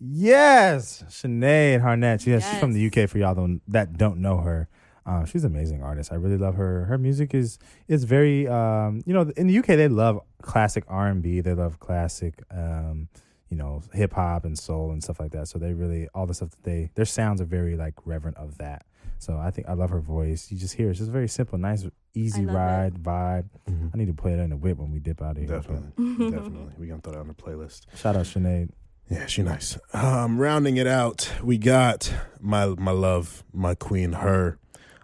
Yes, 0.00 1.02
Sinead 1.08 1.80
Harnett. 1.82 2.26
Yeah, 2.26 2.38
she's 2.38 2.58
from 2.58 2.72
the 2.72 2.86
UK. 2.86 3.08
For 3.08 3.18
y'all 3.18 3.34
don't, 3.34 3.62
that 3.68 3.96
don't 3.96 4.18
know 4.18 4.38
her, 4.38 4.68
um, 5.06 5.24
she's 5.26 5.44
an 5.44 5.54
amazing 5.54 5.82
artist. 5.82 6.12
I 6.12 6.16
really 6.16 6.36
love 6.36 6.56
her. 6.56 6.84
Her 6.84 6.98
music 6.98 7.34
is 7.34 7.58
is 7.88 8.04
very, 8.04 8.46
um, 8.46 9.02
you 9.06 9.14
know, 9.14 9.32
in 9.36 9.46
the 9.46 9.58
UK 9.58 9.66
they 9.66 9.88
love 9.88 10.20
classic 10.42 10.84
R 10.88 11.08
and 11.08 11.22
B. 11.22 11.40
They 11.40 11.54
love 11.54 11.78
classic, 11.80 12.42
um, 12.50 13.08
you 13.48 13.56
know, 13.56 13.82
hip 13.92 14.12
hop 14.12 14.44
and 14.44 14.58
soul 14.58 14.90
and 14.92 15.02
stuff 15.02 15.20
like 15.20 15.32
that. 15.32 15.48
So 15.48 15.58
they 15.58 15.72
really 15.72 16.08
all 16.14 16.26
the 16.26 16.34
stuff 16.34 16.50
that 16.50 16.64
they 16.64 16.90
their 16.94 17.04
sounds 17.06 17.40
are 17.40 17.46
very 17.46 17.76
like 17.76 17.94
reverent 18.04 18.36
of 18.36 18.58
that. 18.58 18.84
So 19.18 19.38
I 19.38 19.50
think 19.50 19.68
I 19.68 19.72
love 19.72 19.90
her 19.90 20.00
voice. 20.00 20.50
You 20.50 20.58
just 20.58 20.74
hear 20.74 20.90
it's 20.90 20.98
just 20.98 21.10
very 21.10 21.28
simple, 21.28 21.58
nice, 21.58 21.86
easy 22.14 22.42
I 22.42 22.44
love 22.44 22.54
ride 22.54 22.94
vibe. 22.94 23.44
Mhm. 23.68 23.90
I 23.94 23.96
need 23.98 24.06
to 24.08 24.12
play 24.14 24.32
it 24.32 24.38
in 24.38 24.50
the 24.50 24.56
whip 24.56 24.78
when 24.78 24.90
we 24.92 24.98
dip 25.00 25.22
out 25.22 25.32
of 25.32 25.36
here. 25.38 25.46
Definitely, 25.46 25.90
definitely. 26.30 26.72
We 26.78 26.86
gonna 26.88 27.00
throw 27.00 27.12
that 27.14 27.20
on 27.20 27.28
the 27.28 27.34
playlist. 27.34 27.86
Shout 27.96 28.16
out 28.16 28.24
Sinead. 28.26 28.70
Yeah, 29.10 29.26
she 29.26 29.42
nice. 29.42 29.78
Um, 29.92 30.38
rounding 30.38 30.76
it 30.78 30.86
out, 30.86 31.30
we 31.42 31.58
got 31.58 32.12
my 32.40 32.66
my 32.66 32.90
love, 32.92 33.44
my 33.52 33.74
queen, 33.74 34.12
her. 34.12 34.58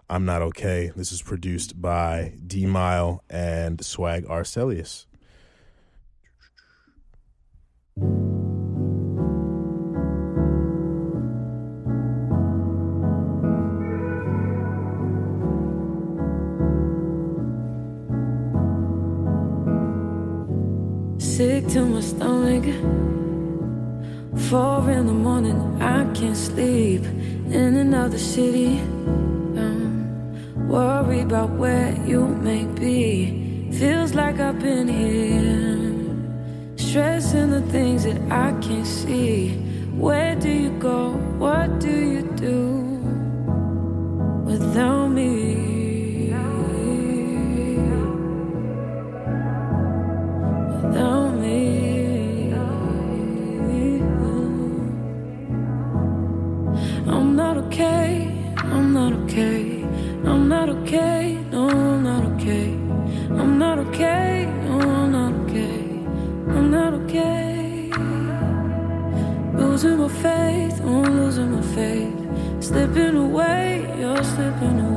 I'm 0.08 0.24
not 0.24 0.42
okay. 0.42 0.90
This 0.96 1.12
is 1.12 1.22
produced 1.22 1.80
by 1.80 2.32
D'Mile 2.44 3.22
and 3.30 3.78
Swagg 3.78 4.24
R'Celious. 4.26 5.06
Sick 21.40 21.68
to 21.68 21.87
my 21.87 22.03
stomach. 22.03 22.64
Four 24.50 24.90
in 24.90 25.07
the 25.07 25.18
morning, 25.26 25.59
I 25.81 26.05
can't 26.12 26.37
sleep. 26.37 27.03
In 27.59 27.76
another 27.76 28.18
city. 28.18 28.79
Um, 29.62 30.68
worried 30.68 31.22
about 31.22 31.48
where 31.53 31.96
you 32.05 32.26
may 32.26 32.66
be. 32.66 33.70
Feels 33.72 34.12
like 34.12 34.38
I've 34.38 34.59
been 34.59 34.87
here. 34.87 36.76
Stressing 36.76 37.48
the 37.48 37.62
things 37.72 38.05
that 38.05 38.20
I 38.31 38.53
can't 38.61 38.87
see. 38.87 39.55
Where 39.96 40.35
do 40.35 40.50
you 40.50 40.72
go? 40.79 41.12
What 41.38 41.81
do 41.81 41.94
you 42.14 42.22
do 42.37 42.59
without 44.44 45.09
me? 45.09 45.79
Not 60.60 60.68
okay. 60.68 61.38
No, 61.50 61.70
I'm 61.70 62.02
not 62.02 62.22
okay. 62.32 62.72
I'm 63.40 63.58
not 63.58 63.78
okay. 63.78 64.44
No, 64.66 64.78
I'm 64.78 65.10
not 65.10 65.32
okay. 65.42 65.80
I'm 66.54 66.70
not 66.70 66.92
okay. 67.00 67.90
Losing 69.54 69.96
my 70.02 70.08
faith. 70.08 70.76
I'm 70.82 71.16
losing 71.18 71.50
my 71.52 71.62
faith. 71.76 72.18
Slipping 72.60 73.16
away. 73.16 73.86
You're 73.98 74.22
slipping 74.22 74.80
away. 74.80 74.89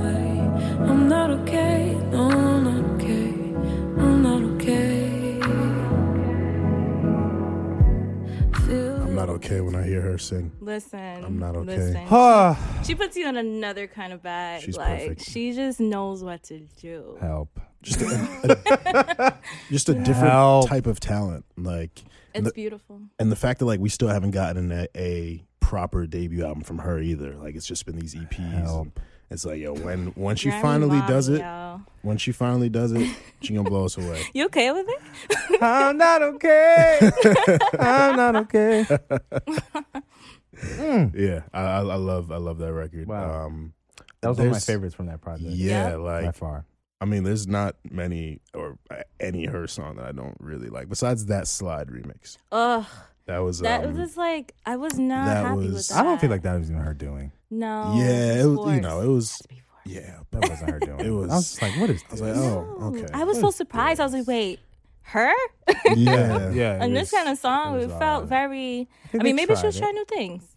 When 10.14 10.16
I 10.16 10.16
hear 10.16 10.16
her 10.16 10.18
sing. 10.18 10.52
Listen, 10.60 11.24
I'm 11.26 11.40
not 11.40 11.56
okay. 11.58 11.78
Listen. 11.78 12.84
She 12.86 12.96
puts 12.96 13.16
you 13.16 13.28
in 13.28 13.38
another 13.38 13.88
kind 13.88 14.12
of 14.14 14.22
bag. 14.22 14.62
She's 14.64 14.78
like 14.78 15.00
perfect. 15.00 15.26
she 15.30 15.54
just 15.54 15.80
knows 15.80 16.24
what 16.24 16.44
to 16.44 16.60
do. 16.82 17.18
help. 17.22 17.60
Just 17.82 18.02
a, 18.02 18.58
a- 19.20 19.34
just 19.72 19.90
a 19.90 19.94
different 19.94 20.32
Help. 20.32 20.70
type 20.70 20.86
of 20.88 21.00
talent. 21.00 21.46
Like, 21.58 22.02
It's 22.34 22.48
the- 22.48 22.54
beautiful. 22.54 23.02
and 23.20 23.32
the 23.32 23.36
fact 23.36 23.60
that 23.60 23.66
like 23.66 23.80
we 23.80 23.90
still 23.90 24.08
haven't 24.10 24.32
gotten 24.32 24.72
a, 24.72 24.88
a 24.96 25.44
proper 25.60 26.06
debut 26.08 26.46
album 26.46 26.64
from 26.64 26.80
her 26.80 27.00
either. 27.00 27.36
Like, 27.36 27.56
it's 27.56 27.66
just 27.66 27.86
been 27.86 27.98
these 27.98 28.16
EPs. 28.16 28.40
and 28.40 28.54
Help. 28.66 29.00
It's 29.34 29.46
like, 29.46 29.60
yo, 29.60 29.74
when 29.74 30.08
when 30.16 30.36
she 30.36 30.52
finally 30.52 30.98
mommy, 31.00 31.08
does 31.08 31.28
it, 31.28 31.40
yo. 31.42 31.82
when 32.04 32.18
she 32.18 32.32
finally 32.32 32.70
does 32.70 32.92
it, 32.92 33.10
she 33.42 33.54
gonna 33.56 33.68
blow 33.70 33.86
us 33.86 33.98
away. 33.98 34.22
You 34.34 34.46
okay 34.46 34.72
with 34.72 34.86
it? 34.88 35.62
I'm 35.62 35.98
not 35.98 36.22
okay. 36.22 37.12
I'm 37.80 38.16
not 38.16 38.36
okay. 38.38 38.86
Mm. 40.64 41.14
Yeah, 41.16 41.42
I, 41.54 41.62
I, 41.62 41.78
I 41.80 41.96
love 41.96 42.32
I 42.32 42.38
love 42.38 42.58
that 42.60 42.72
record. 42.72 43.08
Wow. 43.08 43.48
Um, 43.48 43.74
That 44.22 44.30
was 44.30 44.38
one 44.38 44.48
of 44.48 44.54
my 44.54 44.60
favorites 44.60 44.96
from 44.96 45.08
that 45.08 45.20
project. 45.20 45.50
yeah, 45.50 45.90
Yeah. 45.90 45.96
like 45.96 46.26
by 46.26 46.32
far. 46.32 46.66
I 47.02 47.06
mean, 47.06 47.24
there's 47.24 47.48
not 47.48 47.76
many 47.92 48.40
or 48.54 48.78
any 49.20 49.46
her 49.46 49.68
song 49.68 49.98
that 49.98 50.06
I 50.06 50.12
don't 50.14 50.38
really 50.40 50.70
like. 50.70 50.88
Besides 50.88 51.26
that 51.26 51.48
slide 51.50 51.88
remix, 51.90 52.38
Ugh, 52.54 52.86
that 53.26 53.38
was 53.40 53.60
that 53.60 53.84
um, 53.84 53.90
was 53.94 53.98
just 54.08 54.18
like 54.18 54.54
I 54.66 54.76
was 54.78 54.98
not 55.00 55.26
that 55.26 55.46
happy 55.46 55.58
was- 55.58 55.74
with 55.74 55.88
that. 55.90 56.00
I 56.00 56.04
don't 56.04 56.20
feel 56.22 56.30
like 56.30 56.42
that 56.44 56.60
was 56.60 56.70
even 56.70 56.82
her 56.84 56.94
doing. 56.94 57.32
No. 57.50 57.94
yeah, 57.96 58.42
it 58.42 58.46
was 58.46 58.74
you 58.76 58.82
know 58.82 59.02
it 59.02 59.08
was 59.08 59.38
to 59.38 59.48
be 59.48 59.62
forced. 59.70 59.88
yeah. 59.88 60.20
That 60.32 60.50
wasn't 60.50 60.70
her 60.72 60.80
doing. 60.80 61.00
It 61.02 61.10
was- 61.12 61.30
I 61.32 61.36
was 61.36 61.50
just 61.50 61.62
like, 61.62 61.78
what 61.80 61.90
is 61.90 62.04
This? 62.10 62.22
I 62.22 62.26
was 62.26 62.38
this? 62.38 62.46
like, 62.46 62.56
oh, 62.56 62.78
No. 62.80 62.86
okay. 62.98 63.08
I 63.14 63.24
was 63.24 63.40
so 63.40 63.52
surprised. 63.52 64.00
I 64.00 64.04
was 64.06 64.14
like, 64.14 64.28
wait, 64.28 64.60
her? 65.04 65.32
yeah, 65.96 66.50
yeah. 66.52 66.76
it 66.78 66.82
On 66.84 66.94
this 66.94 67.12
kind 67.12 67.30
of 67.30 67.38
song, 67.38 67.80
it 67.80 67.84
it, 67.84 68.00
felt 68.00 68.24
odd. 68.24 68.30
very. 68.30 68.88
I, 69.06 69.08
think 69.12 69.24
mean, 69.24 69.36
maybe 69.36 69.54
she'll 69.56 69.72
tried 69.72 69.82
try 69.82 69.92
new 69.92 70.06
things. 70.06 70.53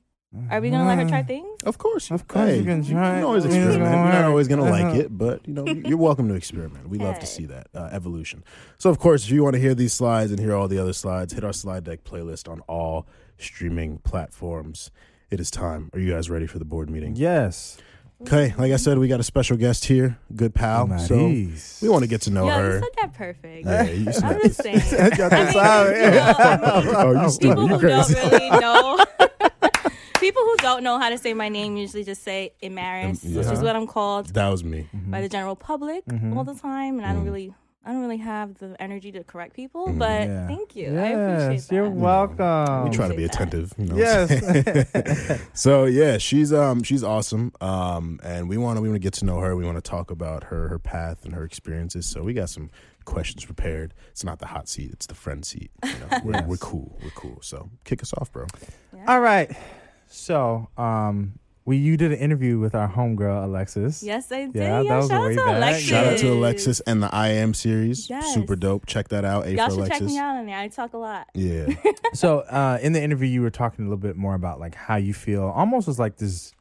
Are 0.51 0.61
we 0.61 0.71
gonna 0.71 0.87
let 0.87 0.99
her 0.99 1.09
try 1.09 1.23
things? 1.23 1.63
Of 1.65 1.79
course, 1.79 2.11
Of 2.11 2.27
course 2.29 2.49
Hey, 2.51 2.59
you 2.59 2.65
can 2.65 2.85
try 2.85 2.91
You 2.93 2.99
it. 2.99 3.15
can 3.17 3.25
always 3.25 3.45
I 3.45 3.49
mean, 3.49 3.57
it's 3.59 3.67
experiment. 3.67 3.93
gonna 3.95 4.05
You're 4.05 4.13
not 4.13 4.21
work. 4.21 4.31
always 4.31 4.49
gonna 4.49 4.63
like 4.71 4.85
Uh-huh. 4.87 5.01
it, 5.01 5.19
but 5.19 5.47
you 5.49 5.55
know 5.55 5.67
you're 5.67 5.99
welcome 5.99 6.29
to 6.29 6.35
experiment. 6.35 6.89
We 6.89 6.99
love 6.99 7.19
to 7.21 7.27
see 7.27 7.47
that 7.47 7.69
uh, 7.75 7.89
evolution. 7.93 8.45
So, 8.79 8.91
of 8.91 8.99
course, 8.99 9.25
if 9.25 9.31
you 9.31 9.43
want 9.43 9.55
to 9.55 9.61
hear 9.61 9.75
these 9.75 9.93
slides 9.93 10.31
and 10.31 10.39
hear 10.41 10.55
all 10.55 10.69
the 10.69 10.79
other 10.79 10.93
slides, 10.93 11.33
hit 11.33 11.45
our 11.45 11.53
slide 11.53 11.85
deck 11.85 12.05
playlist 12.05 12.49
on 12.51 12.61
all 12.69 13.07
streaming 13.39 13.99
platforms. 13.99 14.91
It 15.31 15.41
is 15.41 15.51
time. 15.51 15.91
Are 15.93 15.99
you 15.99 16.13
guys 16.13 16.31
ready 16.31 16.47
for 16.47 16.59
the 16.59 16.65
board 16.65 16.89
meeting? 16.89 17.17
Yes. 17.17 17.79
Okay, 18.23 18.55
like 18.57 18.73
I 18.73 18.77
said, 18.77 18.97
we 18.97 19.09
got 19.09 19.21
a 19.21 19.23
special 19.23 19.59
guest 19.59 19.85
here, 19.85 20.17
good 20.35 20.55
pal. 20.55 20.89
So 21.01 21.17
Maurice. 21.29 21.81
we 21.83 21.91
want 21.91 22.03
to 22.03 22.09
get 22.09 22.23
to 22.23 22.31
know 22.31 22.47
Yo, 22.49 22.57
you 22.57 22.63
her. 22.63 22.81
said 22.81 22.89
that 23.03 23.13
perfect. 23.13 23.67
Yeah, 23.67 23.83
you 23.91 24.11
said 24.11 24.25
I'm 24.25 24.41
just 24.41 24.63
saying. 24.63 24.81
I 25.31 25.41
mean, 25.43 26.03
you 26.03 26.11
know, 26.11 26.93
Oh, 26.97 27.23
you 27.23 27.29
stupid. 27.29 27.57
people 27.57 27.63
You 27.65 27.69
who 27.77 27.89
don't 27.89 28.05
crazy. 28.07 28.15
really 28.15 28.51
know. 28.51 29.05
people 30.27 30.43
who 30.43 30.57
don't 30.69 30.83
know 30.83 30.99
how 30.99 31.09
to 31.11 31.19
say 31.19 31.33
my 31.35 31.49
name 31.49 31.77
usually 31.77 32.05
just 32.05 32.23
say 32.23 32.53
Imaris, 32.63 33.25
Um, 33.25 33.35
which 33.37 33.47
is 33.47 33.61
what 33.61 33.77
I'm 33.77 33.87
called 33.87 34.27
That 34.35 34.49
was 34.49 34.63
me. 34.65 34.89
by 34.93 35.21
the 35.21 35.29
general 35.29 35.57
public 35.57 36.03
all 36.35 36.45
the 36.45 36.55
time, 36.55 36.99
and 36.99 37.07
I 37.07 37.13
don't 37.13 37.25
really, 37.25 37.55
I 37.85 37.93
don't 37.93 38.01
really 38.01 38.17
have 38.35 38.59
the 38.59 38.75
energy 38.83 39.13
to 39.13 39.23
correct 39.23 39.55
people. 39.55 39.93
But 39.93 40.23
Yeah. 40.29 40.49
thank 40.49 40.75
you, 40.75 40.89
I 40.89 41.07
appreciate 41.17 41.53
Yes, 41.53 41.67
that. 41.69 41.75
you're 41.77 41.91
welcome. 41.91 42.85
we 42.85 42.91
try 42.91 43.07
to 43.09 43.15
be 43.15 43.25
attentive. 43.31 43.73
You 43.79 43.87
know 43.87 43.97
Yes. 43.97 45.41
so 45.55 45.85
yeah, 45.85 46.19
she's 46.19 46.53
um 46.53 46.83
she's 46.83 47.05
awesome. 47.05 47.53
Um 47.61 48.19
and 48.25 48.49
we 48.49 48.57
want 48.57 48.77
to 48.79 48.81
we 48.83 48.89
want 48.89 48.97
to 49.01 49.07
get 49.09 49.15
to 49.21 49.25
know 49.25 49.39
her. 49.39 49.55
We 49.55 49.65
want 49.65 49.77
to 49.83 49.89
talk 49.97 50.11
about 50.11 50.45
her 50.51 50.69
her 50.69 50.81
path 50.81 51.25
and 51.25 51.33
her 51.35 51.45
experiences. 51.45 52.07
So 52.07 52.23
we 52.25 52.33
got 52.35 52.51
some 52.51 52.71
questions 53.05 53.45
prepared. 53.45 53.95
It's 54.11 54.25
not 54.25 54.41
the 54.41 54.47
hot 54.47 54.69
seat, 54.69 54.91
it's 54.93 55.07
the 55.07 55.15
friend 55.15 55.45
seat. 55.45 55.71
You 55.85 55.91
know, 56.01 56.21
we're, 56.25 56.33
Yes. 56.33 56.47
we're 56.49 56.57
cool. 56.57 56.99
We're 57.05 57.11
cool. 57.11 57.39
So 57.43 57.71
kick 57.85 58.03
us 58.03 58.13
off, 58.19 58.33
bro. 58.33 58.47
Yeah. 58.97 59.05
All 59.07 59.21
right. 59.21 59.49
So, 60.09 60.69
um, 60.77 61.39
we 61.65 61.79
you 61.79 61.97
did 61.97 62.13
an 62.13 62.19
interview 62.19 62.61
with 62.61 62.77
our 62.77 62.89
homegirl 62.89 63.43
Alexis. 63.45 64.01
Yes, 64.03 64.31
I 64.31 64.47
did. 64.47 64.55
Yeah, 64.55 64.83
Yeah, 64.83 64.89
that 64.89 64.97
was 64.99 65.09
shout 65.09 65.21
out 65.21 65.27
way 65.27 65.35
to 65.35 65.45
back. 65.45 65.57
Alexis. 65.57 65.85
Shout 65.85 66.07
out 66.07 66.19
to 66.19 66.33
Alexis 66.33 66.81
and 66.81 67.03
the 67.03 67.13
I 67.13 67.29
Am 67.31 67.55
series. 67.55 68.09
Yes. 68.09 68.33
Super 68.35 68.55
dope. 68.55 68.87
Check 68.87 69.09
that 69.09 69.25
out. 69.25 69.47
A 69.47 69.53
Y'all 69.55 69.67
for 69.67 69.71
should 69.73 69.79
Alexis. 69.81 69.99
check 69.99 70.07
me 70.07 70.19
out 70.19 70.37
on 70.37 70.47
there. 70.47 70.57
I 70.59 70.69
talk 70.69 70.93
a 70.95 70.99
lot. 70.99 71.27
Yeah. 71.35 71.67
So, 72.15 72.39
uh, 72.41 72.79
in 72.81 72.93
the 72.93 73.03
interview, 73.03 73.27
you 73.29 73.43
were 73.43 73.51
talking 73.51 73.85
a 73.85 73.89
little 73.89 74.01
bit 74.01 74.17
more 74.17 74.35
about 74.35 74.59
like 74.61 74.75
how 74.77 74.95
you 74.97 75.13
feel. 75.13 75.43
Almost 75.45 75.89
as 75.89 75.99
like 75.99 76.17
this 76.17 76.53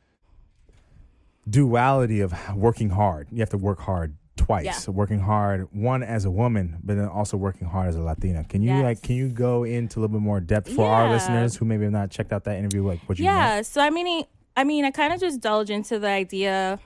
duality 1.50 2.22
of 2.22 2.34
working 2.56 2.90
hard. 2.90 3.28
You 3.32 3.40
have 3.40 3.50
to 3.52 3.58
work 3.58 3.80
hard 3.80 4.16
twice. 4.38 4.66
Yeah. 4.66 4.94
Working 4.94 5.20
hard, 5.20 5.68
one 5.74 6.04
as 6.04 6.26
a 6.26 6.32
woman, 6.32 6.78
but 6.84 6.96
then 6.98 7.08
also 7.08 7.38
working 7.38 7.68
hard 7.68 7.90
as 7.90 7.96
a 7.96 8.02
Latina. 8.02 8.44
Can 8.44 8.62
you 8.62 8.70
Yes. 8.70 8.84
like 8.84 9.02
can 9.02 9.16
you 9.16 9.30
go 9.30 9.64
into 9.64 10.00
a 10.00 10.02
little 10.02 10.14
bit 10.18 10.22
more 10.24 10.40
depth 10.40 10.70
for 10.74 10.86
our 10.86 11.10
listeners 11.10 11.56
who 11.56 11.66
maybe 11.66 11.84
have 11.84 11.94
not 11.94 12.12
checked 12.12 12.32
out 12.34 12.44
that 12.46 12.58
interview? 12.58 12.86
Like 12.86 13.00
what 13.08 13.18
you 13.20 13.26
meant? 13.26 13.36
Yeah. 13.38 13.62
So 13.64 13.82
I 13.82 13.90
mean, 13.90 14.26
I 14.58 14.64
mean, 14.64 14.86
I 14.86 14.92
kind 14.92 15.14
of 15.14 15.20
just 15.20 15.36
indulge 15.36 15.70
into 15.70 16.00
the 16.00 16.08
idea. 16.10 16.80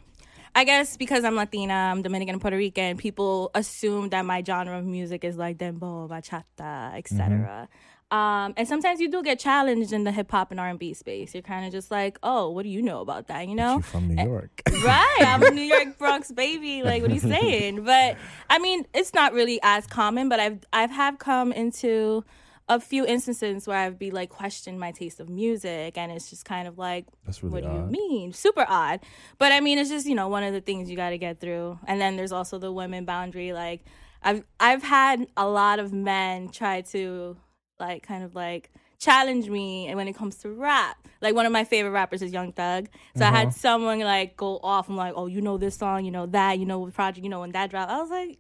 I 0.56 0.64
guess 0.64 0.98
because 0.98 1.24
I'm 1.24 1.36
Latina, 1.36 1.74
I'm 1.74 2.02
Dominican 2.02 2.34
and 2.34 2.42
Puerto 2.42 2.58
Rican, 2.58 2.98
people 2.98 3.52
assume 3.54 4.10
that 4.10 4.26
my 4.26 4.44
genre 4.44 4.80
of 4.80 4.86
music 4.86 5.24
is 5.24 5.38
like 5.38 5.58
dembow, 5.60 6.10
bachata, 6.10 6.98
etc. 6.98 7.20
Mm-hmm. 7.30 7.66
Um, 8.12 8.56
and 8.58 8.68
sometimes 8.68 9.00
you 9.00 9.10
do 9.10 9.22
get 9.22 9.40
challenged 9.40 9.94
in 9.94 10.04
the 10.04 10.12
hip 10.12 10.32
hop 10.32 10.50
and 10.50 10.60
R&B 10.60 10.94
space. 10.96 11.36
You're 11.36 11.44
kind 11.44 11.66
of 11.66 11.72
just 11.72 11.92
like, 11.92 12.18
oh, 12.24 12.50
what 12.50 12.64
do 12.64 12.70
you 12.70 12.82
know 12.82 13.02
about 13.02 13.28
that? 13.28 13.48
You 13.48 13.54
know, 13.54 13.82
from 13.82 14.08
New 14.08 14.24
York. 14.24 14.62
right? 14.84 15.18
I'm 15.20 15.44
a 15.44 15.52
New 15.52 15.62
York 15.62 15.98
Bronx 16.00 16.32
baby. 16.32 16.82
Like, 16.82 17.04
what 17.04 17.12
are 17.12 17.14
you 17.14 17.20
saying? 17.20 17.84
But 17.84 18.18
I 18.50 18.58
mean, 18.58 18.88
it's 18.96 19.14
not 19.14 19.34
really 19.34 19.60
as 19.62 19.86
common. 19.86 20.28
But 20.28 20.40
I've 20.40 20.60
I've 20.74 20.90
have 20.90 21.20
come 21.20 21.52
into 21.52 22.24
a 22.68 22.80
few 22.80 23.06
instances 23.06 23.68
where 23.68 23.78
I've 23.78 24.00
be 24.00 24.10
like 24.10 24.30
questioned 24.30 24.80
my 24.80 24.92
taste 24.92 25.20
of 25.20 25.30
music, 25.30 25.96
and 25.96 26.12
it's 26.12 26.32
just 26.32 26.46
kind 26.46 26.68
of 26.68 26.80
like, 26.80 27.06
really 27.42 27.62
what 27.62 27.64
do 27.64 27.70
you 27.70 27.86
mean? 27.86 28.34
Super 28.34 28.66
odd. 28.68 29.02
But 29.38 29.52
I 29.52 29.60
mean, 29.60 29.78
it's 29.78 29.90
just 29.90 30.08
you 30.08 30.16
know 30.16 30.30
one 30.30 30.44
of 30.44 30.54
the 30.54 30.62
things 30.62 30.90
you 30.90 30.96
got 30.96 31.12
to 31.12 31.20
get 31.20 31.40
through. 31.40 31.78
And 31.86 32.02
then 32.02 32.16
there's 32.16 32.32
also 32.32 32.58
the 32.58 32.72
women 32.72 33.06
boundary. 33.06 33.54
Like, 33.54 33.86
I've 34.24 34.44
I've 34.60 34.82
had 34.82 35.28
a 35.38 35.48
lot 35.48 35.78
of 35.78 35.94
men 35.94 36.50
try 36.50 36.82
to 36.82 37.38
like 37.80 38.04
kind 38.04 38.24
of 38.24 38.36
like 38.36 38.72
challenge 39.00 39.50
me 39.50 39.88
and 39.88 39.96
when 39.96 40.08
it 40.08 40.14
comes 40.14 40.36
to 40.38 40.50
rap 40.52 41.08
like 41.22 41.34
one 41.34 41.46
of 41.46 41.52
my 41.52 41.64
favorite 41.64 41.92
rappers 41.92 42.22
is 42.22 42.32
young 42.34 42.52
thug 42.52 42.90
so 43.16 43.24
i 43.24 43.28
Uh-huh. 43.30 43.38
had 43.38 43.54
someone 43.54 44.00
like 44.02 44.36
go 44.36 44.60
off 44.62 44.88
and 44.90 44.98
like 44.98 45.14
oh 45.16 45.28
you 45.28 45.42
know 45.42 45.58
this 45.58 45.78
song 45.78 46.04
you 46.04 46.12
know 46.12 46.26
that 46.26 46.60
you 46.60 46.66
know 46.66 46.86
project 46.88 47.24
you 47.24 47.30
know 47.30 47.40
when 47.40 47.52
that 47.54 47.70
dropped 47.70 47.90
i 47.92 48.02
was 48.02 48.10
like 48.10 48.38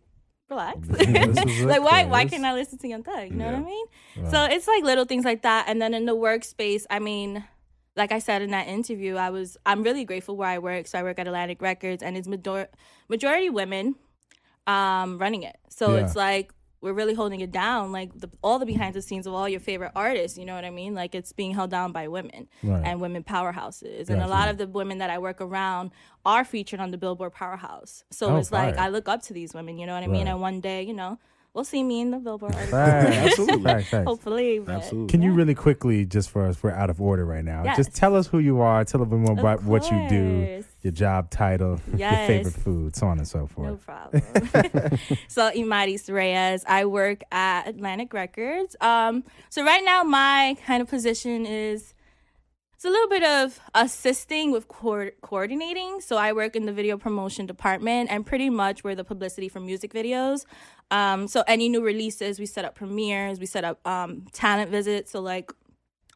relax 0.49 0.87
like 1.65 1.81
why 1.81 2.05
why 2.05 2.25
can't 2.25 2.43
i 2.43 2.53
listen 2.53 2.77
to 2.77 2.87
young 2.87 3.03
thug 3.03 3.29
you 3.29 3.35
know 3.37 3.45
what 3.45 3.53
i 3.55 3.57
Yeah. 3.59 3.63
mean 3.63 3.85
so 4.31 4.43
it's 4.45 4.67
like 4.67 4.83
little 4.83 5.05
things 5.05 5.23
like 5.23 5.43
that 5.43 5.65
and 5.69 5.81
then 5.81 5.93
in 5.93 6.05
the 6.05 6.15
workspace 6.15 6.85
i 6.89 6.99
mean 6.99 7.43
like 7.95 8.13
I 8.13 8.19
said 8.19 8.41
in 8.41 8.51
that 8.51 8.67
interview, 8.69 9.15
I 9.17 9.29
was 9.29 9.57
I'm 9.65 9.83
really 9.83 10.05
grateful 10.05 10.37
where 10.37 10.47
I 10.47 10.59
work. 10.59 10.87
So 10.87 10.97
I 10.97 11.03
work 11.03 11.19
at 11.19 11.27
Atlantic 11.27 11.61
Records, 11.61 12.01
and 12.01 12.15
it's 12.15 12.29
major- 12.29 12.69
majority 13.09 13.49
women 13.49 13.95
um, 14.67 15.17
running 15.17 15.43
it. 15.43 15.57
So 15.69 15.95
Yeah. 15.95 16.03
it's 16.05 16.15
like 16.15 16.53
we're 16.81 16.93
really 16.93 17.13
holding 17.13 17.41
it 17.41 17.51
down, 17.51 17.91
like 17.91 18.17
the, 18.17 18.29
all 18.41 18.57
the 18.59 18.65
behind 18.65 18.93
the 18.95 19.01
scenes 19.01 19.27
of 19.27 19.33
all 19.33 19.49
your 19.49 19.59
favorite 19.59 19.91
artists. 19.95 20.37
You 20.37 20.45
know 20.45 20.55
what 20.55 20.63
I 20.65 20.69
mean? 20.69 20.93
Like 20.95 21.13
it's 21.13 21.33
being 21.33 21.53
held 21.53 21.69
down 21.71 21.91
by 21.91 22.07
women 22.07 22.47
Right. 22.63 22.81
and 22.85 23.01
women 23.01 23.23
powerhouses, 23.23 24.09
and 24.09 24.21
a 24.21 24.27
lot 24.27 24.47
of 24.49 24.57
the 24.57 24.67
women 24.67 24.99
that 24.99 25.09
I 25.09 25.17
work 25.19 25.41
around 25.41 25.91
are 26.25 26.43
featured 26.45 26.79
on 26.79 26.91
the 26.91 26.97
Billboard 26.97 27.33
Powerhouse. 27.33 28.03
So 28.11 28.27
Oh, 28.29 28.37
it's 28.37 28.51
like. 28.51 28.77
I 28.77 28.87
look 28.89 29.07
up 29.09 29.21
to 29.23 29.33
these 29.33 29.53
women. 29.53 29.77
You 29.77 29.87
know 29.87 29.93
what 29.93 30.03
I 30.03 30.07
mean? 30.07 30.27
And 30.27 30.39
one 30.41 30.61
day, 30.61 30.83
you 30.83 30.93
know, 30.93 31.17
we'll 31.53 31.63
see 31.63 31.83
me 31.83 31.99
in 32.01 32.11
the 32.11 32.17
Billboard. 32.19 32.53
article. 32.55 32.77
Absolutely. 32.77 33.63
Facts, 33.63 33.89
facts. 33.89 34.05
Hopefully, 34.07 34.59
but 34.59 34.75
Absolutely. 34.75 35.09
Can 35.11 35.21
you 35.21 35.33
really 35.33 35.55
quickly, 35.55 36.05
just 36.05 36.29
for 36.29 36.45
us, 36.45 36.61
we're 36.63 36.71
out 36.71 36.89
of 36.89 37.01
order 37.01 37.25
right 37.25 37.43
now. 37.43 37.63
Yes. 37.63 37.75
Just 37.77 37.95
tell 37.95 38.15
us 38.15 38.27
who 38.27 38.39
you 38.39 38.61
are. 38.61 38.85
Tell 38.85 39.01
us 39.01 39.07
a 39.07 39.09
bit 39.09 39.19
more 39.19 39.37
about 39.37 39.63
what 39.63 39.89
you 39.91 40.07
do, 40.07 40.45
course. 40.45 40.65
Your 40.81 40.93
job 40.93 41.29
title, 41.29 41.79
your 41.97 42.09
favorite 42.09 42.53
food, 42.53 42.95
so 42.95 43.07
on 43.07 43.17
and 43.17 43.27
so 43.27 43.47
forth. 43.47 43.67
No 43.67 43.75
problem. 43.85 44.99
so 45.27 45.51
Imaris 45.51 46.11
Reyes, 46.13 46.63
I 46.67 46.85
work 46.85 47.21
at 47.31 47.67
Atlantic 47.67 48.13
Records. 48.13 48.75
Um, 48.81 49.23
so 49.49 49.63
right 49.63 49.83
now 49.83 50.03
my 50.03 50.55
kind 50.65 50.81
of 50.81 50.87
position 50.87 51.45
is 51.45 51.93
it's 52.79 52.85
a 52.85 52.89
little 52.89 53.09
bit 53.09 53.23
of 53.23 53.59
assisting 53.75 54.51
with 54.51 54.69
co- 54.69 55.09
coordinating. 55.21 55.99
So 55.99 56.15
I 56.15 56.31
work 56.31 56.55
in 56.55 56.65
the 56.65 56.71
video 56.71 56.97
promotion 56.97 57.45
department, 57.45 58.09
and 58.09 58.25
pretty 58.25 58.49
much 58.49 58.85
we're 58.85 58.95
the 58.95 59.03
publicity 59.03 59.49
for 59.49 59.59
music 59.59 59.93
videos. 59.93 60.45
Um, 60.89 61.27
so 61.27 61.43
any 61.45 61.67
new 61.67 61.83
releases, 61.83 62.39
we 62.39 62.45
set 62.45 62.63
up 62.63 62.75
premieres, 62.75 63.37
we 63.37 63.47
set 63.47 63.65
up 63.65 63.85
um, 63.85 64.25
talent 64.31 64.71
visits. 64.71 65.11
So 65.11 65.19
like 65.19 65.51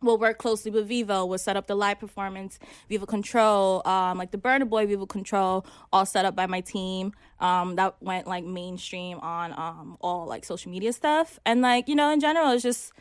we'll 0.04 0.18
work 0.18 0.38
closely 0.38 0.70
with 0.72 0.90
Vevo. 0.90 1.28
We'll 1.28 1.38
set 1.38 1.58
up 1.58 1.68
the 1.68 1.76
live 1.76 2.00
performance, 2.00 2.60
Vevo 2.90 3.08
Control, 3.08 3.82
um, 3.88 4.18
like 4.18 4.32
the 4.32 4.38
Burna 4.38 4.68
Boy 4.70 4.86
Vevo 4.86 5.08
Control, 5.08 5.66
all 5.92 6.06
set 6.06 6.26
up 6.26 6.36
by 6.36 6.46
my 6.48 6.62
team. 6.62 7.14
Um, 7.40 7.76
that 7.76 7.96
went 8.02 8.28
like 8.28 8.44
mainstream 8.46 9.20
on 9.20 9.54
um, 9.54 9.98
all 10.02 10.26
like 10.28 10.46
social 10.46 10.72
media 10.72 10.94
stuff, 10.94 11.40
and 11.46 11.62
like 11.62 11.88
you 11.90 11.96
know, 11.96 12.12
in 12.12 12.20
general, 12.20 12.52
it's 12.52 12.64
just 12.64 12.94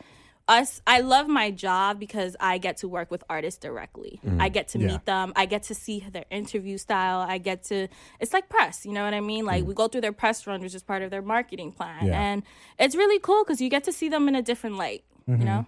us. 0.49 0.81
I 0.85 0.99
love 0.99 1.29
my 1.29 1.51
job 1.51 1.99
because 1.99 2.35
I 2.39 2.57
get 2.57 2.75
to 2.77 2.87
work 2.89 3.09
with 3.09 3.23
artists 3.29 3.57
directly. 3.59 4.19
I 4.39 4.49
get 4.49 4.67
to 4.69 4.79
Yeah. 4.79 4.87
meet 4.87 5.05
them. 5.05 5.31
I 5.37 5.45
get 5.45 5.63
to 5.63 5.75
see 5.75 6.05
their 6.11 6.25
interview 6.29 6.77
style. 6.77 7.19
I 7.21 7.37
get 7.37 7.63
to. 7.65 7.87
It's 8.19 8.33
like 8.33 8.49
press. 8.49 8.85
You 8.85 8.91
know 8.91 9.05
what 9.05 9.13
I 9.13 9.21
mean? 9.21 9.45
Like 9.45 9.63
we 9.63 9.73
go 9.73 9.87
through 9.87 10.01
their 10.01 10.11
press 10.11 10.45
run, 10.45 10.59
which 10.61 10.75
is 10.75 10.83
part 10.83 11.01
of 11.01 11.11
their 11.11 11.21
marketing 11.21 11.71
plan, 11.71 12.07
Yeah. 12.07 12.21
and 12.21 12.43
it's 12.77 12.95
really 12.95 13.19
cool 13.19 13.45
because 13.45 13.61
you 13.61 13.69
get 13.69 13.85
to 13.85 13.93
see 13.93 14.09
them 14.09 14.27
in 14.27 14.35
a 14.35 14.41
different 14.41 14.75
light. 14.75 15.05
You 15.25 15.37
know 15.37 15.65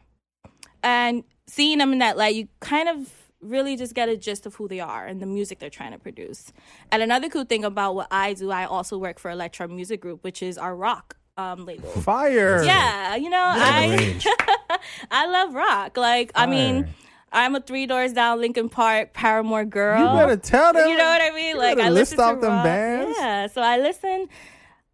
and 0.86 1.24
seeing 1.48 1.80
them 1.80 1.92
in 1.92 2.00
that 2.00 2.16
light, 2.16 2.36
you 2.36 2.48
kind 2.62 2.88
of 2.88 3.12
really 3.42 3.76
just 3.76 3.94
get 3.94 4.08
a 4.08 4.16
gist 4.18 4.46
of 4.46 4.56
who 4.56 4.68
they 4.68 4.80
are 4.80 5.06
and 5.06 5.22
the 5.22 5.26
music 5.26 5.60
they're 5.60 5.70
trying 5.70 5.92
to 5.92 6.00
produce. 6.00 6.54
And 6.92 7.04
another 7.04 7.28
cool 7.30 7.44
thing 7.44 7.64
about 7.66 7.96
what 7.96 8.08
I 8.12 8.34
do, 8.34 8.52
I 8.52 8.66
also 8.66 8.98
work 8.98 9.20
for 9.20 9.30
Elektra 9.30 9.68
Music 9.68 10.00
Group, 10.02 10.24
which 10.24 10.42
is 10.42 10.58
our 10.58 10.76
rock 10.76 11.18
um, 11.38 11.66
label. 11.66 11.90
Fire. 11.90 12.64
Yeah, 12.64 13.16
you 13.16 13.30
know, 13.30 13.44
I 13.44 14.20
I 15.12 15.26
love 15.28 15.54
rock. 15.54 15.98
Like, 15.98 16.32
I 16.34 16.46
mean, 16.46 16.88
I'm 17.32 17.56
a 17.56 17.60
Three 17.62 17.86
Doors 17.86 18.14
Down, 18.14 18.40
Linkin 18.40 18.70
Park, 18.70 19.12
Paramore 19.14 19.66
girl. 19.66 20.00
You 20.00 20.18
better 20.20 20.38
tell 20.38 20.72
them. 20.74 20.88
You 20.88 20.96
know 20.98 21.04
what 21.04 21.22
I 21.22 21.32
mean? 21.32 21.56
You 21.56 21.58
Like 21.58 21.78
I 21.80 21.90
list 21.90 22.12
listen 22.14 22.18
to 22.20 22.24
off 22.24 22.42
them 22.42 22.52
rock. 22.52 22.64
bands. 22.64 23.18
Yeah, 23.20 23.48
so 23.48 23.62
I 23.62 23.78
listen. 23.80 24.30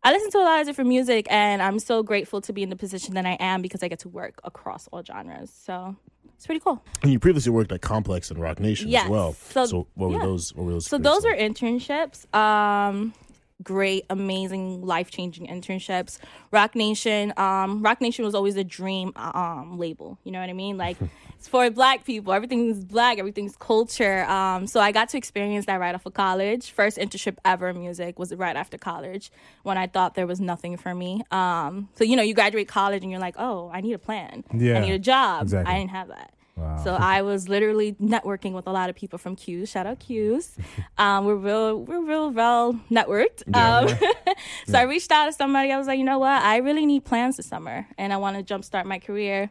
I 0.03 0.11
listen 0.13 0.31
to 0.31 0.39
a 0.39 0.43
lot 0.45 0.59
of 0.61 0.65
different 0.65 0.87
music, 0.87 1.27
and 1.29 1.61
I'm 1.61 1.77
so 1.77 2.01
grateful 2.01 2.41
to 2.41 2.53
be 2.53 2.63
in 2.63 2.69
the 2.69 2.75
position 2.75 3.13
that 3.13 3.25
I 3.25 3.37
am 3.39 3.61
because 3.61 3.83
I 3.83 3.87
get 3.87 3.99
to 3.99 4.09
work 4.09 4.41
across 4.43 4.87
all 4.91 5.03
genres. 5.03 5.51
So 5.51 5.95
it's 6.35 6.47
pretty 6.47 6.59
cool. 6.59 6.83
And 7.03 7.11
you 7.11 7.19
previously 7.19 7.51
worked 7.51 7.71
at 7.71 7.81
Complex 7.81 8.31
and 8.31 8.39
Roc 8.41 8.59
Nation 8.59 8.89
Yes. 8.89 9.05
as 9.05 9.09
well. 9.11 9.33
So- 9.33 9.65
So, 9.65 9.87
what 9.93 10.09
yeah. 10.09 10.17
were 10.17 10.23
those? 10.25 10.55
What 10.55 10.65
were 10.65 10.71
those? 10.73 10.87
So 10.87 10.97
those 10.97 11.23
are 11.23 11.33
experiences 11.35 12.25
internships. 12.31 12.35
Um, 12.35 13.13
great, 13.63 14.05
amazing, 14.09 14.85
life 14.85 15.11
changing 15.11 15.47
internships. 15.47 16.17
Roc 16.51 16.75
Nation. 16.75 17.33
Um, 17.37 17.81
Roc 17.81 18.01
Nation 18.01 18.25
was 18.25 18.35
always 18.35 18.55
a 18.55 18.63
dream 18.63 19.13
um 19.15 19.77
label. 19.77 20.17
You 20.23 20.31
know 20.31 20.39
what 20.39 20.49
I 20.49 20.53
mean? 20.53 20.77
Like 20.77 20.97
it's 21.37 21.47
for 21.47 21.69
black 21.69 22.05
people. 22.05 22.33
Everything's 22.33 22.83
black. 22.83 23.17
Everything's 23.19 23.55
culture. 23.57 24.23
Um, 24.25 24.67
so 24.67 24.79
I 24.79 24.91
got 24.91 25.09
to 25.09 25.17
experience 25.17 25.65
that 25.65 25.79
right 25.79 25.95
off 25.95 26.05
of 26.05 26.13
college. 26.13 26.71
First 26.71 26.97
internship 26.97 27.37
ever 27.45 27.69
in 27.69 27.79
music 27.79 28.19
was 28.19 28.33
right 28.33 28.55
after 28.55 28.77
college 28.77 29.31
when 29.63 29.77
I 29.77 29.87
thought 29.87 30.15
there 30.15 30.27
was 30.27 30.39
nothing 30.39 30.77
for 30.77 30.93
me. 30.93 31.23
Um, 31.31 31.89
so 31.95 32.03
you 32.03 32.15
know, 32.15 32.23
you 32.23 32.33
graduate 32.33 32.67
college 32.67 33.03
and 33.03 33.11
you're 33.11 33.19
like, 33.19 33.35
oh, 33.37 33.69
I 33.73 33.81
need 33.81 33.93
a 33.93 33.99
plan. 33.99 34.43
Yeah, 34.53 34.77
I 34.77 34.79
need 34.81 34.93
a 34.93 34.99
job. 34.99 35.43
exactly. 35.43 35.73
I 35.73 35.77
didn't 35.79 35.91
have 35.91 36.07
that. 36.09 36.33
Wow. 36.61 36.83
So 36.83 36.93
I 36.93 37.23
was 37.23 37.49
literally 37.49 37.93
networking 37.93 38.53
with 38.53 38.67
a 38.67 38.71
lot 38.71 38.89
of 38.89 38.95
people 38.95 39.17
from 39.17 39.35
Q's. 39.35 39.69
Shout 39.69 39.87
out 39.87 39.99
Q's. 39.99 40.57
Um, 40.97 41.25
we're 41.25 41.35
real, 41.35 41.77
we're 41.79 42.03
real 42.03 42.29
well 42.29 42.79
networked. 42.91 43.43
Um, 43.55 43.89
so 44.67 44.77
I 44.77 44.83
reached 44.83 45.11
out 45.11 45.25
to 45.25 45.33
somebody. 45.33 45.71
I 45.71 45.77
was 45.77 45.87
like, 45.87 45.97
you 45.97 46.05
know 46.05 46.19
what? 46.19 46.41
I 46.43 46.57
really 46.57 46.85
need 46.85 47.03
plans 47.03 47.37
this 47.37 47.47
summer, 47.47 47.87
and 47.97 48.13
I 48.13 48.17
want 48.17 48.37
to 48.37 48.53
jumpstart 48.53 48.85
my 48.85 48.99
career. 48.99 49.49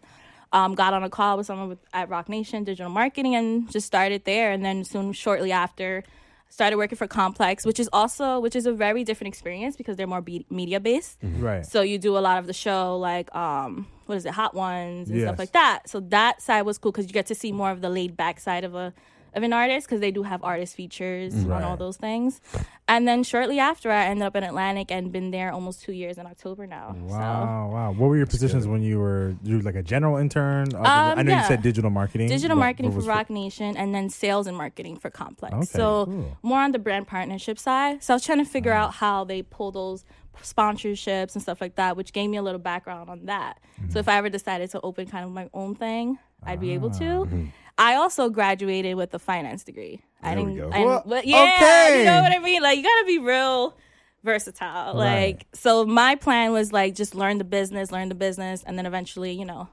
Um, 0.52 0.74
got 0.74 0.94
on 0.94 1.04
a 1.04 1.10
call 1.10 1.36
with 1.36 1.46
someone 1.46 1.68
with, 1.68 1.78
at 1.92 2.08
Roc 2.08 2.28
Nation 2.28 2.64
Digital 2.64 2.90
Marketing, 2.90 3.34
and 3.34 3.70
just 3.70 3.86
started 3.86 4.24
there. 4.24 4.52
And 4.52 4.64
then 4.64 4.84
soon, 4.84 5.12
shortly 5.12 5.52
after, 5.52 6.04
started 6.50 6.76
working 6.76 6.96
for 6.98 7.06
Complex, 7.06 7.64
which 7.64 7.80
is 7.80 7.88
also 7.92 8.38
which 8.40 8.54
is 8.54 8.66
a 8.66 8.72
very 8.72 9.02
different 9.04 9.28
experience 9.32 9.76
because 9.76 9.96
they're 9.96 10.06
more 10.06 10.20
be- 10.20 10.44
media 10.50 10.78
based. 10.80 11.16
right. 11.38 11.64
So 11.64 11.80
you 11.80 11.96
do 11.98 12.18
a 12.18 12.20
lot 12.28 12.38
of 12.38 12.46
the 12.46 12.52
show, 12.52 12.98
like 12.98 13.34
um, 13.34 13.86
what 14.06 14.16
is 14.16 14.26
it, 14.26 14.32
Hot 14.32 14.54
Ones 14.54 15.08
and 15.08 15.18
Yes. 15.18 15.26
stuff 15.28 15.38
like 15.38 15.52
that. 15.52 15.88
So 15.88 16.00
that 16.10 16.42
side 16.42 16.62
was 16.62 16.76
cool 16.78 16.92
because 16.92 17.06
you 17.06 17.12
get 17.12 17.26
to 17.26 17.34
see 17.34 17.52
more 17.52 17.70
of 17.70 17.80
the 17.80 17.88
laid 17.88 18.16
back 18.16 18.40
side 18.40 18.64
of 18.64 18.74
a 18.74 18.92
of 19.34 19.42
an 19.42 19.52
artist 19.52 19.86
because 19.86 20.00
they 20.00 20.10
do 20.10 20.22
have 20.22 20.42
artist 20.44 20.74
features 20.74 21.34
on 21.44 21.62
all 21.62 21.76
those 21.76 21.96
things. 21.96 22.40
And 22.88 23.06
then 23.06 23.22
shortly 23.22 23.58
after, 23.60 23.90
I 23.90 24.06
ended 24.06 24.24
up 24.26 24.34
in 24.34 24.42
Atlantic 24.42 24.90
and 24.90 25.12
been 25.12 25.30
there 25.30 25.52
almost 25.52 25.82
two 25.82 25.92
years 25.92 26.18
in 26.18 26.26
October 26.26 26.66
now. 26.66 26.96
Wow, 26.98 27.70
wow. 27.72 27.90
What 27.92 28.08
were 28.08 28.16
your 28.16 28.26
positions 28.26 28.66
when 28.66 28.82
you 28.82 28.98
were 28.98 29.36
you 29.44 29.56
were 29.58 29.62
like 29.62 29.76
a 29.76 29.82
general 29.82 30.16
intern? 30.16 30.74
Other 30.74 30.82
than- 30.82 31.18
I 31.18 31.22
know 31.22 31.32
you 31.32 31.38
Um, 31.38 31.44
said 31.44 31.62
digital 31.62 31.90
marketing. 31.90 32.28
Digital 32.28 32.56
What- 32.56 32.60
marketing 32.64 32.94
what 32.94 33.04
for 33.04 33.08
Roc 33.08 33.30
Nation 33.30 33.76
and 33.76 33.94
then 33.94 34.10
sales 34.10 34.46
and 34.48 34.56
marketing 34.56 34.96
for 34.96 35.10
Complex. 35.10 35.54
Okay, 35.54 35.64
so 35.66 36.06
cool. 36.06 36.36
more 36.42 36.60
on 36.60 36.72
the 36.72 36.78
brand 36.80 37.06
partnership 37.06 37.58
side. 37.58 38.02
So 38.02 38.12
I 38.12 38.16
was 38.16 38.24
trying 38.24 38.38
to 38.38 38.44
figure 38.44 38.72
Uh-huh. 38.72 38.86
out 38.86 38.94
how 38.94 39.24
they 39.24 39.42
pull 39.42 39.70
those 39.70 40.04
sponsorships 40.42 41.34
and 41.34 41.42
stuff 41.42 41.60
like 41.60 41.76
that, 41.76 41.96
which 41.96 42.12
gave 42.12 42.28
me 42.30 42.36
a 42.36 42.42
little 42.42 42.58
background 42.60 43.08
on 43.10 43.26
that. 43.26 43.58
Mm-hmm. 43.80 43.90
So 43.92 43.98
if 43.98 44.08
I 44.08 44.16
ever 44.16 44.28
decided 44.28 44.70
to 44.70 44.80
open 44.82 45.06
kind 45.06 45.24
of 45.24 45.30
my 45.30 45.48
own 45.54 45.74
thing, 45.74 46.18
I'd 46.42 46.60
be 46.60 46.72
able 46.72 46.90
to. 46.92 47.28
Ah. 47.30 47.36
I 47.80 47.94
also 47.96 48.28
graduated 48.28 48.94
with 48.96 49.12
a 49.14 49.18
finance 49.18 49.64
degree. 49.64 50.02
There 50.22 50.36
we 50.36 50.42
didn't. 50.54 50.56
go. 50.58 50.70
I- 50.76 50.84
Well, 50.84 51.02
but 51.06 51.26
yeah, 51.26 51.54
okay. 51.56 51.98
you 52.00 52.04
know 52.04 52.20
what 52.20 52.30
I 52.32 52.38
mean. 52.38 52.62
Like 52.62 52.76
you 52.76 52.84
gotta 52.84 53.06
be 53.06 53.18
real 53.18 53.74
versatile. 54.22 54.94
Right. 54.94 55.34
Like 55.34 55.46
so, 55.54 55.84
my 55.86 56.14
plan 56.14 56.52
was 56.52 56.72
like 56.72 56.94
just 56.94 57.14
learn 57.14 57.38
the 57.38 57.44
business, 57.44 57.90
learn 57.90 58.08
the 58.08 58.14
business, 58.14 58.62
and 58.66 58.76
then 58.78 58.86
eventually, 58.86 59.32
you 59.32 59.44
know, 59.44 59.68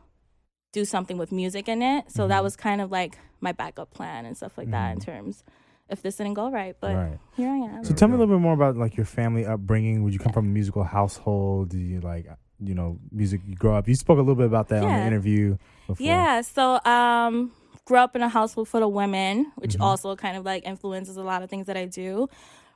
do 0.73 0.85
something 0.85 1.17
with 1.17 1.31
music 1.31 1.67
in 1.67 1.81
it. 1.81 2.11
So 2.11 2.23
Mm-hmm. 2.23 2.29
that 2.29 2.43
was 2.43 2.55
kind 2.55 2.81
of 2.81 2.91
like 2.91 3.17
my 3.41 3.51
backup 3.51 3.91
plan 3.93 4.25
and 4.25 4.35
stuff 4.35 4.57
like 4.57 4.71
that 4.71 4.93
in 4.95 4.99
terms 4.99 5.43
if 5.89 6.01
this 6.01 6.15
didn't 6.17 6.33
go 6.33 6.49
right. 6.49 6.75
But 6.79 6.95
Right. 6.95 7.19
here 7.35 7.49
I 7.49 7.57
am. 7.77 7.83
So 7.83 7.93
tell 7.93 8.07
me 8.07 8.15
a 8.15 8.17
little 8.17 8.35
bit 8.35 8.41
more 8.41 8.53
about 8.53 8.77
like 8.77 8.95
your 8.97 9.05
family 9.05 9.45
upbringing. 9.45 10.03
Would 10.03 10.13
you 10.13 10.19
come 10.19 10.33
from 10.33 10.45
a 10.45 10.49
musical 10.49 10.83
household? 10.83 11.69
Did 11.69 11.79
you 11.81 11.99
like 12.01 12.25
you 12.59 12.73
know 12.73 12.99
music? 13.11 13.41
You 13.45 13.55
grow 13.55 13.75
up. 13.75 13.87
You 13.87 13.95
spoke 13.95 14.17
a 14.17 14.21
little 14.21 14.35
bit 14.35 14.45
about 14.47 14.69
that 14.69 14.83
on 14.83 14.89
the 15.01 15.05
interview. 15.05 15.57
Before. 15.87 16.05
Yeah, 16.05 16.41
so 16.41 16.79
um 16.85 17.51
grew 17.87 17.97
up 17.99 18.15
in 18.17 18.21
a 18.21 18.29
household 18.29 18.67
full 18.67 18.83
of 18.83 18.91
women, 18.91 19.51
which 19.55 19.73
Mm-hmm. 19.73 19.81
also 19.81 20.15
kind 20.15 20.35
of 20.37 20.43
like 20.45 20.67
influences 20.67 21.15
a 21.17 21.23
lot 21.23 21.41
of 21.43 21.49
things 21.49 21.67
that 21.67 21.77
I 21.77 21.85
do. 21.85 22.27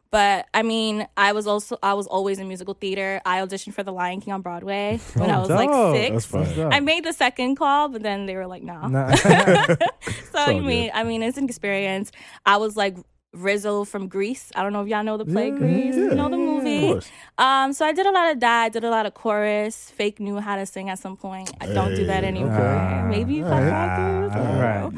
But 0.10 0.48
I 0.54 0.62
mean, 0.62 1.08
I 1.16 1.32
was 1.32 1.48
also 1.48 1.78
I 1.82 1.94
was 1.94 2.06
always 2.08 2.38
in 2.40 2.48
musical 2.48 2.74
theater. 2.74 3.22
I 3.26 3.40
auditioned 3.40 3.74
for 3.74 3.84
The 3.84 3.94
Lion 3.94 4.20
King 4.22 4.34
on 4.34 4.42
Broadway 4.42 5.00
when 5.16 5.30
I 5.32 5.40
was 5.40 5.50
like 5.50 5.70
six. 5.96 6.12
That's 6.12 6.26
fun. 6.26 6.42
What's 6.42 6.58
up? 6.60 6.74
I 6.74 6.80
made 6.82 7.06
the 7.06 7.14
second 7.14 7.56
call, 7.56 7.88
but 7.90 8.02
then 8.04 8.26
they 8.26 8.36
were 8.36 8.46
like, 8.48 8.62
"No." 8.64 8.88
Nah. 8.88 9.14
so 9.16 10.38
all 10.38 10.50
I 10.50 10.60
mean, 10.60 10.88
good. 10.88 10.92
I 10.94 11.04
mean, 11.04 11.24
it's 11.24 11.38
an 11.38 11.46
experience. 11.46 12.12
I 12.46 12.58
was 12.58 12.76
like 12.76 12.98
Rizzo 13.34 13.86
from 13.86 14.08
Grease. 14.10 14.52
I 14.56 14.62
don't 14.64 14.74
know 14.74 14.82
if 14.82 14.88
y'all 14.90 15.04
know 15.04 15.18
the 15.18 15.26
play 15.26 15.50
Yeah, 15.50 15.58
Grease. 15.58 15.96
yeah. 15.96 16.02
You 16.10 16.16
know 16.16 16.30
the 16.30 16.38
movie. 16.38 17.00
Um, 17.38 17.72
so 17.74 17.86
I 17.86 17.94
did 17.94 18.06
a 18.06 18.12
lot 18.12 18.32
of 18.32 18.40
that. 18.42 18.64
I 18.64 18.70
did 18.70 18.84
a 18.84 18.90
lot 18.90 19.06
of 19.06 19.14
chorus. 19.14 19.90
Fake 19.92 20.20
knew 20.20 20.40
how 20.40 20.58
to 20.58 20.66
sing 20.66 20.90
at 20.90 21.00
some 21.00 21.16
point. 21.16 21.52
I 21.62 21.68
don't 21.68 21.96
do 21.96 22.06
that 22.08 22.24
anymore. 22.26 22.52
okay. 22.54 23.08
Maybe 23.10 23.40
if 23.40 23.46
Ah, 23.48 23.52
I. 23.52 24.26
I 24.26 24.36
don't 24.36 24.48
alright. 24.48 24.94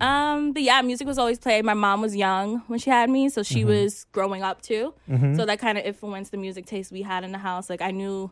Um, 0.00 0.52
but 0.52 0.62
yeah, 0.62 0.82
music 0.82 1.06
was 1.06 1.16
always 1.16 1.38
played. 1.38 1.64
My 1.64 1.74
mom 1.74 2.02
was 2.02 2.14
young 2.16 2.58
when 2.66 2.78
she 2.78 2.90
had 2.90 3.08
me, 3.08 3.28
so 3.28 3.42
she 3.42 3.60
Mm-hmm. 3.60 3.68
was 3.68 4.04
growing 4.12 4.42
up 4.42 4.60
too. 4.62 4.92
So 5.36 5.46
that 5.46 5.58
kind 5.58 5.78
of 5.78 5.84
influenced 5.84 6.32
the 6.32 6.36
music 6.38 6.66
taste 6.66 6.90
we 6.92 7.02
had 7.02 7.24
in 7.24 7.32
the 7.32 7.38
house. 7.38 7.70
Like 7.70 7.80
I 7.82 7.92
knew 7.92 8.30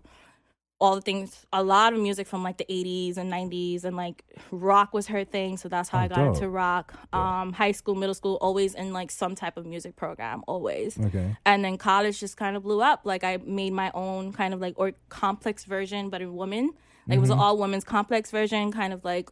all 0.81 0.97
the 0.97 1.01
things, 1.01 1.47
a 1.53 1.63
lot 1.63 1.93
of 1.95 2.01
music 2.01 2.27
from 2.27 2.43
like 2.43 2.59
the 2.59 2.65
80s 2.69 3.17
and 3.17 3.33
90s, 3.33 3.85
and 3.85 3.97
like 3.97 4.25
rock 4.51 4.93
was 4.93 5.07
her 5.07 5.25
thing. 5.25 5.57
So 5.57 5.69
that's 5.69 5.89
how 5.89 5.99
Oh, 5.99 6.03
I 6.03 6.09
got 6.09 6.17
dope. 6.17 6.35
into 6.35 6.49
rock. 6.49 6.93
Um, 7.13 7.53
high 7.53 7.73
school, 7.73 7.95
middle 7.95 8.15
school, 8.15 8.37
always 8.41 8.75
in 8.75 8.93
like 8.93 9.11
some 9.11 9.35
type 9.35 9.57
of 9.57 9.65
music 9.67 9.95
program, 9.97 10.43
always. 10.49 10.99
okay. 10.99 11.37
And 11.47 11.65
then 11.65 11.79
college 11.79 12.19
just 12.21 12.37
kind 12.37 12.57
of 12.57 12.65
blew 12.65 12.83
up. 12.83 13.03
Like 13.05 13.23
I 13.25 13.39
made 13.45 13.73
my 13.73 13.91
own 13.95 14.33
kind 14.33 14.53
of 14.53 14.61
like 14.61 14.75
or 14.77 14.93
complex 15.09 15.65
version, 15.65 16.11
but 16.11 16.21
in 16.21 16.35
woman 16.35 16.71
Like 17.09 17.19
it 17.19 17.21
was 17.21 17.31
an 17.31 17.39
all 17.39 17.57
women's 17.57 17.85
complex 17.85 18.31
version, 18.33 18.73
kind 18.73 18.93
of 18.93 19.05
like 19.05 19.31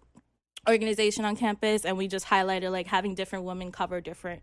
organization 0.68 1.24
on 1.24 1.34
campus, 1.36 1.84
and 1.84 1.99
we 1.99 2.07
just 2.09 2.26
highlighted 2.26 2.70
like 2.70 2.86
having 2.86 3.14
different 3.14 3.45
women 3.45 3.72
cover 3.72 4.01
different 4.01 4.43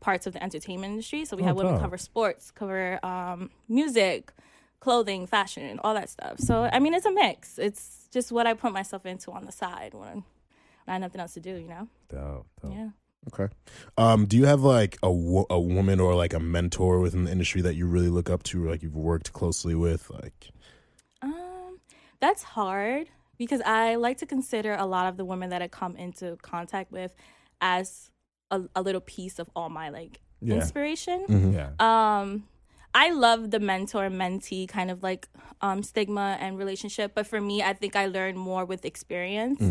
parts 0.00 0.26
of 0.26 0.32
the 0.32 0.42
entertainment 0.42 0.90
industry. 0.92 1.24
So 1.24 1.36
we 1.36 1.42
Oh, 1.42 1.46
had 1.46 1.56
women 1.56 1.74
dope. 1.74 1.82
cover 1.82 1.98
sports, 1.98 2.50
cover 2.50 2.98
um, 3.04 3.50
music, 3.68 4.32
clothing, 4.80 5.26
fashion, 5.26 5.78
all 5.84 5.94
that 5.94 6.08
stuff. 6.08 6.38
So 6.40 6.68
I 6.72 6.78
mean, 6.78 6.94
it's 6.94 7.06
a 7.06 7.12
mix. 7.12 7.58
It's 7.58 8.08
just 8.12 8.32
what 8.32 8.46
I 8.46 8.54
put 8.54 8.72
myself 8.72 9.06
into 9.06 9.30
on 9.30 9.44
the 9.46 9.52
side 9.52 9.94
when 9.94 10.24
I 10.88 10.92
had 10.92 11.00
nothing 11.02 11.20
else 11.20 11.34
to 11.34 11.40
do. 11.40 11.50
You 11.56 11.68
know? 11.68 11.88
Dope, 12.08 12.46
dope. 12.62 12.72
Yeah. 12.74 12.88
Okay. 13.32 13.52
Um, 13.98 14.24
do 14.24 14.36
you 14.38 14.46
have 14.46 14.62
like 14.62 14.96
a, 15.02 15.10
wo- 15.12 15.46
a 15.50 15.60
woman 15.60 16.00
or 16.00 16.14
like 16.14 16.32
a 16.32 16.40
mentor 16.40 17.00
within 17.00 17.24
the 17.24 17.30
industry 17.30 17.60
that 17.60 17.74
you 17.74 17.86
really 17.86 18.08
look 18.08 18.30
up 18.30 18.42
to, 18.44 18.66
or 18.66 18.70
like 18.70 18.82
you've 18.82 18.96
worked 18.96 19.34
closely 19.34 19.74
with? 19.74 20.08
Like, 20.10 20.50
Um, 21.20 21.80
that's 22.18 22.42
hard 22.42 23.08
because 23.36 23.60
I 23.60 23.96
like 23.96 24.16
to 24.18 24.26
consider 24.26 24.72
a 24.74 24.86
lot 24.86 25.06
of 25.06 25.18
the 25.18 25.24
women 25.26 25.50
that 25.50 25.60
I 25.60 25.68
come 25.68 25.96
into 25.96 26.36
contact 26.40 26.90
with 26.92 27.14
as 27.60 28.10
a, 28.50 28.62
a 28.74 28.80
little 28.80 29.02
piece 29.02 29.38
of 29.38 29.50
all 29.54 29.68
my 29.68 29.90
like 29.90 30.20
Yeah. 30.40 30.54
inspiration. 30.54 31.52
Yeah. 31.52 31.70
Um, 31.78 32.44
I 32.94 33.10
love 33.10 33.50
the 33.50 33.60
mentor 33.60 34.08
mentee 34.08 34.68
kind 34.68 34.90
of 34.90 35.02
like 35.02 35.28
um, 35.60 35.82
stigma 35.82 36.36
and 36.40 36.58
relationship, 36.58 37.12
but 37.14 37.26
for 37.26 37.40
me, 37.40 37.62
I 37.62 37.72
think 37.72 37.96
I 37.96 38.06
learned 38.06 38.38
more 38.38 38.64
with 38.64 38.84
experience. 38.84 39.62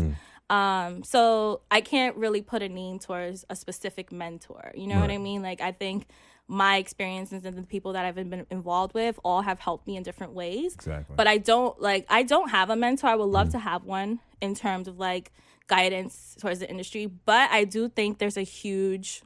Um, 0.50 1.04
so 1.04 1.60
I 1.70 1.80
can't 1.80 2.16
really 2.16 2.42
put 2.42 2.60
a 2.62 2.68
name 2.68 2.98
towards 2.98 3.44
a 3.48 3.54
specific 3.54 4.10
mentor. 4.10 4.72
You 4.74 4.88
know 4.88 4.98
what 4.98 5.10
I 5.10 5.18
mean? 5.18 5.42
Like 5.42 5.60
I 5.60 5.70
think 5.70 6.06
my 6.48 6.78
experiences 6.78 7.44
and 7.44 7.56
the 7.56 7.62
people 7.62 7.92
that 7.92 8.04
I've 8.04 8.16
been 8.16 8.44
involved 8.50 8.92
with 8.92 9.20
all 9.24 9.42
have 9.42 9.60
helped 9.60 9.86
me 9.86 9.96
in 9.96 10.02
different 10.02 10.32
ways. 10.32 10.74
Exactly. 10.74 11.14
But 11.16 11.28
I 11.28 11.38
don't 11.38 11.80
like 11.80 12.04
I 12.08 12.24
don't 12.24 12.50
have 12.50 12.70
a 12.70 12.76
mentor. 12.76 13.06
I 13.06 13.14
would 13.14 13.26
love 13.26 13.50
to 13.50 13.60
have 13.60 13.84
one 13.84 14.18
in 14.40 14.56
terms 14.56 14.88
of 14.88 14.98
like 14.98 15.30
guidance 15.68 16.36
towards 16.40 16.58
the 16.58 16.68
industry, 16.68 17.06
but 17.06 17.48
I 17.52 17.62
do 17.62 17.88
think 17.88 18.18
there's 18.18 18.36
a 18.36 18.42
huge 18.42 19.22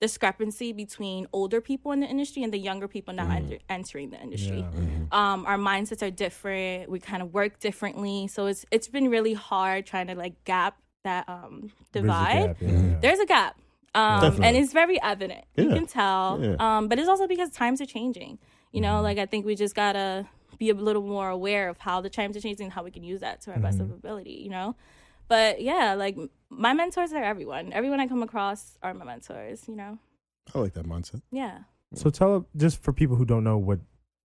discrepancy 0.00 0.72
between 0.72 1.26
older 1.32 1.60
people 1.60 1.92
in 1.92 2.00
the 2.00 2.06
industry 2.06 2.42
and 2.42 2.52
the 2.52 2.58
younger 2.58 2.88
people 2.88 3.14
now 3.14 3.30
enter- 3.30 3.58
entering 3.68 4.10
the 4.10 4.20
industry. 4.20 4.64
Um, 5.12 5.46
our 5.46 5.56
mindsets 5.56 6.02
are 6.06 6.10
different. 6.10 6.90
We 6.90 6.98
kind 7.00 7.22
of 7.22 7.32
work 7.32 7.60
differently, 7.60 8.26
so 8.28 8.46
it's 8.46 8.66
it's 8.70 8.88
been 8.88 9.08
really 9.08 9.34
hard 9.34 9.86
trying 9.86 10.08
to 10.08 10.14
like 10.14 10.42
gap 10.44 10.76
that 11.04 11.28
um, 11.28 11.60
Bridge 11.60 11.72
the 11.92 12.00
divide. 12.00 12.46
gap, 12.46 12.56
yeah, 12.60 12.68
yeah. 12.70 12.98
There's 13.00 13.18
a 13.20 13.26
gap, 13.26 13.56
um, 13.94 14.42
and 14.42 14.56
it's 14.56 14.72
very 14.72 15.00
evident. 15.02 15.44
You 15.56 15.68
can 15.68 15.86
tell, 15.86 16.38
Yeah. 16.42 16.56
um, 16.58 16.88
but 16.88 16.98
it's 16.98 17.08
also 17.08 17.26
because 17.26 17.50
times 17.50 17.80
are 17.80 17.86
changing. 17.86 18.38
You 18.72 18.80
know, 18.80 18.94
Mm-hmm. 18.94 19.02
like 19.04 19.18
I 19.18 19.26
think 19.26 19.46
we 19.46 19.54
just 19.54 19.74
gotta 19.74 20.26
be 20.58 20.70
a 20.70 20.74
little 20.74 21.02
more 21.02 21.28
aware 21.28 21.68
of 21.68 21.78
how 21.78 22.00
the 22.00 22.10
times 22.10 22.36
are 22.36 22.40
changing 22.40 22.64
and 22.64 22.72
how 22.72 22.82
we 22.82 22.90
can 22.90 23.04
use 23.04 23.20
that 23.20 23.40
to 23.42 23.52
our 23.52 23.58
best 23.58 23.80
of 23.80 23.86
Mm-hmm. 23.86 23.94
ability. 23.96 24.32
You 24.44 24.50
know, 24.50 24.76
but 25.28 25.62
yeah, 25.62 25.94
like 25.94 26.16
my 26.56 26.72
mentors 26.72 27.12
are 27.12 27.22
everyone. 27.22 27.72
Everyone 27.72 28.00
I 28.00 28.06
come 28.06 28.22
across 28.22 28.78
are 28.82 28.94
my 28.94 29.04
mentors. 29.04 29.62
You 29.68 29.76
know, 29.76 29.98
I 30.54 30.58
like 30.58 30.74
that 30.74 30.86
mindset. 30.86 31.22
yeah. 31.30 31.58
So 31.94 32.10
tell 32.10 32.46
just 32.56 32.82
for 32.82 32.92
people 32.92 33.14
who 33.16 33.24
don't 33.24 33.44
know 33.44 33.56
what 33.58 33.78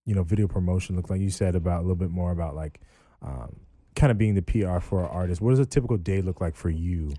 you 0.05 0.15
know 0.15 0.23
video 0.23 0.47
promotion 0.47 0.95
looks 0.95 1.09
like. 1.09 1.21
You 1.21 1.30
said 1.30 1.55
about 1.55 1.80
a 1.80 1.82
little 1.82 1.95
bit 1.95 2.09
more 2.09 2.32
about 2.32 2.55
like 2.55 2.80
um, 3.21 3.57
kind 3.95 4.11
of 4.11 4.17
being 4.17 4.34
the 4.36 4.41
PR 4.41 4.80
for 4.80 5.01
an 5.03 5.09
artist. 5.11 5.39
What 5.41 5.51
does 5.51 5.59
a 5.59 5.65
typical 5.65 5.97
day 5.97 6.21
look 6.21 6.41
like 6.41 6.55
for 6.55 6.69
you? 6.69 7.13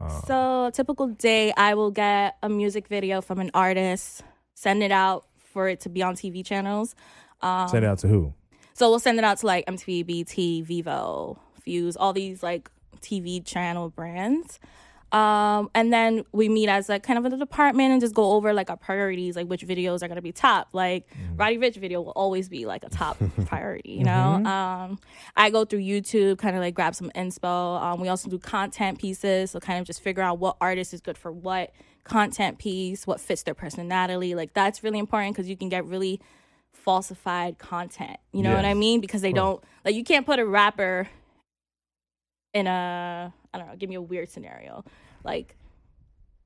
Uh, 0.00 0.20
So 0.22 0.66
a 0.66 0.70
typical 0.72 1.08
day, 1.08 1.52
I 1.56 1.74
will 1.74 1.90
get 1.90 2.36
a 2.42 2.48
music 2.48 2.86
video 2.86 3.20
from 3.20 3.40
an 3.40 3.50
artist, 3.54 4.22
send 4.54 4.82
it 4.82 4.92
out 4.92 5.24
for 5.52 5.68
it 5.68 5.80
to 5.80 5.88
be 5.88 6.02
on 6.02 6.14
TV 6.14 6.44
channels. 6.44 6.94
Um, 7.40 7.68
send 7.68 7.84
it 7.84 7.88
out 7.88 7.98
to 8.00 8.08
who? 8.08 8.32
So 8.74 8.90
we'll 8.90 9.00
send 9.00 9.18
it 9.18 9.24
out 9.24 9.38
to 9.38 9.46
like 9.46 9.64
MTV, 9.66 10.06
BET, 10.06 10.36
Vevo, 10.68 11.38
Fuse, 11.62 11.96
all 11.96 12.12
these 12.12 12.42
like 12.42 12.70
TV 13.00 13.44
channel 13.44 13.90
brands. 13.90 14.58
Um, 15.12 15.70
and 15.74 15.92
then 15.92 16.24
we 16.32 16.48
meet 16.48 16.68
as 16.68 16.88
like 16.88 17.04
kind 17.04 17.18
of 17.18 17.32
a 17.32 17.36
department 17.36 17.92
and 17.92 18.00
just 18.00 18.14
go 18.14 18.32
over 18.32 18.52
like 18.52 18.70
our 18.70 18.76
priorities, 18.76 19.36
like 19.36 19.46
which 19.46 19.64
videos 19.64 20.02
are 20.02 20.08
gonna 20.08 20.20
be 20.20 20.32
top. 20.32 20.68
Like 20.72 21.08
Roddy 21.36 21.58
Ricch 21.58 21.76
video 21.76 22.02
will 22.02 22.12
always 22.12 22.48
be 22.48 22.66
like 22.66 22.82
a 22.82 22.88
top 22.88 23.16
priority, 23.46 23.92
you 23.92 24.04
know. 24.04 24.44
Um, 24.44 24.98
I 25.36 25.50
go 25.50 25.64
through 25.64 25.80
YouTube, 25.80 26.38
kind 26.38 26.56
of 26.56 26.62
like 26.62 26.74
grab 26.74 26.94
some 26.94 27.10
inspo. 27.14 27.80
Um, 27.80 28.00
we 28.00 28.08
also 28.08 28.28
do 28.28 28.38
content 28.38 28.98
pieces, 28.98 29.52
so 29.52 29.60
kind 29.60 29.78
of 29.78 29.86
just 29.86 30.02
figure 30.02 30.22
out 30.22 30.38
what 30.38 30.56
artist 30.60 30.92
is 30.92 31.00
good 31.00 31.16
for 31.16 31.30
what 31.30 31.72
content 32.02 32.58
piece, 32.58 33.06
what 33.06 33.20
fits 33.20 33.42
their 33.44 33.54
personality. 33.54 34.34
Like 34.34 34.54
that's 34.54 34.82
really 34.82 34.98
important 34.98 35.36
because 35.36 35.48
you 35.48 35.56
can 35.56 35.68
get 35.68 35.86
really 35.86 36.20
falsified 36.72 37.58
content. 37.58 38.18
You 38.32 38.42
know 38.42 38.54
what 38.54 38.64
I 38.64 38.74
mean? 38.74 39.00
Because 39.00 39.22
they 39.22 39.32
don't 39.32 39.62
like 39.84 39.94
you 39.94 40.04
can't 40.04 40.26
put 40.26 40.40
a 40.40 40.46
rapper 40.46 41.08
in 42.56 42.66
a 42.66 43.32
I 43.52 43.58
don't 43.58 43.68
know, 43.68 43.76
give 43.76 43.88
me 43.88 43.96
a 43.96 44.02
weird 44.02 44.28
scenario. 44.30 44.84
Like 45.24 45.56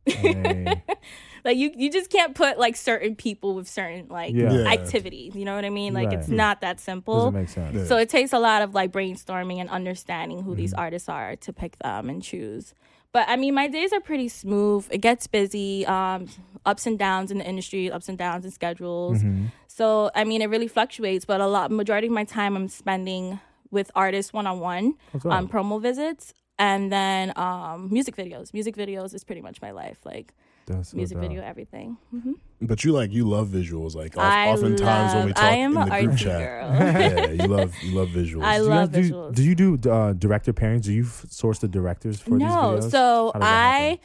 Hey. 0.07 0.83
like 1.45 1.57
you 1.59 1.71
you 1.77 1.91
just 1.93 2.11
can't 2.11 2.35
put 2.35 2.59
like 2.59 2.75
certain 2.75 3.15
people 3.15 3.55
with 3.55 3.69
certain 3.69 4.09
like 4.09 4.35
Yeah. 4.35 4.53
Yeah. 4.53 4.71
activities. 4.73 5.35
You 5.37 5.45
know 5.45 5.55
what 5.55 5.65
I 5.65 5.71
mean? 5.71 5.93
Like 5.95 6.13
it's 6.13 6.29
Right. 6.29 6.37
not 6.37 6.61
that 6.63 6.81
simple. 6.81 7.17
Doesn't 7.31 7.35
make 7.35 7.49
sense. 7.49 7.77
Yeah. 7.77 7.85
So 7.85 7.97
it 7.99 8.09
takes 8.09 8.33
a 8.33 8.39
lot 8.39 8.63
of 8.63 8.75
like 8.75 8.93
brainstorming 8.93 9.59
and 9.61 9.69
understanding 9.71 10.39
who 10.43 10.51
Mm-hmm. 10.53 10.61
these 10.63 10.75
artists 10.75 11.09
are 11.09 11.37
to 11.37 11.53
pick 11.53 11.79
them 11.79 12.09
and 12.09 12.23
choose. 12.23 12.75
But 13.13 13.29
I 13.29 13.37
mean, 13.37 13.55
my 13.55 13.69
days 13.69 13.93
are 13.93 14.01
pretty 14.01 14.29
smooth. 14.29 14.87
It 14.91 14.99
gets 14.99 15.27
busy, 15.27 15.85
um, 15.87 16.29
ups 16.65 16.87
and 16.87 16.97
downs 16.99 17.31
in 17.33 17.39
the 17.39 17.45
industry, 17.47 17.91
ups 17.91 18.09
and 18.09 18.17
downs 18.17 18.45
in 18.45 18.51
schedules. 18.53 19.19
Mm-hmm. 19.19 19.47
So 19.67 20.11
I 20.15 20.25
mean, 20.25 20.41
it 20.43 20.47
really 20.49 20.69
fluctuates. 20.69 21.25
But 21.25 21.41
a 21.41 21.47
lot, 21.47 21.71
majority 21.71 22.07
of 22.07 22.13
my 22.15 22.25
time, 22.25 22.57
I'm 22.57 22.69
spending 22.69 23.39
with 23.71 23.91
artists 23.95 24.33
one 24.33 24.47
on 24.47 24.61
one 24.61 24.95
on 25.25 25.49
promo 25.49 25.81
visits, 25.81 26.35
and 26.59 26.91
then 26.93 27.33
um, 27.37 27.89
music 27.91 28.17
videos. 28.17 28.53
Music 28.53 28.77
videos 28.77 29.15
is 29.15 29.25
pretty 29.25 29.41
much 29.41 29.61
my 29.63 29.71
life. 29.71 29.99
Like 30.05 30.35
That's 30.67 30.93
music 30.95 31.17
dope. 31.17 31.23
video, 31.29 31.43
everything. 31.43 31.97
hmm 32.11 32.33
But 32.61 32.85
you 32.85 32.93
like 32.93 33.13
you 33.13 33.25
love 33.29 33.49
visuals. 33.49 33.95
Like 33.95 34.15
of- 34.17 34.23
I 34.23 34.49
oftentimes 34.53 35.15
when 35.15 35.27
we 35.27 35.33
talk 35.33 35.45
I 35.45 35.55
am 35.57 35.77
in 35.77 35.89
the 35.89 36.01
group 36.07 36.17
chat, 36.19 36.41
girl. 36.41 36.75
yeah, 36.75 37.31
you 37.31 37.49
love 37.49 37.75
you 37.83 37.93
love 37.99 38.09
visuals. 38.09 38.43
I 38.45 38.59
Do 38.59 38.65
you 38.65 38.71
love 38.71 38.93
guys 38.93 39.09
do, 39.09 39.15
visuals. 39.15 39.35
do 39.35 39.43
you 39.43 39.55
do 39.55 39.91
uh, 39.91 40.13
director 40.13 40.53
pairings? 40.53 40.83
Do 40.83 40.93
you 40.93 41.05
f- 41.05 41.27
source 41.31 41.59
the 41.61 41.69
directors 41.69 42.21
for 42.21 42.31
these 42.39 42.43
videos? 42.43 42.83
no 42.83 42.89
so 42.89 43.31
How 43.35 43.41
does 43.41 43.49
that 43.49 43.75
i 43.75 43.99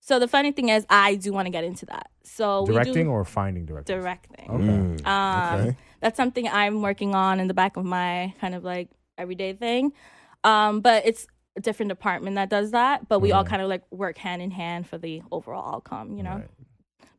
so 0.00 0.18
the 0.18 0.26
funny 0.28 0.50
thing 0.52 0.68
is 0.68 0.84
i 0.90 1.14
do 1.14 1.32
want 1.32 1.46
to 1.46 1.50
get 1.50 1.62
into 1.64 1.86
that 1.86 2.10
so 2.24 2.66
directing 2.66 2.94
we 2.94 3.02
do 3.04 3.10
or 3.10 3.24
finding 3.24 3.64
directors? 3.66 3.94
directing 3.94 4.50
Okay. 4.50 4.64
Mm, 4.64 5.06
um 5.06 5.60
okay. 5.60 5.76
That's 6.02 6.16
something 6.18 6.46
i'm 6.48 6.82
working 6.82 7.14
on 7.14 7.40
in 7.40 7.48
the 7.48 7.54
back 7.54 7.76
of 7.78 7.84
my 7.84 8.34
kind 8.40 8.54
of 8.54 8.64
like 8.64 8.90
everyday 9.16 9.54
thing 9.54 9.92
um 10.44 10.80
but 10.80 11.06
it's 11.06 11.26
a 11.56 11.60
different 11.60 11.90
department 11.90 12.36
that 12.36 12.48
does 12.48 12.70
that, 12.70 13.08
but 13.08 13.20
we 13.20 13.32
all 13.32 13.44
kind 13.44 13.60
of 13.60 13.68
like 13.68 13.82
work 13.90 14.16
hand 14.16 14.40
in 14.40 14.50
hand 14.50 14.86
for 14.86 14.98
the 14.98 15.22
overall 15.30 15.74
outcome, 15.74 16.16
you 16.16 16.22
know. 16.22 16.36
Right. 16.36 16.48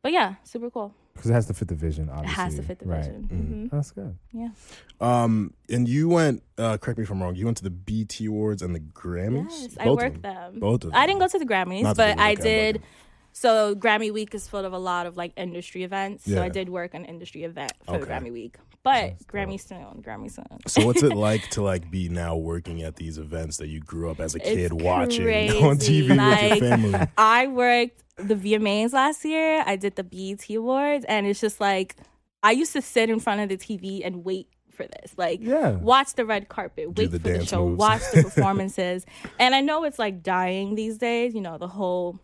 But 0.02 0.12
yeah, 0.12 0.34
super 0.42 0.70
cool. 0.70 0.92
Because 1.14 1.30
it 1.30 1.34
has 1.34 1.46
to 1.46 1.54
fit 1.54 1.68
the 1.68 1.76
vision, 1.76 2.10
obviously. 2.10 2.32
It 2.32 2.34
has 2.34 2.54
to 2.56 2.62
fit 2.62 2.78
the 2.80 2.86
right. 2.86 2.98
vision. 3.04 3.22
Mm-hmm. 3.22 3.52
hmm 3.52 3.66
That's 3.68 3.92
good. 3.92 4.18
Yeah. 4.32 4.48
Um, 5.00 5.54
and 5.70 5.88
you 5.88 6.08
went. 6.08 6.42
Uh, 6.58 6.76
correct 6.78 6.98
me 6.98 7.04
if 7.04 7.10
I'm 7.10 7.22
wrong. 7.22 7.36
You 7.36 7.44
went 7.44 7.56
to 7.58 7.62
the 7.62 7.70
BET 7.70 8.20
Awards 8.26 8.60
and 8.62 8.74
the 8.74 8.80
Grammys. 8.80 9.46
Yes, 9.50 9.76
I 9.78 9.84
Both 9.84 9.98
of 9.98 10.04
worked 10.04 10.22
them. 10.22 10.52
them. 10.52 10.60
Both 10.60 10.84
of 10.84 10.92
I 10.92 11.06
didn't 11.06 11.20
go 11.20 11.28
to 11.28 11.38
the 11.38 11.46
Grammys, 11.46 11.82
Not 11.82 11.96
but 11.96 12.06
take 12.08 12.18
a 12.18 12.22
I 12.22 12.30
look 12.30 12.38
at 12.40 12.42
did. 12.42 12.82
So 13.36 13.74
Grammy 13.74 14.12
Week 14.12 14.32
is 14.32 14.46
full 14.48 14.64
of 14.64 14.72
a 14.72 14.78
lot 14.78 15.06
of 15.06 15.16
like 15.16 15.32
industry 15.36 15.82
events. 15.82 16.24
So 16.24 16.34
Yeah. 16.36 16.42
I 16.44 16.48
did 16.48 16.68
work 16.68 16.94
an 16.94 17.04
industry 17.04 17.42
event 17.42 17.72
for 17.84 17.96
Okay. 17.96 18.04
Grammy 18.10 18.32
Week. 18.32 18.56
But. 18.84 19.18
Grammy 19.26 19.60
soon, 19.60 20.02
Grammy 20.06 20.30
soon. 20.30 20.46
So 20.68 20.86
what's 20.86 21.02
it 21.02 21.14
like 21.28 21.42
to 21.50 21.62
like 21.62 21.90
be 21.90 22.08
now 22.08 22.36
working 22.36 22.82
at 22.82 22.94
these 22.96 23.18
events 23.18 23.56
that 23.56 23.66
you 23.66 23.80
grew 23.80 24.08
up 24.10 24.20
as 24.20 24.34
a 24.36 24.38
kid 24.38 24.58
It's 24.72 24.72
watching 24.72 25.24
crazy. 25.24 25.58
on 25.62 25.78
TV 25.78 26.08
with 26.10 26.18
Like, 26.18 26.60
your 26.60 26.70
family? 26.70 27.08
I 27.18 27.48
worked 27.48 28.04
the 28.18 28.36
VMAs 28.36 28.92
last 28.92 29.24
year. 29.24 29.64
I 29.66 29.74
did 29.76 29.96
the 29.96 30.04
BET 30.04 30.48
Awards, 30.54 31.04
and 31.08 31.26
it's 31.26 31.40
just 31.40 31.60
like 31.60 31.96
I 32.44 32.52
used 32.52 32.72
to 32.74 32.82
sit 32.82 33.10
in 33.10 33.18
front 33.18 33.40
of 33.40 33.48
the 33.48 33.56
TV 33.56 34.02
and 34.06 34.24
wait 34.24 34.46
for 34.70 34.86
this. 34.86 35.14
Like, 35.16 35.40
Yeah. 35.42 35.70
watch 35.72 36.14
the 36.14 36.24
red 36.24 36.48
carpet, 36.48 36.88
wait 36.88 36.96
the 36.96 37.04
for 37.06 37.18
the 37.18 37.18
dance 37.38 37.48
show, 37.48 37.66
moves. 37.66 37.78
watch 37.78 38.02
the 38.12 38.22
performances. 38.28 39.04
and 39.40 39.54
I 39.56 39.60
know 39.60 39.82
it's 39.84 39.98
like 39.98 40.22
dying 40.22 40.74
these 40.76 40.98
days, 40.98 41.34
you 41.34 41.40
know, 41.40 41.58
the 41.58 41.68
whole 41.68 42.20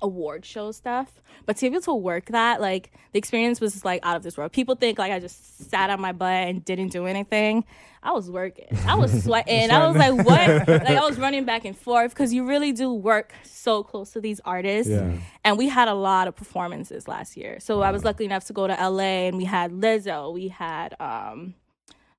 award 0.00 0.44
show 0.44 0.72
stuff. 0.72 1.20
But 1.46 1.56
to 1.56 1.62
be 1.62 1.74
able 1.74 1.82
to 1.82 1.94
work 1.94 2.26
that, 2.26 2.60
like 2.60 2.92
the 3.12 3.18
experience 3.18 3.60
was 3.60 3.84
like 3.84 4.04
out 4.04 4.16
of 4.16 4.22
this 4.22 4.36
world. 4.36 4.52
People 4.52 4.74
think 4.74 4.98
like 4.98 5.12
I 5.12 5.18
just 5.18 5.70
sat 5.70 5.90
on 5.90 6.00
my 6.00 6.12
butt 6.12 6.48
and 6.48 6.64
didn't 6.64 6.88
do 6.88 7.06
anything. 7.06 7.64
I 8.02 8.12
was 8.12 8.30
working. 8.30 8.66
I 8.86 8.94
was 8.94 9.24
sweating. 9.24 9.70
I 9.70 9.86
was 9.88 9.96
like, 9.96 10.14
what? 10.26 10.68
like 10.68 10.96
I 10.96 11.04
was 11.04 11.18
running 11.18 11.44
back 11.44 11.64
and 11.64 11.76
forth 11.76 12.10
because 12.10 12.32
you 12.32 12.46
really 12.46 12.72
do 12.72 12.92
work 12.92 13.32
so 13.42 13.82
close 13.82 14.12
to 14.12 14.20
these 14.20 14.40
artists. 14.44 14.90
Yeah. 14.90 15.12
And 15.44 15.58
we 15.58 15.68
had 15.68 15.88
a 15.88 15.94
lot 15.94 16.28
of 16.28 16.36
performances 16.36 17.08
last 17.08 17.36
year. 17.36 17.58
So 17.60 17.82
I 17.82 17.90
was 17.90 18.04
lucky 18.04 18.24
enough 18.24 18.44
to 18.46 18.52
go 18.52 18.66
to 18.66 18.74
LA 18.74 19.26
and 19.28 19.36
we 19.36 19.44
had 19.44 19.72
Lizzo, 19.72 20.32
we 20.32 20.48
had 20.48 20.94
um 21.00 21.54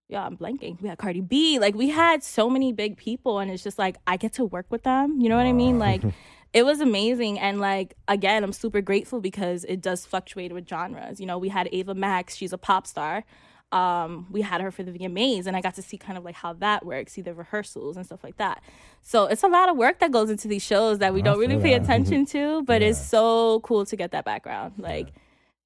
yeah, 0.10 0.26
I'm 0.26 0.36
blanking. 0.38 0.82
We 0.82 0.90
had 0.90 0.98
Cardi 0.98 1.22
B. 1.22 1.60
Like 1.60 1.76
we 1.76 1.90
had 1.90 2.24
so 2.24 2.50
many 2.50 2.74
big 2.74 2.98
people 2.98 3.38
and 3.38 3.52
it's 3.52 3.64
just 3.64 3.78
like 3.78 3.98
I 4.08 4.18
get 4.18 4.34
to 4.34 4.46
work 4.46 4.66
with 4.70 4.82
them. 4.84 5.22
You 5.22 5.30
know 5.30 5.38
what 5.38 5.46
I 5.46 5.54
mean? 5.54 5.78
Like 5.78 6.02
it 6.54 6.64
was 6.64 6.82
amazing 6.82 7.40
and 7.40 7.60
like 7.60 7.96
again, 8.08 8.44
I'm 8.44 8.54
super 8.54 8.82
grateful 8.82 9.22
because 9.22 9.64
it 9.66 9.82
does 9.82 10.06
fluctuate 10.06 10.52
with 10.54 10.68
genres. 10.68 11.20
You 11.20 11.26
know, 11.26 11.38
we 11.38 11.50
had 11.50 11.70
Ava 11.72 11.94
Max, 11.94 12.36
she's 12.36 12.54
a 12.54 12.58
pop 12.58 12.88
star. 12.88 13.24
Um, 13.72 14.26
we 14.32 14.42
had 14.42 14.62
her 14.62 14.72
for 14.72 14.82
the 14.82 14.92
VMAs 14.92 15.46
and 15.46 15.56
I 15.56 15.62
got 15.62 15.76
to 15.76 15.84
see 15.84 15.98
kind 15.98 16.18
of 16.18 16.26
like 16.26 16.34
how 16.34 16.54
that 16.54 16.84
works, 16.84 17.14
see 17.14 17.22
the 17.22 17.36
rehearsals 17.36 17.98
and 17.98 18.06
stuff 18.06 18.24
like 18.24 18.38
that. 18.38 18.64
So 19.04 19.26
it's 19.26 19.44
a 19.44 19.48
lot 19.48 19.70
of 19.70 19.78
work 19.78 20.00
that 20.00 20.12
goes 20.12 20.32
into 20.32 20.48
these 20.48 20.64
shows 20.64 20.98
that 21.00 21.14
we 21.14 21.22
I 21.22 21.26
don't 21.26 21.38
really 21.40 21.56
feel 21.56 21.64
pay 21.64 21.74
attention 21.84 22.26
to, 22.28 22.64
but 22.64 22.82
it's 22.82 23.00
so 23.00 23.60
cool 23.60 23.86
to 23.86 23.96
get 23.96 24.12
that 24.12 24.26
background. 24.26 24.74
Like 24.80 25.10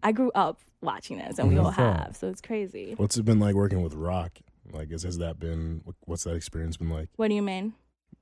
I 0.02 0.12
grew 0.12 0.32
up 0.36 0.60
watching 0.82 1.18
this 1.18 1.40
and 1.40 1.48
we 1.48 1.58
all 1.58 1.72
have. 1.72 2.18
So 2.18 2.28
it's 2.28 2.42
crazy. 2.42 2.94
What's 2.98 3.18
it 3.18 3.24
been 3.24 3.40
like 3.40 3.56
working 3.56 3.82
with 3.82 3.94
Rock? 3.94 4.40
Like, 4.72 4.92
is, 4.92 5.04
has 5.04 5.18
that 5.20 5.40
been? 5.40 5.82
what's 6.06 6.26
that 6.26 6.36
experience 6.36 6.78
been 6.78 6.90
like? 6.90 7.10
What 7.16 7.30
do 7.30 7.36
you 7.36 7.42
mean? 7.42 7.74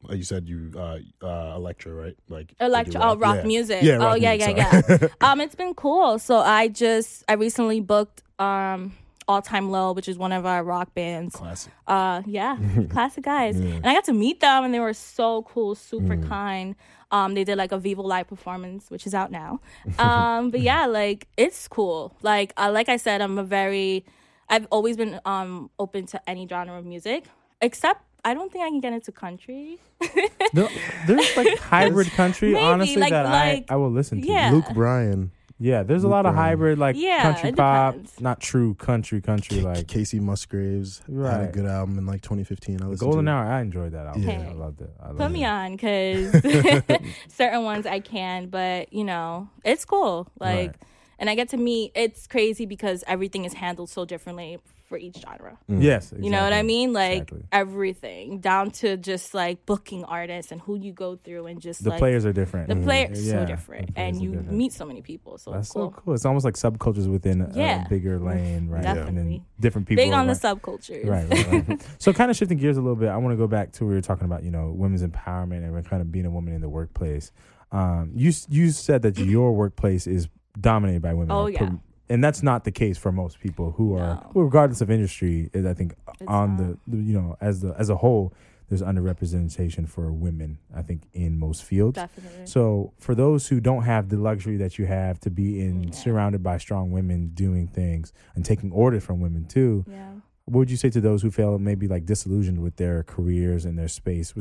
Like 0.03 0.17
you 0.17 0.23
said 0.23 0.47
you 0.47 0.71
uh 0.75 0.97
uh 1.21 1.53
Elektra, 1.55 1.93
right? 1.93 2.17
Like 2.29 2.53
Elektra, 2.59 2.99
oh, 3.03 3.15
rock 3.17 3.37
Yeah. 3.37 3.43
music. 3.43 3.83
Yeah, 3.83 3.97
oh, 4.01 4.13
yeah, 4.15 4.35
music, 4.35 4.57
yeah, 4.57 4.81
sorry. 4.81 4.99
yeah. 5.01 5.07
um, 5.31 5.41
it's 5.41 5.55
been 5.55 5.73
cool. 5.73 6.17
So 6.19 6.37
I 6.39 6.67
just 6.67 7.23
I 7.29 7.33
recently 7.33 7.79
booked 7.81 8.23
um 8.39 8.93
All 9.27 9.41
Time 9.41 9.69
Low, 9.69 9.93
which 9.93 10.09
is 10.09 10.17
one 10.17 10.31
of 10.31 10.45
our 10.45 10.63
rock 10.63 10.93
bands. 10.95 11.35
Classic. 11.35 11.71
Uh, 11.87 12.21
yeah, 12.25 12.57
classic 12.89 13.23
guys. 13.23 13.55
And 13.57 13.85
I 13.85 13.93
got 13.93 14.05
to 14.05 14.13
meet 14.13 14.39
them, 14.39 14.63
and 14.65 14.73
they 14.73 14.79
were 14.79 14.93
so 14.93 15.43
cool, 15.43 15.75
super 15.75 16.15
Mm. 16.17 16.27
kind. 16.27 16.75
Um, 17.11 17.33
they 17.35 17.43
did 17.43 17.57
like 17.57 17.71
a 17.73 17.77
Vevo 17.77 18.03
Live 18.03 18.27
performance, 18.27 18.89
which 18.89 19.05
is 19.05 19.13
out 19.13 19.31
now. 19.31 19.59
Um, 19.99 20.49
but 20.49 20.61
yeah, 20.61 20.85
like 20.87 21.27
it's 21.37 21.67
cool. 21.67 22.15
Like 22.23 22.53
uh, 22.57 22.71
like 22.73 22.89
I 22.89 22.97
said, 22.97 23.21
I'm 23.21 23.37
a 23.37 23.43
very 23.43 24.03
I've 24.49 24.65
always 24.71 24.97
been 24.97 25.19
um 25.25 25.69
open 25.77 26.05
to 26.07 26.29
any 26.29 26.47
genre 26.47 26.77
of 26.79 26.85
music, 26.85 27.25
except 27.61 28.01
I 28.23 28.33
don't 28.33 28.51
think 28.51 28.63
I 28.63 28.69
can 28.69 28.79
get 28.81 28.93
into 28.93 29.11
country. 29.11 29.79
There- 30.53 30.67
there's 31.07 31.37
like 31.37 31.57
hybrid 31.59 32.07
country, 32.11 32.53
Maybe, 32.53 32.63
honestly, 32.65 32.97
like- 32.97 33.11
that 33.11 33.23
like- 33.25 33.65
I, 33.69 33.73
I 33.73 33.77
will 33.77 33.91
listen 33.91 34.21
to. 34.21 34.27
Yeah. 34.27 34.51
Luke 34.51 34.65
Bryan, 34.73 35.31
Yeah, 35.59 35.83
there's 35.83 36.03
a 36.03 36.07
lot 36.09 36.25
of 36.25 36.35
hybrid, 36.35 36.77
like 36.79 36.95
Yeah, 36.97 37.21
country 37.21 37.51
pop, 37.53 37.93
depends. 37.93 38.19
not 38.19 38.41
true 38.41 38.73
country, 38.73 39.21
country, 39.21 39.61
like 39.61 39.87
Kacey 39.87 40.19
Musgraves 40.19 41.01
had 41.07 41.41
a 41.49 41.51
good 41.53 41.65
album 41.65 41.97
in 41.99 42.05
like 42.05 42.21
2015. 42.21 42.81
I 42.81 42.85
listened 42.87 42.99
Golden 42.99 43.25
to. 43.25 43.31
Hour. 43.31 43.45
I 43.45 43.61
enjoyed 43.61 43.91
that 43.93 44.07
album. 44.07 44.23
Yeah. 44.23 44.49
I 44.49 44.53
loved 44.53 44.81
it. 44.81 44.89
I 45.01 45.07
loved 45.07 45.17
Put 45.19 45.25
it. 45.27 45.29
me 45.29 45.45
on, 45.45 45.71
because 45.73 46.31
certain 47.29 47.63
ones 47.63 47.85
I 47.85 47.99
can, 47.99 48.47
but 48.49 48.91
you 48.91 49.03
know, 49.03 49.47
it's 49.63 49.85
cool. 49.85 50.27
Like, 50.39 50.71
Right. 50.71 50.75
and 51.19 51.29
I 51.29 51.35
get 51.35 51.49
to 51.49 51.57
meet. 51.57 51.91
It's 51.95 52.27
crazy 52.27 52.65
because 52.65 53.03
everything 53.07 53.45
is 53.45 53.53
handled 53.53 53.89
so 53.89 54.03
differently 54.05 54.57
for 54.91 54.97
each 54.97 55.19
genre. 55.25 55.57
Yes, 55.69 56.13
You 56.19 56.29
know 56.29 56.43
what 56.43 56.51
I 56.51 56.63
mean? 56.63 56.91
Like 56.91 57.21
Exactly. 57.31 57.43
everything 57.53 58.39
down 58.41 58.71
to 58.81 58.97
just 58.97 59.33
like 59.33 59.65
booking 59.65 60.03
artists 60.03 60.51
and 60.51 60.59
who 60.59 60.75
you 60.75 60.91
go 60.91 61.15
through 61.15 61.45
and 61.47 61.61
just 61.61 61.81
the 61.85 61.91
like 61.91 61.99
players 61.99 62.25
are 62.25 62.33
different. 62.33 62.67
the 62.67 62.75
players 62.75 63.25
Yeah, 63.25 63.39
so 63.39 63.45
different, 63.45 63.91
and 63.95 64.21
you 64.21 64.31
different. 64.31 64.51
meet 64.51 64.73
so 64.73 64.83
many 64.85 65.01
people. 65.01 65.37
So 65.37 65.51
That's 65.51 65.67
it's 65.67 65.73
cool. 65.73 65.91
so 65.93 66.01
cool. 66.01 66.13
It's 66.13 66.25
almost 66.25 66.43
like 66.43 66.55
subcultures 66.55 67.09
within 67.09 67.49
Yeah. 67.55 67.85
a 67.85 67.89
bigger 67.89 68.19
lane, 68.19 68.67
right? 68.67 68.83
And 68.83 68.97
then 68.97 69.05
Definitely. 69.05 69.43
different 69.61 69.87
people. 69.87 70.03
Big 70.03 70.11
on 70.13 70.27
the 70.27 70.33
right? 70.33 70.41
subcultures. 70.41 71.07
Right, 71.07 71.29
right, 71.29 71.67
right. 71.69 71.87
so 71.99 72.11
kind 72.11 72.29
of 72.29 72.35
shifting 72.35 72.57
gears 72.57 72.75
a 72.75 72.81
little 72.81 72.97
bit, 72.97 73.07
I 73.07 73.15
want 73.15 73.31
to 73.31 73.37
go 73.37 73.47
back 73.47 73.71
to 73.73 73.85
where 73.85 73.91
we 73.91 73.95
were 73.95 74.01
talking 74.01 74.25
about, 74.25 74.43
you 74.43 74.51
know, 74.51 74.71
women's 74.75 75.03
empowerment 75.03 75.63
and 75.65 75.85
kind 75.89 76.01
of 76.01 76.11
being 76.11 76.25
a 76.25 76.31
woman 76.31 76.53
in 76.53 76.59
the 76.59 76.69
workplace. 76.69 77.31
Um, 77.71 78.11
you 78.13 78.33
you 78.49 78.71
said 78.71 79.03
that 79.03 79.17
your 79.17 79.53
workplace 79.55 80.05
is 80.05 80.27
dominated 80.59 81.01
by 81.01 81.13
women. 81.13 81.31
Oh, 81.31 81.47
yeah. 81.47 81.71
And 82.11 82.23
that's 82.23 82.41
not 82.43 82.63
the 82.63 82.71
case 82.71 82.97
for 82.97 83.11
most 83.11 83.39
people 83.39 83.71
who 83.77 83.95
are, 83.95 84.15
No. 84.15 84.31
well, 84.33 84.45
regardless 84.45 84.81
of 84.81 84.91
industry. 84.91 85.49
is 85.53 85.65
I 85.65 85.73
think 85.73 85.95
It's 86.19 86.27
on 86.27 86.49
not. 86.49 86.57
the, 86.57 86.77
the, 86.87 86.97
you 87.03 87.13
know, 87.19 87.37
as 87.41 87.61
the 87.61 87.73
as 87.77 87.89
a 87.89 87.95
whole, 87.97 88.33
there's 88.69 88.81
underrepresentation 88.81 89.87
for 89.87 90.11
women. 90.11 90.57
I 90.75 90.81
think 90.81 91.01
in 91.13 91.37
most 91.39 91.63
fields. 91.63 91.95
Definitely. 91.95 92.45
So 92.45 92.93
for 92.99 93.13
those 93.15 93.47
who 93.47 93.59
don't 93.59 93.83
have 93.83 94.09
the 94.09 94.17
luxury 94.17 94.57
that 94.57 94.77
you 94.79 94.85
have 94.85 95.19
to 95.21 95.29
be 95.29 95.59
in 95.61 95.83
Yeah. 95.83 95.91
surrounded 95.91 96.41
by 96.43 96.57
strong 96.57 96.91
women 96.91 97.31
doing 97.33 97.67
things 97.67 98.13
and 98.35 98.45
taking 98.45 98.71
orders 98.71 99.03
from 99.03 99.19
women 99.19 99.45
too, 99.45 99.83
yeah. 99.87 100.11
What 100.45 100.59
would 100.59 100.71
you 100.71 100.77
say 100.77 100.89
to 100.89 101.01
those 101.01 101.21
who 101.21 101.31
feel 101.31 101.59
maybe 101.59 101.87
like 101.87 102.05
disillusioned 102.05 102.61
with 102.61 102.75
their 102.77 103.03
careers 103.03 103.65
and 103.65 103.77
their 103.77 103.87
space, 103.87 104.33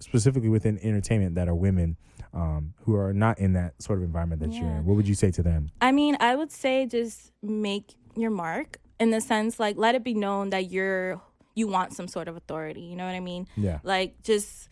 specifically 0.00 0.48
within 0.48 0.78
entertainment 0.78 1.34
that 1.34 1.48
are 1.48 1.54
women 1.54 1.96
um, 2.32 2.74
who 2.82 2.94
are 2.94 3.12
not 3.12 3.38
in 3.38 3.52
that 3.54 3.80
sort 3.82 3.98
of 3.98 4.04
environment 4.04 4.40
that 4.42 4.52
you're 4.52 4.68
in? 4.68 4.84
What 4.84 4.96
would 4.96 5.08
you 5.08 5.14
say 5.14 5.30
to 5.32 5.42
them? 5.42 5.70
I 5.80 5.92
mean, 5.92 6.16
I 6.20 6.34
would 6.34 6.52
say 6.52 6.86
just 6.86 7.32
make 7.42 7.94
your 8.16 8.30
mark 8.30 8.78
in 8.98 9.10
the 9.10 9.20
sense 9.20 9.60
like 9.60 9.76
let 9.76 9.94
it 9.94 10.02
be 10.02 10.14
known 10.14 10.50
that 10.50 10.70
you're 10.70 11.20
you 11.54 11.66
want 11.66 11.92
some 11.92 12.08
sort 12.08 12.28
of 12.28 12.36
authority. 12.36 12.82
You 12.82 12.96
know 12.96 13.06
what 13.06 13.14
I 13.14 13.20
mean? 13.20 13.46
Yeah. 13.56 13.78
Like 13.82 14.22
just 14.22 14.68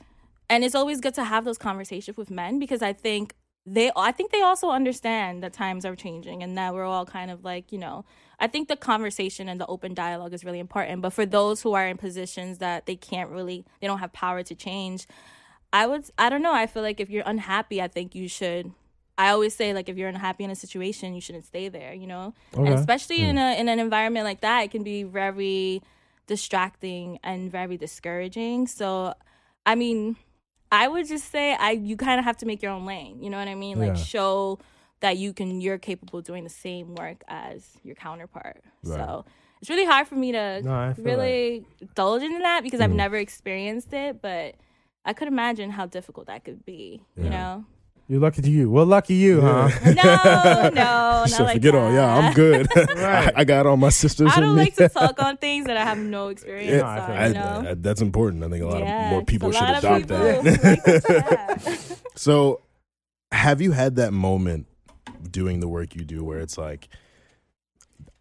and 0.48 0.64
it's 0.64 0.74
always 0.74 1.00
good 1.00 1.14
to 1.14 1.24
have 1.24 1.44
those 1.44 1.58
conversations 1.58 2.16
with 2.16 2.30
men 2.30 2.58
because 2.58 2.82
I 2.82 2.92
think 2.92 3.34
they 3.64 3.90
I 3.96 4.12
think 4.12 4.30
they 4.30 4.42
also 4.42 4.70
understand 4.70 5.42
that 5.42 5.52
times 5.52 5.84
are 5.84 5.96
changing 5.96 6.42
and 6.42 6.56
that 6.56 6.74
we're 6.74 6.84
all 6.84 7.04
kind 7.04 7.30
of 7.30 7.44
like, 7.44 7.72
you 7.72 7.78
know, 7.78 8.04
I 8.38 8.46
think 8.46 8.68
the 8.68 8.76
conversation 8.76 9.48
and 9.48 9.60
the 9.60 9.66
open 9.66 9.94
dialogue 9.94 10.34
is 10.34 10.44
really 10.44 10.58
important. 10.58 11.02
But 11.02 11.12
for 11.12 11.24
those 11.24 11.62
who 11.62 11.72
are 11.72 11.86
in 11.86 11.96
positions 11.96 12.58
that 12.58 12.86
they 12.86 12.96
can't 12.96 13.30
really 13.30 13.64
they 13.80 13.86
don't 13.86 13.98
have 13.98 14.12
power 14.12 14.42
to 14.42 14.54
change, 14.54 15.06
I 15.72 15.86
would 15.86 16.10
I 16.18 16.28
don't 16.28 16.42
know, 16.42 16.52
I 16.52 16.66
feel 16.66 16.82
like 16.82 17.00
if 17.00 17.10
you're 17.10 17.24
unhappy, 17.26 17.80
I 17.80 17.88
think 17.88 18.14
you 18.14 18.28
should 18.28 18.72
I 19.18 19.30
always 19.30 19.54
say 19.54 19.72
like 19.72 19.88
if 19.88 19.96
you're 19.96 20.08
unhappy 20.08 20.44
in 20.44 20.50
a 20.50 20.54
situation, 20.54 21.14
you 21.14 21.20
shouldn't 21.20 21.46
stay 21.46 21.68
there, 21.68 21.94
you 21.94 22.06
know? 22.06 22.34
And 22.52 22.68
Okay. 22.68 22.74
especially 22.74 23.22
hmm. 23.22 23.30
in 23.30 23.38
a 23.38 23.60
in 23.60 23.68
an 23.68 23.78
environment 23.78 24.24
like 24.24 24.40
that, 24.42 24.64
it 24.64 24.70
can 24.70 24.82
be 24.82 25.02
very 25.02 25.82
distracting 26.26 27.18
and 27.22 27.50
very 27.50 27.76
discouraging. 27.76 28.66
So 28.66 29.14
I 29.64 29.74
mean, 29.74 30.16
I 30.70 30.88
would 30.88 31.08
just 31.08 31.30
say 31.30 31.54
I 31.54 31.70
you 31.72 31.96
kind 31.96 32.18
of 32.18 32.24
have 32.24 32.36
to 32.38 32.46
make 32.46 32.62
your 32.62 32.72
own 32.72 32.84
lane. 32.84 33.22
You 33.22 33.30
know 33.30 33.38
what 33.38 33.48
I 33.48 33.54
mean? 33.54 33.78
Like 33.78 33.96
Yeah. 33.96 34.02
show 34.02 34.58
that 35.00 35.16
you 35.18 35.32
can 35.32 35.60
you're 35.60 35.78
capable 35.78 36.18
of 36.20 36.24
doing 36.24 36.44
the 36.44 36.50
same 36.50 36.94
work 36.94 37.22
as 37.28 37.64
your 37.82 37.94
counterpart. 37.94 38.62
Right. 38.84 38.98
So 38.98 39.24
it's 39.60 39.70
really 39.70 39.84
hard 39.86 40.06
for 40.06 40.14
me 40.16 40.32
to 40.32 40.62
No, 40.62 40.72
I 40.74 40.92
feel 40.94 41.04
really 41.04 41.66
indulge 41.80 42.22
in 42.22 42.38
that 42.40 42.62
because 42.62 42.80
Mm. 42.80 42.84
I've 42.84 42.92
never 42.92 43.16
experienced 43.16 43.92
it, 43.92 44.20
but 44.22 44.54
I 45.04 45.12
could 45.12 45.28
imagine 45.28 45.70
how 45.70 45.86
difficult 45.86 46.26
that 46.26 46.44
could 46.44 46.64
be. 46.64 47.02
You 47.16 47.30
know? 47.30 47.64
You're 48.08 48.20
lucky 48.20 48.40
to 48.40 48.50
you. 48.50 48.70
Well, 48.70 48.86
lucky 48.86 49.14
you, 49.14 49.40
huh? 49.40 49.68
No, 49.84 49.92
no, 49.92 50.70
not 50.74 51.28
So 51.30 51.42
like 51.42 51.54
forget 51.54 51.74
all. 51.74 51.92
Yeah, 51.92 52.06
I'm 52.06 52.32
good. 52.34 52.68
Right. 52.76 53.32
I, 53.36 53.40
I 53.40 53.44
got 53.44 53.66
all 53.66 53.76
my 53.76 53.88
sisters. 53.88 54.30
I 54.34 54.38
don't 54.40 54.54
me. 54.54 54.62
like 54.62 54.76
to 54.76 54.88
talk 54.88 55.20
on 55.20 55.36
things 55.38 55.66
that 55.66 55.76
I 55.76 55.82
have 55.84 55.98
no 55.98 56.28
experience 56.28 56.70
Yeah, 56.72 56.82
on. 57.04 57.10
I 57.10 57.26
you 57.28 57.34
know? 57.34 57.64
I- 57.70 57.74
that's 57.74 58.00
important. 58.00 58.44
I 58.44 58.48
think 58.48 58.62
a 58.62 58.66
lot 58.66 58.78
Yeah, 58.80 59.06
of 59.06 59.10
more 59.10 59.24
people 59.24 59.50
should 59.52 59.68
adopt 59.68 60.02
of 60.02 60.08
that. 60.08 60.44
like 60.44 61.02
that. 61.02 61.98
So, 62.14 62.60
have 63.32 63.60
you 63.60 63.72
had 63.72 63.96
that 63.96 64.12
moment 64.12 64.66
doing 65.26 65.60
the 65.60 65.68
work 65.68 65.94
you 65.94 66.04
do 66.04 66.24
where 66.24 66.40
it's 66.40 66.58
like, 66.58 66.88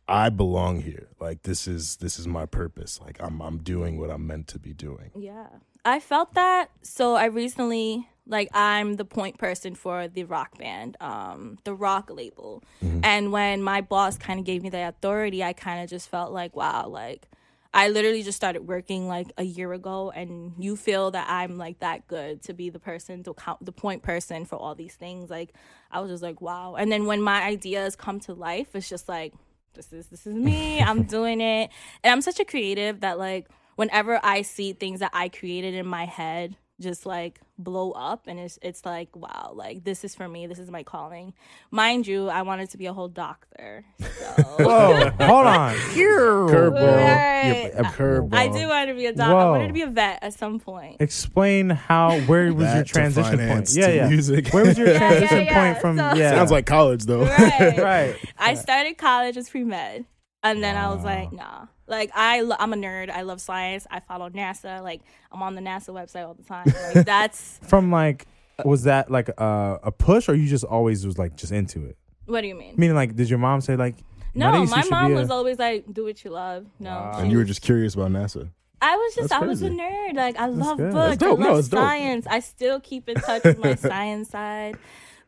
I 0.08 0.30
belong 0.30 0.82
here. 0.82 1.08
Like 1.20 1.43
this 1.43 1.68
is 1.68 1.95
this 1.97 2.20
is 2.20 2.28
my 2.28 2.45
purpose. 2.45 2.99
Like 3.01 3.18
I'm 3.20 3.41
I'm 3.41 3.58
doing 3.60 3.99
what 3.99 4.12
I'm 4.12 4.28
meant 4.28 4.47
to 4.49 4.60
be 4.60 4.74
doing. 4.74 5.12
Yeah. 5.16 5.47
I 5.84 5.99
felt 5.99 6.34
that. 6.34 6.70
So 6.82 7.16
I 7.16 7.26
recently 7.26 8.08
like 8.28 8.49
I'm 8.53 8.95
the 8.95 9.06
point 9.06 9.38
person 9.38 9.76
for 9.76 10.08
the 10.08 10.24
rock 10.24 10.58
band, 10.58 10.97
um, 10.99 11.58
the 11.64 11.74
rock 11.74 12.10
label. 12.12 12.64
And 13.03 13.32
when 13.32 13.62
my 13.62 13.82
boss 13.82 14.18
kind 14.18 14.39
of 14.39 14.45
gave 14.45 14.64
me 14.64 14.70
the 14.70 14.88
authority, 14.88 15.43
I 15.43 15.53
kind 15.53 15.84
of 15.84 15.89
just 15.89 16.10
felt 16.10 16.32
like, 16.32 16.56
wow, 16.56 16.88
like 16.88 17.28
I 17.76 17.89
literally 17.89 18.23
just 18.23 18.38
started 18.38 18.61
working 18.61 19.09
like 19.09 19.34
a 19.38 19.43
year 19.43 19.73
ago, 19.73 20.09
and 20.09 20.53
you 20.57 20.78
feel 20.78 21.11
that 21.11 21.28
I'm 21.30 21.57
like 21.57 21.80
that 21.80 22.07
good 22.07 22.41
to 22.43 22.53
be 22.53 22.69
the 22.69 22.80
person 22.80 23.21
to 23.23 23.34
count 23.34 23.65
the 23.65 23.73
point 23.73 24.01
person 24.01 24.45
for 24.45 24.55
all 24.55 24.76
these 24.76 24.95
things. 24.95 25.30
Like 25.30 25.53
I 25.91 25.99
was 25.99 26.09
just 26.09 26.23
like, 26.23 26.39
wow. 26.39 26.76
And 26.76 26.89
then 26.89 27.05
when 27.05 27.21
my 27.21 27.43
ideas 27.43 27.97
come 27.97 28.21
to 28.21 28.34
life, 28.34 28.73
it's 28.76 28.88
just 28.88 29.09
like 29.09 29.34
this 29.73 29.91
is 29.91 30.07
this 30.07 30.26
is 30.26 30.34
me. 30.34 30.80
I'm 30.80 31.03
doing 31.17 31.41
it, 31.41 31.69
and 32.01 32.13
I'm 32.13 32.21
such 32.21 32.39
a 32.39 32.45
creative 32.45 33.01
that 33.01 33.19
like 33.19 33.49
whenever 33.76 34.21
I 34.23 34.43
see 34.43 34.71
things 34.71 35.01
that 35.01 35.11
I 35.13 35.28
created 35.28 35.73
in 35.73 35.86
my 35.86 36.05
head 36.05 36.55
just 36.80 37.05
like 37.05 37.41
blow 37.58 37.91
up 37.91 38.28
and 38.28 38.38
it's 38.38 38.60
it's 38.62 38.84
like 38.86 39.16
wow 39.16 39.51
like 39.56 39.84
this 39.86 40.03
is 40.03 40.14
for 40.14 40.28
me 40.28 40.45
this 40.45 40.60
is 40.60 40.70
my 40.70 40.84
calling 40.84 41.34
mind 41.72 42.06
you 42.06 42.28
i 42.28 42.41
wanted 42.41 42.70
to 42.70 42.78
be 42.78 42.86
a 42.86 42.91
whole 42.91 43.08
doctor 43.08 43.86
so 43.99 44.06
Whoa, 44.60 45.10
hold 45.22 45.47
on. 45.47 45.76
Curveball. 45.76 47.06
Right. 47.06 47.72
A 47.76 47.84
curveball. 47.84 48.34
I 48.34 48.47
do 48.47 48.68
want 48.68 48.89
to 48.89 48.95
be 48.95 49.06
a 49.06 49.14
doctor. 49.14 49.36
I 49.36 49.49
wanted 49.49 49.68
to 49.68 49.74
be 49.74 49.82
a 49.82 49.88
vet 49.88 50.20
at 50.22 50.34
some 50.34 50.60
point. 50.60 50.97
Explain 51.01 51.70
how. 51.70 52.20
Where 52.22 52.53
was 52.53 52.66
That 52.66 52.76
your 52.76 52.84
transition 52.86 53.38
point? 53.38 53.70
Yeah, 53.74 53.89
yeah. 53.89 54.08
music. 54.10 54.49
Where 54.53 54.66
was 54.66 54.78
your 54.78 54.88
Yeah, 54.91 54.93
yeah, 54.93 55.10
transition 55.10 55.45
yeah. 55.45 55.72
point 55.72 55.82
from? 55.82 55.97
So- 55.97 56.14
yeah, 56.16 56.32
Sounds 56.32 56.51
like 56.51 56.66
college 56.66 57.03
though. 57.06 57.26
Right. 57.26 57.78
right. 57.78 58.16
I 58.38 58.56
started 58.56 58.97
college 58.97 59.38
as 59.38 59.49
pre 59.49 59.64
med, 59.64 60.06
and 60.43 60.64
then 60.64 60.76
I 60.76 60.93
was 60.93 61.03
like, 61.03 61.32
nah. 61.32 61.68
Like 61.88 62.12
I, 62.16 62.42
lo- 62.42 62.56
I'm 62.60 62.74
a 62.74 62.76
nerd. 62.76 63.10
I 63.10 63.22
love 63.22 63.40
science. 63.42 63.86
I 63.92 64.00
follow 64.00 64.30
NASA. 64.30 64.82
Like 64.82 65.02
I'm 65.32 65.42
on 65.42 65.56
the 65.56 65.62
NASA 65.62 65.90
website 65.94 66.26
all 66.26 66.34
the 66.34 66.44
time. 66.44 66.66
Like 66.96 67.06
that's 67.06 67.60
From 67.64 67.92
like, 67.92 68.26
was 68.64 68.84
that 68.84 69.12
like 69.12 69.30
a, 69.30 69.80
a 69.84 69.92
push, 69.92 70.28
or 70.30 70.34
you 70.36 70.48
just 70.48 70.64
always 70.64 71.06
was 71.06 71.18
like 71.18 71.36
just 71.36 71.52
into 71.52 71.86
it? 71.86 71.98
what 72.26 72.42
do 72.42 72.48
you 72.48 72.56
mean? 72.56 72.74
Meaning, 72.76 72.96
like, 72.96 73.16
did 73.16 73.30
your 73.30 73.38
mom 73.38 73.62
say 73.62 73.76
like? 73.76 73.96
No, 74.34 74.52
Maurice, 74.52 74.70
you 74.70 74.76
my 74.76 74.82
should 74.82 74.92
mom 74.92 75.08
be 75.08 75.14
a- 75.14 75.20
was 75.22 75.30
always 75.30 75.60
like, 75.60 75.86
"Do 75.94 76.04
what 76.06 76.24
you 76.26 76.32
love." 76.32 76.66
No, 76.80 76.90
Wow. 76.90 77.12
she 77.16 77.22
And 77.22 77.32
you 77.32 77.38
were 77.38 77.44
just 77.44 77.62
curious 77.62 77.94
about 77.94 78.12
NASA. 78.12 78.50
I 78.82 78.96
was 78.98 79.16
just, 79.16 79.30
That's 79.30 79.42
I 79.44 79.46
was 79.46 79.62
a 79.62 79.68
crazy. 79.68 79.82
nerd. 79.82 80.16
Like 80.16 80.38
I 80.38 80.48
love 80.48 80.78
good. 80.78 80.92
books. 80.92 81.08
That's 81.10 81.18
dope. 81.20 81.40
I 81.40 81.44
No, 81.44 81.50
love 81.52 81.60
it's 81.60 81.68
dope. 81.70 81.80
science. 81.80 82.28
I 82.28 82.40
still 82.42 82.80
keep 82.80 83.08
in 83.08 83.16
touch 83.16 83.44
with 83.46 83.58
my 83.60 83.76
science 83.76 84.30
side, 84.30 84.78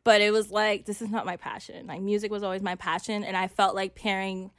but 0.03 0.19
it 0.21 0.31
was 0.33 0.51
like 0.51 0.85
this 0.85 1.01
is 1.01 1.09
not 1.09 1.25
my 1.25 1.37
passion. 1.37 1.87
Like 1.87 2.01
music 2.01 2.31
was 2.31 2.43
always 2.43 2.61
my 2.61 2.75
passion, 2.75 3.23
and 3.23 3.37
I 3.37 3.47
felt 3.47 3.75
like 3.75 3.95
pairing 3.95 4.51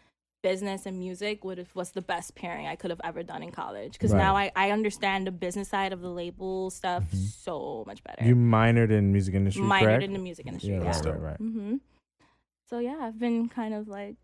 business 0.43 0.87
and 0.87 0.99
music 0.99 1.45
would 1.45 1.59
have 1.59 1.75
was 1.75 1.91
the 1.93 2.03
best 2.03 2.35
pairing 2.35 2.67
I 2.67 2.77
could 2.77 2.91
have 2.91 3.01
ever 3.05 3.23
done 3.23 3.43
in 3.43 3.51
college. 3.51 3.93
Because 3.95 4.13
Right. 4.13 4.19
now 4.19 4.37
I 4.37 4.53
I 4.55 4.71
understand 4.71 5.27
the 5.27 5.33
business 5.33 5.69
side 5.69 5.93
of 5.93 6.01
the 6.01 6.11
label 6.11 6.71
stuff 6.71 7.05
so 7.13 7.85
much 7.87 8.03
better. 8.05 8.25
You 8.25 8.37
minored 8.37 8.91
in 8.91 9.13
music 9.13 9.35
industry, 9.35 9.63
Minored 9.63 9.81
correct? 9.81 10.03
in 10.05 10.13
the 10.13 10.19
music 10.19 10.47
industry. 10.47 10.73
yeah, 10.75 10.83
Yeah. 10.83 10.91
right, 10.91 11.05
right, 11.07 11.21
right. 11.23 11.37
hmm 11.39 11.77
So 12.69 12.79
yeah, 12.79 12.99
I've 13.01 13.19
been 13.19 13.49
kind 13.49 13.75
of 13.75 13.89
like 13.89 14.17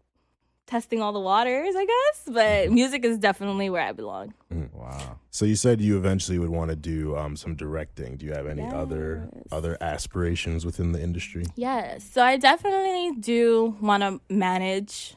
testing 0.66 1.02
all 1.02 1.12
the 1.12 1.20
waters, 1.20 1.74
I 1.76 1.84
guess. 1.84 2.22
But 2.32 2.70
music 2.70 3.04
is 3.04 3.18
definitely 3.18 3.68
where 3.68 3.82
I 3.82 3.92
belong. 3.92 4.34
Wow. 4.72 5.18
So 5.30 5.44
you 5.44 5.56
said 5.56 5.80
you 5.80 5.96
eventually 5.96 6.38
would 6.38 6.48
want 6.50 6.70
to 6.70 6.76
do 6.76 7.16
um, 7.16 7.36
some 7.36 7.54
directing. 7.56 8.16
Do 8.16 8.24
you 8.26 8.32
have 8.32 8.46
any 8.46 8.62
other 8.68 9.28
other 9.50 9.76
aspirations 9.80 10.64
within 10.64 10.92
the 10.92 11.02
industry? 11.02 11.44
Yes. 11.56 12.04
So 12.04 12.22
I 12.22 12.36
definitely 12.36 13.12
do 13.20 13.76
want 13.80 14.02
to 14.04 14.20
manage. 14.32 15.16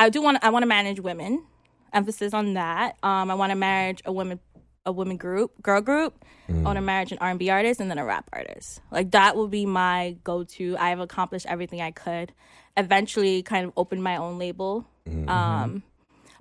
I 0.00 0.08
do 0.08 0.22
want. 0.22 0.42
I 0.42 0.48
want 0.48 0.62
to 0.62 0.66
manage 0.66 0.98
women. 0.98 1.44
Emphasis 1.92 2.32
on 2.32 2.54
that. 2.54 2.96
Um, 3.02 3.30
I 3.30 3.34
want 3.34 3.50
to 3.50 3.56
manage 3.56 4.00
a 4.06 4.12
women, 4.12 4.40
a 4.86 4.92
women 4.92 5.18
group, 5.18 5.60
girl 5.60 5.82
group. 5.82 6.24
I 6.48 6.52
want 6.52 6.76
to 6.76 6.80
manage 6.80 7.12
an 7.12 7.18
R 7.20 7.28
and 7.28 7.38
B 7.38 7.50
artist 7.50 7.80
and 7.80 7.90
then 7.90 7.98
a 7.98 8.04
rap 8.04 8.28
artist. 8.32 8.80
Like 8.90 9.10
that 9.10 9.36
will 9.36 9.48
be 9.48 9.66
my 9.66 10.16
go 10.24 10.44
to. 10.44 10.76
I 10.78 10.88
have 10.88 11.00
accomplished 11.00 11.44
everything 11.46 11.82
I 11.82 11.90
could. 11.90 12.32
Eventually, 12.78 13.42
kind 13.42 13.66
of 13.66 13.72
open 13.76 14.00
my 14.00 14.16
own 14.16 14.38
label. 14.38 14.86
Um, 15.28 15.82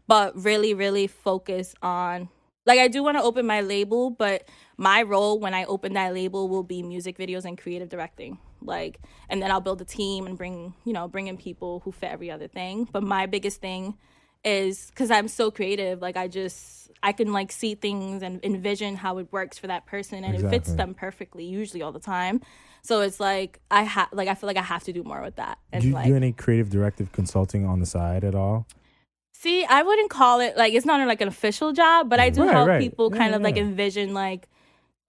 but 0.07 0.41
really, 0.41 0.73
really 0.73 1.07
focus 1.07 1.75
on. 1.81 2.29
Like 2.65 2.79
I 2.79 2.87
do 2.87 3.03
want 3.03 3.17
to 3.17 3.23
open 3.23 3.45
my 3.45 3.59
label, 3.59 4.09
but 4.09 4.47
my 4.77 5.01
role 5.01 5.37
when 5.37 5.53
I 5.53 5.65
open 5.65 5.93
that 5.93 6.13
label 6.13 6.47
will 6.47 6.63
be 6.63 6.81
music 6.81 7.17
videos 7.17 7.43
and 7.43 7.57
creative 7.57 7.89
directing. 7.89 8.37
Like, 8.61 8.99
and 9.29 9.41
then 9.41 9.51
I'll 9.51 9.61
build 9.61 9.81
a 9.81 9.85
team 9.85 10.25
and 10.25 10.37
bring, 10.37 10.73
you 10.85 10.93
know, 10.93 11.07
bring 11.07 11.27
in 11.27 11.37
people 11.37 11.81
who 11.83 11.91
fit 11.91 12.11
every 12.11 12.31
other 12.31 12.47
thing. 12.47 12.87
But 12.91 13.03
my 13.03 13.25
biggest 13.25 13.61
thing 13.61 13.97
is 14.43 14.87
because 14.87 15.11
I'm 15.11 15.27
so 15.27 15.51
creative. 15.51 16.01
Like, 16.01 16.17
I 16.17 16.27
just, 16.27 16.91
I 17.03 17.11
can 17.11 17.33
like 17.33 17.51
see 17.51 17.75
things 17.75 18.21
and 18.23 18.43
envision 18.43 18.95
how 18.95 19.17
it 19.17 19.31
works 19.31 19.57
for 19.57 19.67
that 19.67 19.85
person, 19.85 20.23
and 20.23 20.35
it 20.35 20.49
fits 20.49 20.73
them 20.73 20.93
perfectly, 20.93 21.45
usually 21.45 21.81
all 21.81 21.91
the 21.91 21.99
time. 21.99 22.41
So 22.81 23.01
it's 23.01 23.19
like 23.19 23.59
I 23.69 23.83
have, 23.83 24.09
like 24.11 24.27
I 24.27 24.35
feel 24.35 24.47
like 24.47 24.57
I 24.57 24.61
have 24.63 24.83
to 24.85 24.93
do 24.93 25.03
more 25.03 25.21
with 25.21 25.35
that. 25.35 25.57
And 25.71 25.81
Do 25.81 25.87
you 25.89 25.93
like, 25.93 26.05
do 26.07 26.15
any 26.15 26.31
creative 26.31 26.69
directive 26.69 27.11
consulting 27.11 27.65
on 27.65 27.79
the 27.79 27.85
side 27.85 28.23
at 28.23 28.35
all? 28.35 28.65
See, 29.33 29.63
I 29.63 29.83
wouldn't 29.83 30.09
call 30.09 30.41
it 30.41 30.57
like 30.57 30.73
it's 30.73 30.85
not 30.85 31.05
like 31.07 31.21
an 31.21 31.27
official 31.29 31.71
job, 31.71 32.09
but 32.09 32.19
I 32.19 32.29
do 32.29 32.41
Right, 32.41 32.51
help 32.51 32.67
right. 32.67 32.81
people 32.81 33.09
Yeah, 33.11 33.17
kind 33.17 33.31
yeah, 33.31 33.35
of 33.37 33.41
like 33.41 33.57
envision 33.57 34.13
like 34.13 34.49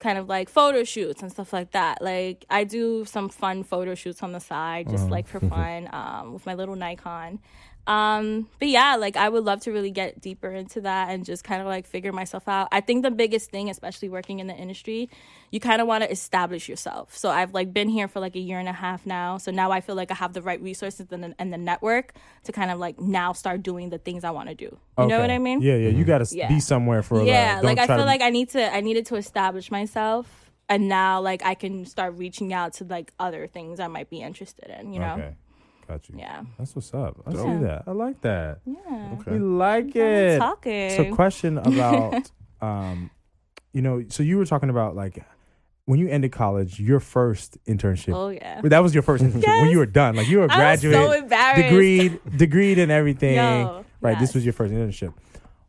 kind 0.01 0.17
of 0.17 0.27
like 0.27 0.49
photo 0.49 0.83
shoots 0.83 1.21
and 1.21 1.31
stuff 1.31 1.53
like 1.53 1.71
that. 1.71 2.01
Like 2.01 2.43
I 2.49 2.63
do 2.65 3.05
some 3.05 3.29
fun 3.29 3.63
photo 3.63 3.93
shoots 3.95 4.21
on 4.23 4.31
the 4.33 4.39
side 4.39 4.89
just 4.89 5.03
Uh-huh. 5.03 5.11
like 5.11 5.27
for 5.27 5.39
fun 5.39 5.87
um 5.93 6.33
with 6.33 6.45
my 6.45 6.55
little 6.55 6.75
Nikon. 6.75 7.39
Um 7.87 8.47
but 8.59 8.67
yeah, 8.67 8.95
like 8.95 9.17
I 9.17 9.27
would 9.27 9.43
love 9.43 9.61
to 9.61 9.71
really 9.71 9.89
get 9.91 10.21
deeper 10.21 10.49
into 10.51 10.81
that 10.81 11.09
and 11.09 11.25
just 11.25 11.43
kind 11.43 11.61
of 11.61 11.67
like 11.67 11.87
figure 11.87 12.11
myself 12.11 12.47
out. 12.47 12.67
I 12.71 12.79
think 12.81 13.03
the 13.03 13.09
biggest 13.11 13.49
thing 13.49 13.69
especially 13.69 14.07
working 14.09 14.39
in 14.39 14.47
the 14.47 14.53
industry, 14.55 15.09
you 15.49 15.59
kind 15.59 15.81
of 15.81 15.87
want 15.87 16.03
to 16.03 16.11
establish 16.11 16.69
yourself. 16.69 17.17
So 17.17 17.29
I've 17.29 17.53
like 17.53 17.73
been 17.73 17.89
here 17.89 18.07
for 18.07 18.19
like 18.19 18.35
a 18.35 18.39
year 18.39 18.59
and 18.59 18.69
a 18.69 18.73
half 18.73 19.05
now. 19.05 19.37
So 19.39 19.51
now 19.51 19.71
I 19.71 19.81
feel 19.81 19.95
like 19.95 20.11
I 20.11 20.15
have 20.15 20.33
the 20.33 20.41
right 20.43 20.61
resources 20.61 21.07
and 21.11 21.23
the, 21.23 21.35
and 21.39 21.51
the 21.51 21.57
network 21.57 22.13
to 22.43 22.51
kind 22.51 22.69
of 22.69 22.77
like 22.79 22.99
now 22.99 23.33
start 23.33 23.63
doing 23.63 23.89
the 23.89 23.97
things 23.97 24.23
I 24.23 24.29
want 24.31 24.49
to 24.49 24.55
do. 24.55 24.77
You 24.99 25.07
know 25.07 25.19
what 25.19 25.31
I 25.31 25.39
mean? 25.39 25.61
Yeah, 25.61 25.75
yeah. 25.75 25.89
You 25.89 26.03
got 26.05 26.23
to 26.25 26.35
Yeah. 26.35 26.47
be 26.49 26.59
somewhere 26.59 27.01
for. 27.01 27.21
A 27.21 27.25
yeah 27.25 27.61
like 27.63 27.79
i 27.79 27.87
feel 27.87 27.97
to- 27.97 28.05
like 28.05 28.21
i 28.21 28.29
need 28.29 28.49
to 28.49 28.73
i 28.73 28.81
needed 28.81 29.07
to 29.07 29.15
establish 29.15 29.71
myself 29.71 30.51
and 30.69 30.87
now 30.87 31.19
like 31.21 31.43
i 31.45 31.55
can 31.55 31.85
start 31.85 32.13
reaching 32.17 32.53
out 32.53 32.73
to 32.73 32.83
like 32.85 33.11
other 33.19 33.47
things 33.47 33.79
i 33.79 33.87
might 33.87 34.09
be 34.09 34.21
interested 34.21 34.69
in 34.79 34.93
you 34.93 34.99
know 34.99 35.13
Okay, 35.13 35.33
got 35.91 36.09
you. 36.09 36.15
yeah 36.17 36.43
That's 36.57 36.75
what's 36.75 36.93
up. 36.93 37.17
I 37.25 37.31
Yeah. 37.31 37.37
see 37.57 37.63
that. 37.63 37.83
I 37.87 37.91
like 37.91 38.21
that. 38.21 38.59
yeah 38.65 39.15
Okay. 39.19 39.31
We 39.31 39.39
like 39.39 39.95
I'm 39.95 40.01
it. 40.01 40.37
talking 40.39 40.89
So, 40.91 41.15
question 41.15 41.57
about, 41.69 42.31
um, 42.61 43.09
you 43.73 43.81
know, 43.81 44.03
so 44.09 44.23
you 44.23 44.37
were 44.37 44.45
talking 44.45 44.69
about 44.69 44.95
like 44.95 45.23
when 45.85 45.99
you 45.99 46.07
ended 46.07 46.31
college, 46.31 46.79
your 46.79 46.99
first 46.99 47.57
internship. 47.65 48.13
oh 48.15 48.29
yeah 48.29 48.61
That 48.61 48.83
was 48.83 48.93
your 48.93 49.03
first 49.03 49.23
internship 49.23 49.61
when 49.61 49.71
you 49.71 49.79
were 49.79 49.85
done. 49.85 50.15
Like 50.15 50.27
you 50.29 50.37
were 50.39 50.45
a 50.45 50.51
I 50.51 50.71
was 50.71 50.81
graduate, 50.81 50.95
so 50.95 51.11
embarrassed 51.11 51.61
degreed, 51.63 52.19
degreed 52.37 52.77
and 52.77 52.91
everything. 52.91 53.35
Yo, 53.35 53.83
right. 53.99 54.17
This 54.19 54.33
was 54.33 54.45
your 54.45 54.53
first 54.53 54.73
internship. 54.73 55.13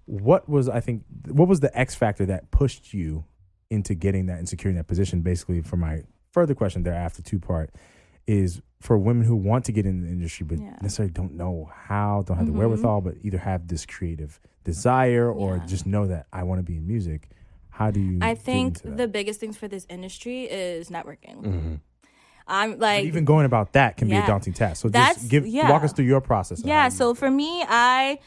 What 0.05 0.49
was 0.49 0.69
I 0.69 0.81
think? 0.81 1.05
What 1.29 1.49
was 1.49 1.61
the 1.61 1.77
X 1.79 1.95
factor 1.95 2.27
that 2.27 2.51
pushed 2.51 2.93
you 2.93 3.25
into 3.71 3.95
getting 3.95 4.27
that 4.27 4.39
and 4.39 4.49
securing 4.49 4.77
that 4.77 4.87
position? 4.87 5.23
Basically, 5.23 5.63
for 5.63 5.77
my 5.77 6.03
further 6.33 6.55
question 6.55 6.83
there 6.83 6.95
after 6.95 7.23
two 7.23 7.39
part 7.39 7.71
is 8.27 8.61
for 8.83 8.99
women 8.99 9.25
who 9.25 9.37
want 9.37 9.65
to 9.67 9.73
get 9.73 9.87
in 9.87 10.03
the 10.03 10.09
industry 10.09 10.45
but 10.45 10.59
Yeah. 10.59 10.77
necessarily 10.83 11.13
don't 11.13 11.35
know 11.43 11.71
how, 11.89 12.23
don't 12.27 12.37
have 12.37 12.47
the 12.47 12.53
Mhm. 12.53 12.57
wherewithal, 12.61 13.01
but 13.01 13.15
either 13.23 13.39
have 13.39 13.69
this 13.69 13.87
creative 13.87 14.41
desire 14.65 15.31
or 15.31 15.57
Yeah. 15.57 15.67
just 15.67 15.87
know 15.87 16.07
that 16.09 16.27
I 16.33 16.43
want 16.43 16.59
to 16.59 16.63
be 16.65 16.77
in 16.77 16.87
music. 16.87 17.29
How 17.71 17.91
do 17.91 18.01
you? 18.01 18.19
i 18.21 18.35
get 18.35 18.43
think 18.43 18.69
into 18.77 18.89
that? 18.89 18.97
the 18.99 19.09
biggest 19.09 19.41
things 19.41 19.57
for 19.57 19.67
this 19.69 19.87
industry 19.89 20.45
is 20.45 20.91
networking 20.91 21.37
Mm-hmm. 21.43 21.75
i'm 22.47 22.71
But 22.73 22.79
like 22.81 23.05
even 23.07 23.25
going 23.25 23.47
about 23.47 23.73
that 23.73 23.97
can 23.97 24.09
be 24.09 24.17
a 24.17 24.27
daunting 24.27 24.53
task. 24.53 24.83
So 24.83 24.89
just 24.91 25.29
give 25.31 25.47
yeah. 25.47 25.71
walk 25.71 25.83
us 25.85 25.93
through 25.95 26.05
your 26.15 26.21
process. 26.21 26.61
yeah 26.65 26.85
you- 26.87 26.91
so 26.91 27.15
for 27.15 27.31
me 27.31 27.65
i 27.69 28.19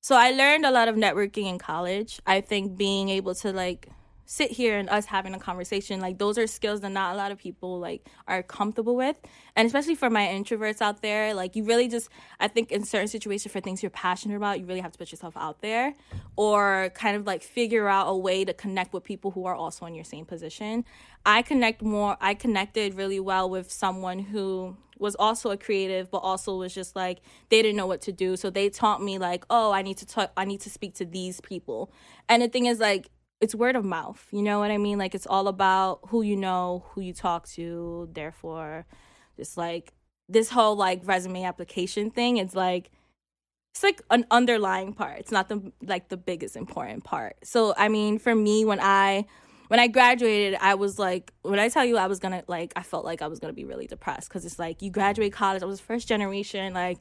so 0.00 0.14
i 0.16 0.30
learned 0.30 0.64
a 0.64 0.70
lot 0.70 0.86
of 0.88 0.94
networking 0.96 1.46
in 1.52 1.58
college 1.58 2.20
i 2.26 2.40
think 2.40 2.76
being 2.76 3.08
able 3.08 3.34
to 3.42 3.52
like 3.52 3.88
sit 4.24 4.50
here 4.50 4.78
and 4.78 4.88
us 4.88 5.06
having 5.06 5.34
a 5.34 5.38
conversation 5.38 6.00
like 6.00 6.18
those 6.18 6.38
are 6.38 6.46
skills 6.46 6.80
that 6.80 6.90
not 6.90 7.14
a 7.14 7.16
lot 7.16 7.32
of 7.32 7.38
people 7.38 7.78
like 7.78 8.06
are 8.28 8.42
comfortable 8.42 8.96
with. 8.96 9.20
And 9.56 9.66
especially 9.66 9.94
for 9.94 10.10
my 10.10 10.26
introverts 10.26 10.80
out 10.80 11.02
there 11.02 11.34
like 11.34 11.56
you 11.56 11.64
really 11.64 11.88
just 11.88 12.08
i 12.40 12.48
think 12.48 12.70
in 12.72 12.84
certain 12.84 13.08
situations 13.08 13.52
for 13.52 13.60
things 13.60 13.82
you're 13.82 13.90
passionate 13.90 14.36
about 14.36 14.60
you 14.60 14.66
really 14.66 14.80
have 14.80 14.92
to 14.92 14.98
put 14.98 15.12
yourself 15.12 15.36
out 15.36 15.60
there 15.60 15.94
or 16.36 16.90
kind 16.94 17.16
of 17.16 17.26
like 17.26 17.42
figure 17.42 17.88
out 17.88 18.06
a 18.08 18.16
way 18.16 18.44
to 18.44 18.54
connect 18.54 18.92
with 18.92 19.04
people 19.04 19.30
who 19.30 19.44
are 19.46 19.54
also 19.54 19.86
in 19.86 19.94
your 19.94 20.04
same 20.04 20.24
position. 20.24 20.84
I 21.26 21.42
connect 21.42 21.82
more 21.82 22.16
i 22.20 22.34
connected 22.34 22.94
really 22.94 23.20
well 23.20 23.50
with 23.50 23.70
someone 23.70 24.18
who 24.18 24.76
was 24.98 25.16
also 25.16 25.50
a 25.50 25.56
creative 25.56 26.10
but 26.10 26.18
also 26.18 26.56
was 26.56 26.72
just 26.72 26.94
like 26.94 27.20
they 27.48 27.60
didn't 27.60 27.76
know 27.76 27.86
what 27.86 28.00
to 28.02 28.12
do. 28.12 28.36
So 28.36 28.50
they 28.50 28.68
taught 28.70 29.02
me 29.02 29.18
like 29.18 29.44
oh 29.50 29.72
i 29.72 29.82
need 29.82 29.98
to 29.98 30.06
talk 30.06 30.32
i 30.36 30.44
need 30.44 30.60
to 30.62 30.70
speak 30.70 30.94
to 30.94 31.04
these 31.04 31.40
people. 31.40 31.92
And 32.28 32.42
the 32.42 32.48
thing 32.48 32.66
is 32.66 32.78
like 32.78 33.10
it's 33.42 33.54
word 33.54 33.76
of 33.76 33.84
mouth 33.84 34.26
you 34.30 34.42
know 34.42 34.58
what 34.60 34.70
i 34.70 34.78
mean 34.78 34.98
like 34.98 35.14
it's 35.14 35.26
all 35.26 35.48
about 35.48 36.00
who 36.08 36.22
you 36.22 36.36
know 36.36 36.84
who 36.90 37.00
you 37.00 37.12
talk 37.12 37.46
to 37.46 38.08
therefore 38.12 38.86
just 39.36 39.56
like 39.58 39.92
this 40.28 40.48
whole 40.48 40.76
like 40.76 41.02
resume 41.04 41.44
application 41.44 42.10
thing 42.10 42.38
it's 42.38 42.54
like 42.54 42.90
it's 43.72 43.82
like 43.82 44.02
an 44.10 44.26
underlying 44.30 44.92
part. 44.92 45.18
It's 45.18 45.32
not 45.32 45.48
the 45.48 45.72
like 45.82 46.08
the 46.08 46.18
biggest 46.18 46.56
important 46.56 47.04
part. 47.04 47.36
So 47.42 47.74
I 47.76 47.88
mean, 47.88 48.18
for 48.18 48.34
me, 48.34 48.64
when 48.64 48.78
I 48.80 49.26
when 49.68 49.80
I 49.80 49.86
graduated, 49.88 50.58
I 50.60 50.74
was 50.74 50.98
like, 50.98 51.32
when 51.40 51.58
I 51.58 51.70
tell 51.70 51.84
you 51.84 51.96
I 51.96 52.06
was 52.06 52.18
gonna 52.18 52.44
like, 52.48 52.74
I 52.76 52.82
felt 52.82 53.06
like 53.06 53.22
I 53.22 53.28
was 53.28 53.38
gonna 53.38 53.54
be 53.54 53.64
really 53.64 53.86
depressed 53.86 54.28
because 54.28 54.44
it's 54.44 54.58
like 54.58 54.82
you 54.82 54.90
graduate 54.90 55.32
college. 55.32 55.62
I 55.62 55.66
was 55.66 55.80
first 55.80 56.06
generation, 56.08 56.74
like. 56.74 56.98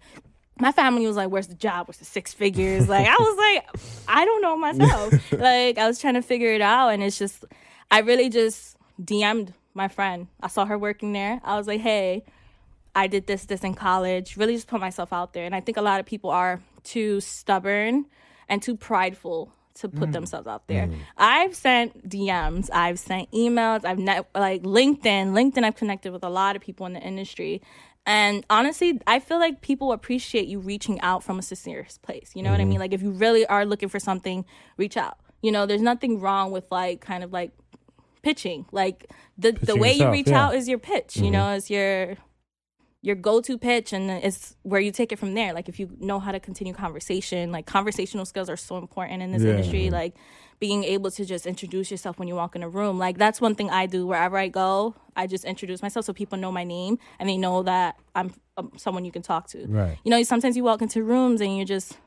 My 0.59 0.71
family 0.71 1.07
was 1.07 1.15
like, 1.15 1.29
"Where's 1.29 1.47
the 1.47 1.55
job? 1.55 1.87
Where's 1.87 1.97
the 1.97 2.05
six 2.05 2.33
figures?" 2.33 2.87
Like 2.87 3.07
I 3.07 3.15
was 3.17 3.37
like, 3.37 3.81
"I 4.07 4.25
don't 4.25 4.41
know 4.41 4.57
myself." 4.57 5.31
like 5.31 5.77
I 5.77 5.87
was 5.87 5.99
trying 5.99 6.15
to 6.15 6.21
figure 6.21 6.53
it 6.53 6.61
out, 6.61 6.89
and 6.89 7.01
it's 7.01 7.17
just, 7.17 7.45
I 7.89 7.99
really 7.99 8.29
just 8.29 8.77
DM'd 9.01 9.53
my 9.73 9.87
friend. 9.87 10.27
I 10.41 10.47
saw 10.47 10.65
her 10.65 10.77
working 10.77 11.13
there. 11.13 11.41
I 11.43 11.57
was 11.57 11.67
like, 11.67 11.81
"Hey, 11.81 12.23
I 12.95 13.07
did 13.07 13.27
this, 13.27 13.45
this 13.45 13.63
in 13.63 13.73
college. 13.73 14.37
Really 14.37 14.55
just 14.55 14.67
put 14.67 14.79
myself 14.79 15.13
out 15.13 15.33
there. 15.33 15.45
And 15.45 15.55
I 15.55 15.61
think 15.61 15.77
a 15.77 15.81
lot 15.81 15.99
of 15.99 16.05
people 16.05 16.29
are 16.29 16.61
too 16.83 17.21
stubborn 17.21 18.05
and 18.49 18.61
too 18.61 18.75
prideful 18.75 19.51
to 19.75 19.87
put 19.87 20.09
mm. 20.09 20.13
themselves 20.13 20.47
out 20.47 20.67
there. 20.67 20.87
Mm. 20.87 20.97
I've 21.17 21.55
sent 21.55 22.07
DMs, 22.07 22.69
I've 22.73 22.99
sent 22.99 23.31
emails, 23.31 23.85
I've 23.85 23.97
net, 23.97 24.27
like 24.35 24.63
LinkedIn. 24.63 25.31
LinkedIn, 25.31 25.63
I've 25.63 25.77
connected 25.77 26.11
with 26.11 26.23
a 26.23 26.29
lot 26.29 26.55
of 26.55 26.61
people 26.61 26.85
in 26.85 26.93
the 26.93 26.99
industry. 26.99 27.61
And 28.05 28.45
honestly, 28.49 28.99
I 29.05 29.19
feel 29.19 29.39
like 29.39 29.61
people 29.61 29.91
appreciate 29.91 30.47
you 30.47 30.59
reaching 30.59 30.99
out 31.01 31.23
from 31.23 31.37
a 31.37 31.41
sincere 31.41 31.85
place. 32.01 32.31
You 32.33 32.41
know 32.43 32.51
what 32.51 32.59
I 32.59 32.63
mm-hmm. 32.63 32.69
mean? 32.69 32.79
Like 32.79 32.93
if 32.93 33.01
you 33.01 33.11
really 33.11 33.45
are 33.45 33.65
looking 33.65 33.89
for 33.89 33.99
something, 33.99 34.45
reach 34.77 34.97
out. 34.97 35.17
You 35.41 35.51
know, 35.51 35.65
there's 35.65 35.81
nothing 35.81 36.19
wrong 36.19 36.51
with 36.51 36.65
like 36.71 37.01
kind 37.01 37.23
of 37.23 37.31
like 37.31 37.51
pitching. 38.21 38.65
Like 38.71 39.09
the 39.37 39.51
the 39.51 39.59
Pitching 39.59 39.79
way 39.79 39.93
you 39.93 40.11
reach 40.11 40.29
yeah. 40.29 40.47
out 40.47 40.55
is 40.55 40.67
your 40.67 40.79
pitch. 40.79 41.17
You 41.17 41.23
mm-hmm. 41.23 41.31
know, 41.31 41.53
is 41.53 41.69
your 41.69 42.17
your 43.03 43.15
go-to 43.15 43.57
pitch 43.57 43.93
and 43.93 44.11
it's 44.11 44.55
where 44.61 44.79
you 44.79 44.91
take 44.91 45.11
it 45.11 45.17
from 45.17 45.33
there. 45.33 45.53
Like 45.53 45.67
if 45.67 45.79
you 45.79 45.89
know 45.99 46.19
how 46.19 46.31
to 46.31 46.39
continue 46.39 46.73
conversation 46.73 47.51
like 47.51 47.65
conversational 47.65 48.25
skills 48.25 48.47
are 48.49 48.57
so 48.57 48.77
important 48.77 49.23
in 49.23 49.31
this 49.31 49.41
Yeah. 49.41 49.51
industry. 49.51 49.89
Like 49.89 50.13
being 50.59 50.83
able 50.83 51.09
to 51.09 51.25
just 51.25 51.47
introduce 51.47 51.89
yourself 51.89 52.19
when 52.19 52.27
you 52.27 52.35
walk 52.35 52.55
in 52.55 52.61
a 52.61 52.69
room. 52.69 52.99
Like 52.99 53.17
that's 53.17 53.41
one 53.41 53.55
thing 53.55 53.71
i 53.71 53.87
do. 53.87 54.05
Wherever 54.05 54.37
i 54.37 54.47
go 54.47 54.93
i 55.15 55.25
just 55.27 55.45
introduce 55.45 55.81
myself 55.81 56.05
so 56.05 56.13
people 56.13 56.37
know 56.37 56.51
my 56.51 56.63
name 56.63 56.99
and 57.19 57.27
they 57.27 57.37
know 57.37 57.63
that 57.63 57.95
i'm 58.15 58.33
um, 58.57 58.71
someone 58.77 59.03
you 59.03 59.11
can 59.11 59.23
talk 59.23 59.47
to. 59.47 59.65
Right. 59.67 59.97
you 60.03 60.11
know 60.11 60.21
sometimes 60.23 60.55
you 60.55 60.63
walk 60.63 60.81
into 60.83 61.01
rooms 61.03 61.41
and 61.41 61.57
you're 61.57 61.65
just 61.65 61.97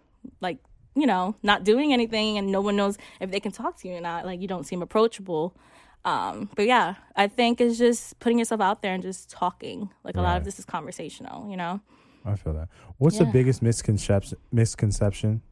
like 0.41 0.59
you 0.95 1.07
know 1.07 1.35
not 1.43 1.65
doing 1.65 1.93
anything 1.93 2.39
and 2.39 2.53
no 2.53 2.61
one 2.61 2.77
knows 2.77 2.97
if 3.21 3.33
they 3.33 3.41
can 3.41 3.51
talk 3.51 3.77
to 3.81 3.89
you 3.89 3.95
or 3.97 4.01
not. 4.01 4.25
Like 4.27 4.41
you 4.41 4.47
don't 4.47 4.65
seem 4.65 4.81
approachable 4.81 5.57
um 6.05 6.49
but 6.57 6.67
yeah 6.67 6.95
i 7.17 7.27
think 7.27 7.61
it's 7.61 7.79
just 7.79 8.19
putting 8.19 8.39
yourself 8.39 8.61
out 8.61 8.83
there 8.83 8.93
and 8.95 9.03
just 9.03 9.31
talking 9.31 9.89
like 10.05 10.17
a 10.17 10.21
lot 10.21 10.37
of 10.37 10.45
this 10.45 10.59
is 10.59 10.65
conversational 10.65 11.49
you 11.51 11.57
know 11.57 11.81
I 12.27 12.37
feel 12.37 12.55
that. 12.55 12.69
What's 12.97 13.19
the 13.19 13.27
biggest 13.27 13.61
misconception 13.61 14.39
misconception 14.51 15.43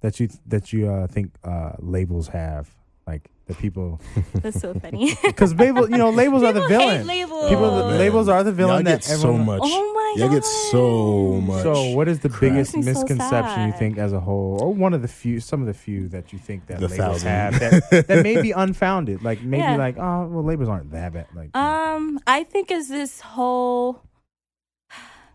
that 0.00 0.18
you 0.18 0.28
that 0.46 0.72
you 0.72 0.90
uh, 0.90 1.06
think 1.06 1.30
uh, 1.44 1.72
labels 1.78 2.26
have? 2.28 2.74
Like 3.06 3.30
the 3.46 3.54
people, 3.54 4.00
that's 4.42 4.58
so 4.60 4.74
funny 4.74 5.14
because 5.22 5.54
label, 5.54 5.88
you 5.88 5.96
know, 5.96 6.10
labels 6.10 6.42
are 6.42 6.52
the 6.52 6.62
People 6.62 6.80
hate 6.80 6.88
villain. 6.88 7.06
labels. 7.06 7.48
People, 7.48 7.70
Man, 7.88 7.98
labels 7.98 8.28
are 8.28 8.42
the 8.42 8.50
villain. 8.50 8.84
Y'all 8.84 8.92
that 8.94 9.02
get 9.02 9.04
so 9.04 9.14
everyone- 9.14 9.46
much. 9.46 9.60
oh 9.62 9.92
my 10.14 10.20
Y'all 10.20 10.28
god 10.28 10.34
get 10.36 10.44
so 10.44 11.40
much. 11.40 11.62
So, 11.62 11.90
what 11.90 12.08
is 12.08 12.20
the 12.20 12.28
crap. 12.28 12.40
biggest 12.52 12.74
Makes 12.74 12.86
me 12.86 12.92
so 12.94 13.00
misconception 13.00 13.66
you 13.66 13.70
sad. 13.72 13.78
think 13.78 13.98
as 13.98 14.12
a 14.12 14.20
whole, 14.20 14.58
or 14.62 14.72
one 14.74 14.94
of 14.94 15.02
the 15.02 15.08
few, 15.08 15.40
some 15.40 15.60
of 15.60 15.66
the 15.66 15.74
few 15.74 16.08
that 16.08 16.32
you 16.32 16.38
think 16.38 16.66
that 16.66 16.80
The 16.80 16.88
labels 16.88 17.22
thousand. 17.22 17.28
have 17.28 17.58
that, 17.60 18.06
that 18.08 18.22
may 18.22 18.40
be 18.40 18.50
unfounded? 18.64 19.22
Like 19.22 19.42
maybe 19.42 19.62
Yeah. 19.62 19.76
like, 19.76 19.96
oh, 19.98 20.26
well, 20.26 20.44
labels 20.44 20.68
aren't 20.68 20.90
that 20.92 21.12
bad. 21.12 21.26
Like, 21.34 21.56
Um, 21.56 22.18
I 22.26 22.44
think 22.44 22.70
is 22.70 22.88
this 22.88 23.20
whole 23.20 24.02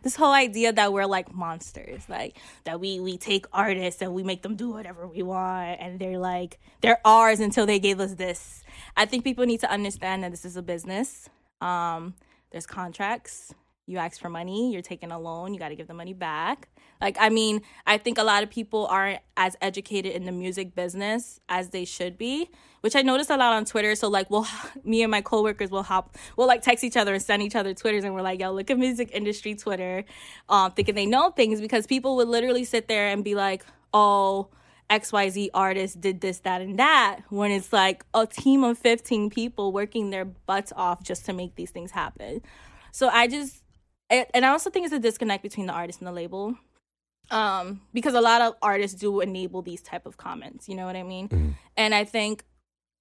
this 0.03 0.15
whole 0.15 0.31
idea 0.33 0.73
that 0.73 0.91
we're 0.93 1.05
like 1.05 1.31
monsters, 1.33 2.01
like 2.09 2.35
that 2.63 2.79
we 2.79 2.99
we 2.99 3.17
take 3.17 3.45
artists 3.53 4.01
and 4.01 4.13
we 4.15 4.23
make 4.23 4.41
them 4.41 4.55
do 4.55 4.69
whatever 4.71 5.07
we 5.07 5.21
want, 5.21 5.79
and 5.79 5.99
they're 5.99 6.17
like 6.17 6.59
they're 6.81 6.99
ours 7.05 7.39
until 7.39 7.65
they 7.67 7.77
gave 7.79 7.99
us 7.99 8.15
this. 8.15 8.63
I 8.97 9.05
think 9.05 9.23
people 9.23 9.45
need 9.45 9.59
to 9.59 9.69
understand 9.71 10.23
that 10.23 10.31
this 10.31 10.43
is 10.43 10.57
a 10.57 10.63
business. 10.63 11.29
Um, 11.61 12.15
there's 12.51 12.65
contracts. 12.65 13.53
You 13.87 13.97
ask 13.97 14.21
for 14.21 14.29
money, 14.29 14.71
you're 14.71 14.81
taking 14.81 15.11
a 15.11 15.19
loan, 15.19 15.53
you 15.53 15.59
got 15.59 15.69
to 15.69 15.75
give 15.75 15.87
the 15.87 15.93
money 15.93 16.13
back. 16.13 16.69
Like, 17.01 17.17
I 17.19 17.29
mean, 17.29 17.61
I 17.85 17.97
think 17.97 18.19
a 18.19 18.23
lot 18.23 18.43
of 18.43 18.49
people 18.49 18.85
aren't 18.85 19.19
as 19.35 19.57
educated 19.59 20.13
in 20.13 20.23
the 20.25 20.31
music 20.31 20.75
business 20.75 21.39
as 21.49 21.69
they 21.69 21.83
should 21.83 22.17
be, 22.17 22.49
which 22.81 22.95
I 22.95 23.01
noticed 23.01 23.31
a 23.31 23.37
lot 23.37 23.53
on 23.53 23.65
Twitter. 23.65 23.95
So, 23.95 24.07
like, 24.07 24.29
we'll, 24.29 24.47
me 24.83 25.01
and 25.01 25.09
my 25.09 25.21
coworkers 25.21 25.71
will 25.71 25.83
hop, 25.83 26.15
we'll 26.37 26.47
like 26.47 26.61
text 26.61 26.83
each 26.83 26.95
other 26.95 27.13
and 27.13 27.21
send 27.21 27.41
each 27.41 27.55
other 27.55 27.73
Twitters, 27.73 28.03
and 28.03 28.13
we're 28.13 28.21
like, 28.21 28.39
yo, 28.39 28.51
look 28.53 28.69
at 28.69 28.77
music 28.77 29.09
industry 29.13 29.55
Twitter, 29.55 30.05
um, 30.47 30.71
thinking 30.71 30.95
they 30.95 31.07
know 31.07 31.31
things 31.31 31.59
because 31.59 31.87
people 31.87 32.15
would 32.17 32.27
literally 32.27 32.63
sit 32.63 32.87
there 32.87 33.07
and 33.07 33.23
be 33.23 33.33
like, 33.33 33.65
oh, 33.93 34.49
XYZ 34.91 35.49
artist 35.53 36.01
did 36.01 36.21
this, 36.21 36.39
that, 36.41 36.61
and 36.61 36.77
that, 36.77 37.21
when 37.29 37.49
it's 37.49 37.73
like 37.73 38.05
a 38.13 38.27
team 38.27 38.63
of 38.63 38.77
15 38.77 39.29
people 39.29 39.71
working 39.71 40.09
their 40.09 40.25
butts 40.25 40.71
off 40.75 41.01
just 41.01 41.25
to 41.25 41.33
make 41.33 41.55
these 41.55 41.71
things 41.71 41.91
happen. 41.91 42.41
So 42.91 43.07
I 43.07 43.27
just, 43.27 43.60
and 44.33 44.45
I 44.45 44.49
also 44.49 44.69
think 44.69 44.85
it's 44.85 44.93
a 44.93 44.99
disconnect 44.99 45.43
between 45.43 45.67
the 45.67 45.73
artist 45.73 45.99
and 45.99 46.07
the 46.07 46.11
label. 46.11 46.55
Um, 47.29 47.81
because 47.93 48.13
a 48.13 48.19
lot 48.19 48.41
of 48.41 48.55
artists 48.61 48.99
do 48.99 49.21
enable 49.21 49.61
these 49.61 49.81
type 49.81 50.05
of 50.05 50.17
comments, 50.17 50.67
you 50.67 50.75
know 50.75 50.85
what 50.85 50.97
I 50.97 51.03
mean? 51.03 51.55
And 51.77 51.95
I 51.95 52.03
think 52.03 52.43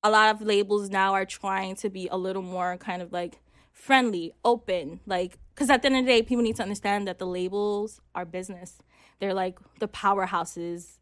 a 0.02 0.10
lot 0.10 0.34
of 0.34 0.40
labels 0.40 0.88
now 0.88 1.14
are 1.14 1.24
trying 1.24 1.74
to 1.76 1.90
be 1.90 2.08
a 2.08 2.16
little 2.16 2.42
more 2.42 2.76
kind 2.76 3.02
of 3.02 3.12
like 3.12 3.40
friendly, 3.72 4.32
open, 4.44 5.00
like 5.06 5.38
because 5.54 5.68
at 5.68 5.82
the 5.82 5.86
end 5.86 5.96
of 5.96 6.04
the 6.06 6.10
day, 6.10 6.22
people 6.22 6.42
need 6.42 6.56
to 6.56 6.62
understand 6.62 7.06
that 7.08 7.18
the 7.18 7.26
labels 7.26 8.00
are 8.14 8.24
business. 8.24 8.78
They're 9.18 9.34
like 9.34 9.58
the 9.78 9.88
powerhouses 9.88 10.98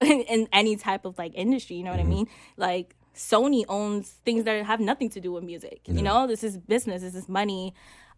in, 0.00 0.20
in 0.28 0.48
any 0.52 0.76
type 0.76 1.04
of 1.04 1.18
like 1.18 1.32
industry. 1.34 1.76
You 1.76 1.84
know 1.84 1.90
what 1.90 2.00
I 2.00 2.04
mean? 2.04 2.26
Like 2.56 2.94
Sony 3.14 3.64
owns 3.68 4.08
things 4.24 4.44
that 4.44 4.64
have 4.64 4.80
nothing 4.80 5.10
to 5.10 5.20
do 5.20 5.32
with 5.32 5.44
music. 5.44 5.80
You 5.86 6.02
know, 6.02 6.26
this 6.26 6.44
is 6.44 6.56
business. 6.56 7.02
This 7.02 7.14
is 7.14 7.28
money. 7.28 7.74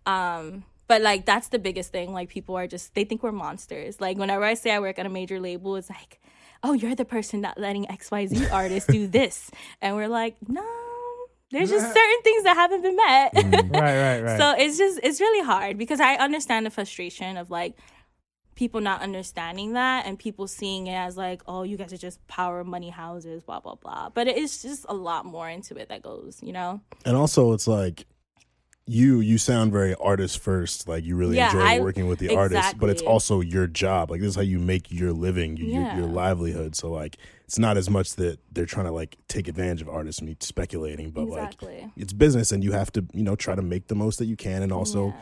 Um, 0.06 0.64
but 0.90 1.02
like 1.02 1.24
that's 1.24 1.50
the 1.50 1.60
biggest 1.60 1.92
thing. 1.92 2.12
Like 2.12 2.28
people 2.28 2.56
are 2.56 2.66
just 2.66 2.96
they 2.96 3.04
think 3.04 3.22
we're 3.22 3.30
monsters. 3.30 4.00
Like 4.00 4.18
whenever 4.18 4.42
I 4.42 4.54
say 4.54 4.72
I 4.72 4.80
work 4.80 4.98
at 4.98 5.06
a 5.06 5.08
major 5.08 5.38
label, 5.38 5.76
it's 5.76 5.88
like, 5.88 6.20
oh, 6.64 6.72
you're 6.72 6.96
the 6.96 7.04
person 7.04 7.40
not 7.40 7.56
letting 7.60 7.88
X 7.88 8.10
Y 8.10 8.26
Z 8.26 8.48
artists 8.52 8.92
do 8.92 9.06
this, 9.06 9.52
and 9.80 9.94
we're 9.94 10.08
like, 10.08 10.34
no. 10.48 10.66
There's 11.52 11.70
just 11.70 11.86
certain 11.86 12.22
things 12.22 12.42
that 12.44 12.54
haven't 12.54 12.82
been 12.82 12.96
met. 12.96 13.34
Mm, 13.34 13.72
right, 13.72 13.80
right, 13.80 14.20
right. 14.24 14.38
So 14.38 14.54
it's 14.58 14.78
just 14.78 14.98
it's 15.04 15.20
really 15.20 15.44
hard 15.44 15.78
because 15.78 16.00
I 16.00 16.14
understand 16.16 16.66
the 16.66 16.70
frustration 16.70 17.36
of 17.36 17.50
like 17.50 17.76
people 18.56 18.80
not 18.80 19.00
understanding 19.00 19.74
that 19.74 20.06
and 20.06 20.18
people 20.18 20.48
seeing 20.48 20.88
it 20.88 20.94
as 20.94 21.16
like, 21.16 21.40
oh, 21.46 21.62
you 21.62 21.76
guys 21.76 21.92
are 21.92 21.98
just 21.98 22.24
power 22.26 22.64
money 22.64 22.90
houses, 22.90 23.44
blah 23.44 23.60
blah 23.60 23.76
blah. 23.76 24.08
But 24.08 24.26
it 24.26 24.36
is 24.36 24.60
just 24.60 24.86
a 24.88 24.94
lot 24.94 25.24
more 25.24 25.48
into 25.48 25.76
it 25.76 25.88
that 25.88 26.02
goes, 26.02 26.40
you 26.42 26.52
know. 26.52 26.80
And 27.04 27.16
also, 27.16 27.52
it's 27.52 27.68
like 27.68 28.06
you 28.90 29.20
you 29.20 29.38
sound 29.38 29.72
very 29.72 29.94
artist 29.94 30.38
first. 30.40 30.88
Like 30.88 31.04
you 31.04 31.14
really 31.16 31.36
Yeah, 31.36 31.46
enjoy 31.46 31.64
I- 31.64 31.80
working 31.80 32.06
with 32.08 32.18
the 32.18 32.34
artist, 32.34 32.78
but 32.78 32.90
it's 32.90 33.02
also 33.02 33.40
your 33.40 33.66
job. 33.66 34.10
Like 34.10 34.20
this 34.20 34.30
is 34.30 34.34
how 34.36 34.42
you 34.42 34.58
make 34.58 34.90
your 34.90 35.12
living, 35.12 35.56
your, 35.56 35.68
your, 35.68 35.92
your 35.98 36.06
livelihood. 36.06 36.74
So 36.74 36.90
like, 36.90 37.16
it's 37.44 37.58
not 37.58 37.76
as 37.76 37.88
much 37.88 38.14
that 38.16 38.38
they're 38.52 38.66
trying 38.66 38.86
to 38.86 38.92
like 38.92 39.16
take 39.28 39.48
advantage 39.48 39.80
of 39.82 39.88
artists 39.88 40.20
and 40.20 40.28
be 40.28 40.36
speculating, 40.40 41.10
but 41.10 41.22
Exactly. 41.22 41.80
like 41.82 41.90
it's 41.96 42.12
business, 42.12 42.50
and 42.52 42.64
you 42.64 42.72
have 42.72 42.90
to 42.92 43.04
you 43.12 43.22
know 43.22 43.36
try 43.36 43.54
to 43.54 43.62
make 43.62 43.86
the 43.88 43.94
most 43.94 44.18
that 44.18 44.26
you 44.26 44.36
can, 44.36 44.62
and 44.62 44.72
also 44.72 45.08
Yeah. 45.08 45.14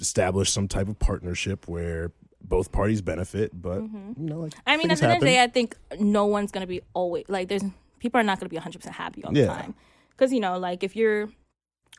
establish 0.00 0.50
some 0.50 0.68
type 0.68 0.88
of 0.88 0.98
partnership 0.98 1.66
where 1.68 2.12
both 2.42 2.72
parties 2.72 3.00
benefit. 3.00 3.50
But 3.60 3.82
you 3.82 4.14
know, 4.18 4.40
like 4.40 4.52
Mm-hmm. 4.52 4.60
I 4.70 4.76
mean, 4.76 4.90
at 4.90 4.98
the 4.98 5.04
end 5.04 5.12
of 5.14 5.20
the 5.20 5.26
day, 5.26 5.42
I 5.42 5.46
think 5.46 5.76
no 5.98 6.26
one's 6.26 6.50
gonna 6.50 6.66
be 6.66 6.82
always 6.94 7.24
like. 7.28 7.48
There's 7.48 7.64
people 8.00 8.20
are 8.20 8.24
not 8.24 8.38
gonna 8.38 8.50
be 8.50 8.56
100 8.56 8.78
percent 8.78 8.96
happy 8.96 9.24
all 9.24 9.32
the 9.32 9.46
time 9.46 9.74
because 10.10 10.32
you 10.32 10.40
know, 10.40 10.58
like 10.58 10.82
if 10.84 10.94
you're 10.96 11.30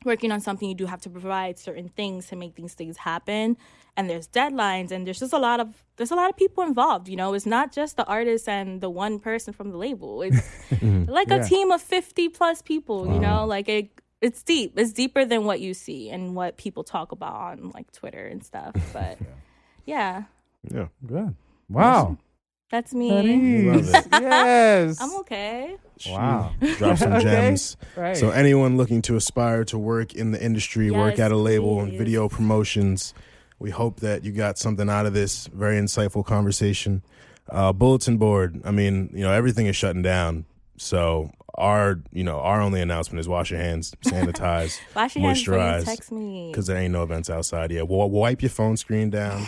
working 0.04 0.32
on 0.32 0.42
something, 0.42 0.68
you 0.68 0.76
do 0.76 0.86
have 0.86 1.02
to 1.02 1.10
provide 1.10 1.58
certain 1.58 1.90
things 1.90 2.28
to 2.28 2.36
make 2.36 2.56
these 2.56 2.74
things 2.74 2.98
happen, 2.98 3.58
and 3.98 4.10
there's 4.10 4.28
deadlines, 4.28 4.92
and 4.92 5.08
there's 5.08 5.20
just 5.20 5.34
a 5.34 5.38
lot 5.38 5.60
of 5.60 5.84
there's 5.98 6.12
a 6.12 6.16
lot 6.16 6.30
of 6.30 6.36
people 6.36 6.64
involved. 6.64 7.08
You 7.08 7.16
know, 7.16 7.34
it's 7.34 7.46
not 7.46 7.72
just 7.72 7.96
the 7.98 8.06
artist 8.06 8.50
and 8.50 8.82
the 8.82 8.90
one 8.90 9.20
person 9.20 9.54
from 9.54 9.72
the 9.72 9.78
label. 9.78 10.22
It's 10.22 10.38
mm-hmm. 10.70 11.10
like 11.10 11.30
Yeah. 11.30 11.38
a 11.38 11.48
team 11.48 11.72
of 11.72 11.82
50 11.82 12.30
plus 12.30 12.62
people. 12.62 13.08
You 13.08 13.20
know, 13.20 13.46
like 13.46 13.70
it. 13.70 13.90
It's 14.22 14.42
deep. 14.44 14.74
It's 14.80 14.92
deeper 14.94 15.24
than 15.26 15.44
what 15.46 15.60
you 15.60 15.74
see 15.74 16.10
and 16.10 16.36
what 16.36 16.58
people 16.58 16.84
talk 16.84 17.12
about 17.12 17.36
on 17.36 17.70
like 17.72 17.92
Twitter 17.92 18.26
and 18.26 18.44
stuff. 18.44 18.74
But 18.94 19.20
yeah, 19.86 20.24
yeah. 20.74 20.88
Good. 21.06 21.36
Wow. 21.70 22.18
that's 22.72 22.94
me. 22.94 23.12
Love 23.12 24.08
yes. 24.12 25.00
I'm 25.02 25.14
okay. 25.22 25.78
Wow. 26.08 26.52
Drop 26.78 26.98
some 26.98 27.14
Okay. 27.14 27.24
gems. 27.24 27.78
Right. 27.96 28.18
So 28.18 28.30
anyone 28.32 28.78
looking 28.78 29.02
to 29.04 29.16
aspire 29.16 29.64
to 29.66 29.78
work 29.78 30.14
in 30.14 30.32
the 30.32 30.44
industry, 30.44 30.92
work 30.92 31.20
at 31.20 31.32
a 31.32 31.38
label 31.38 31.80
and 31.82 31.94
video 31.98 32.28
promotions, 32.30 33.14
we 33.60 33.70
hope 33.72 34.02
that 34.02 34.24
you 34.24 34.32
got 34.32 34.58
something 34.58 34.90
out 34.90 35.06
of 35.06 35.14
this 35.14 35.48
very 35.48 35.78
insightful 35.80 36.26
conversation. 36.26 37.02
Uh, 37.50 37.72
bulletin 37.72 38.18
board. 38.18 38.60
I 38.66 38.72
mean, 38.72 39.10
you 39.14 39.22
know, 39.22 39.32
everything 39.32 39.68
is 39.68 39.76
shutting 39.76 40.02
down. 40.02 40.46
So 40.78 41.32
our, 41.54 42.02
you 42.12 42.24
know, 42.24 42.40
our 42.40 42.60
only 42.60 42.82
announcement 42.82 43.20
is 43.22 43.30
wash 43.30 43.52
your 43.52 43.60
hands, 43.62 43.96
sanitize, 44.06 44.78
Wash 44.96 45.16
your 45.16 45.26
hands 45.26 45.44
moisturize, 45.48 45.86
text 45.86 46.12
me. 46.12 46.50
because 46.52 46.68
there 46.68 46.76
ain't 46.78 46.92
no 46.92 47.04
events 47.04 47.30
outside 47.30 47.72
yet. 47.72 47.88
Wa- 47.88 48.08
wipe 48.08 48.42
your 48.42 48.50
phone 48.50 48.76
screen 48.76 49.10
down. 49.10 49.46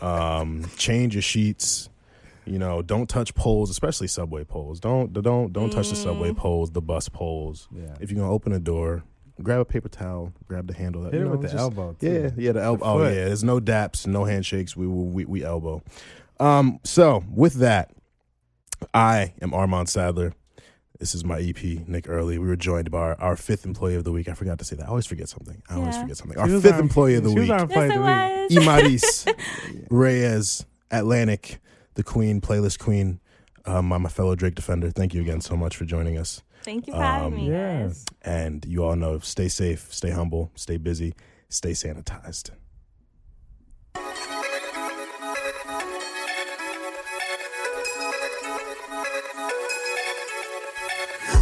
Um, 0.00 0.64
change 0.76 1.14
your 1.14 1.22
sheets. 1.22 1.88
You 2.46 2.58
know, 2.58 2.80
don't 2.80 3.08
touch 3.08 3.34
poles, 3.34 3.70
especially 3.70 4.06
subway 4.06 4.44
poles. 4.44 4.78
Don't 4.80 5.12
don't 5.12 5.52
don't 5.52 5.70
touch 5.70 5.90
the 5.90 5.96
subway 5.96 6.32
poles, 6.32 6.70
the 6.70 6.80
bus 6.80 7.08
poles. 7.08 7.68
Yeah. 7.74 7.94
If 8.00 8.10
you're 8.10 8.20
gonna 8.20 8.32
open 8.32 8.52
a 8.52 8.60
door, 8.60 9.02
grab 9.42 9.60
a 9.60 9.64
paper 9.64 9.88
towel, 9.88 10.32
grab 10.46 10.68
the 10.68 10.74
handle. 10.74 11.02
Hit 11.04 11.14
you 11.14 11.20
it 11.20 11.24
know, 11.24 11.30
with 11.32 11.40
the 11.42 11.48
just- 11.48 11.58
elbow. 11.58 11.96
Too. 11.98 12.06
Yeah, 12.06 12.30
yeah, 12.46 12.52
the 12.52 12.62
elbow. 12.62 12.84
The 13.00 13.04
Oh 13.04 13.08
yeah, 13.08 13.24
there's 13.26 13.42
no 13.44 13.58
daps, 13.60 14.06
no 14.06 14.24
handshakes. 14.24 14.76
We 14.76 14.86
we 14.86 15.24
we 15.24 15.44
elbow. 15.44 15.82
Um, 16.38 16.78
so 16.84 17.24
with 17.34 17.54
that, 17.54 17.90
I 18.94 19.32
am 19.42 19.52
Armand 19.54 19.88
Sadler. 19.88 20.32
This 20.98 21.14
is 21.14 21.24
my 21.24 21.38
EP, 21.40 21.62
Nick 21.86 22.08
Early. 22.08 22.38
We 22.38 22.46
were 22.46 22.56
joined 22.56 22.90
by 22.90 22.98
our, 22.98 23.20
our 23.20 23.36
fifth 23.36 23.66
employee 23.66 23.96
of 23.96 24.04
the 24.04 24.12
week. 24.12 24.28
I 24.28 24.32
forgot 24.34 24.58
to 24.60 24.64
say 24.64 24.76
that. 24.76 24.84
I 24.84 24.88
always 24.88 25.04
forget 25.04 25.28
something. 25.28 25.62
I 25.68 25.74
always 25.74 25.96
forget 25.98 26.16
something. 26.16 26.38
Our 26.38 26.48
fifth 26.48 26.72
our- 26.72 26.80
employee 26.80 27.16
of 27.16 27.24
the 27.24 27.30
she 27.30 27.34
was 27.40 27.42
week. 27.42 27.50
our 27.50 27.60
employee 27.64 27.88
Yes, 27.88 27.96
of 27.96 28.54
the 28.54 28.60
week. 28.60 28.66
Imaris 28.68 29.86
Reyes, 29.90 30.64
Atlantic, 30.90 31.58
the 31.96 32.02
queen, 32.04 32.40
playlist 32.40 32.78
queen, 32.78 33.20
um, 33.66 33.86
my 33.86 34.08
fellow 34.08 34.34
Drake 34.36 34.54
defender. 34.54 34.90
Thank 34.90 35.12
you 35.12 35.20
again 35.20 35.40
so 35.40 35.56
much 35.56 35.76
for 35.76 35.84
joining 35.84 36.16
us. 36.16 36.42
Thank 36.62 36.86
you 36.86 36.92
for 36.94 37.00
having 37.02 37.26
Um, 37.26 37.34
me. 37.36 37.50
yeah. 37.50 37.82
guys. 37.82 38.04
And 38.22 38.64
you 38.64 38.84
all 38.84 38.96
know, 38.96 39.18
stay 39.18 39.48
safe, 39.48 39.92
stay 39.92 40.10
humble, 40.10 40.50
stay 40.54 40.76
busy, 40.78 41.14
stay 41.48 41.72
sanitized. 41.72 42.50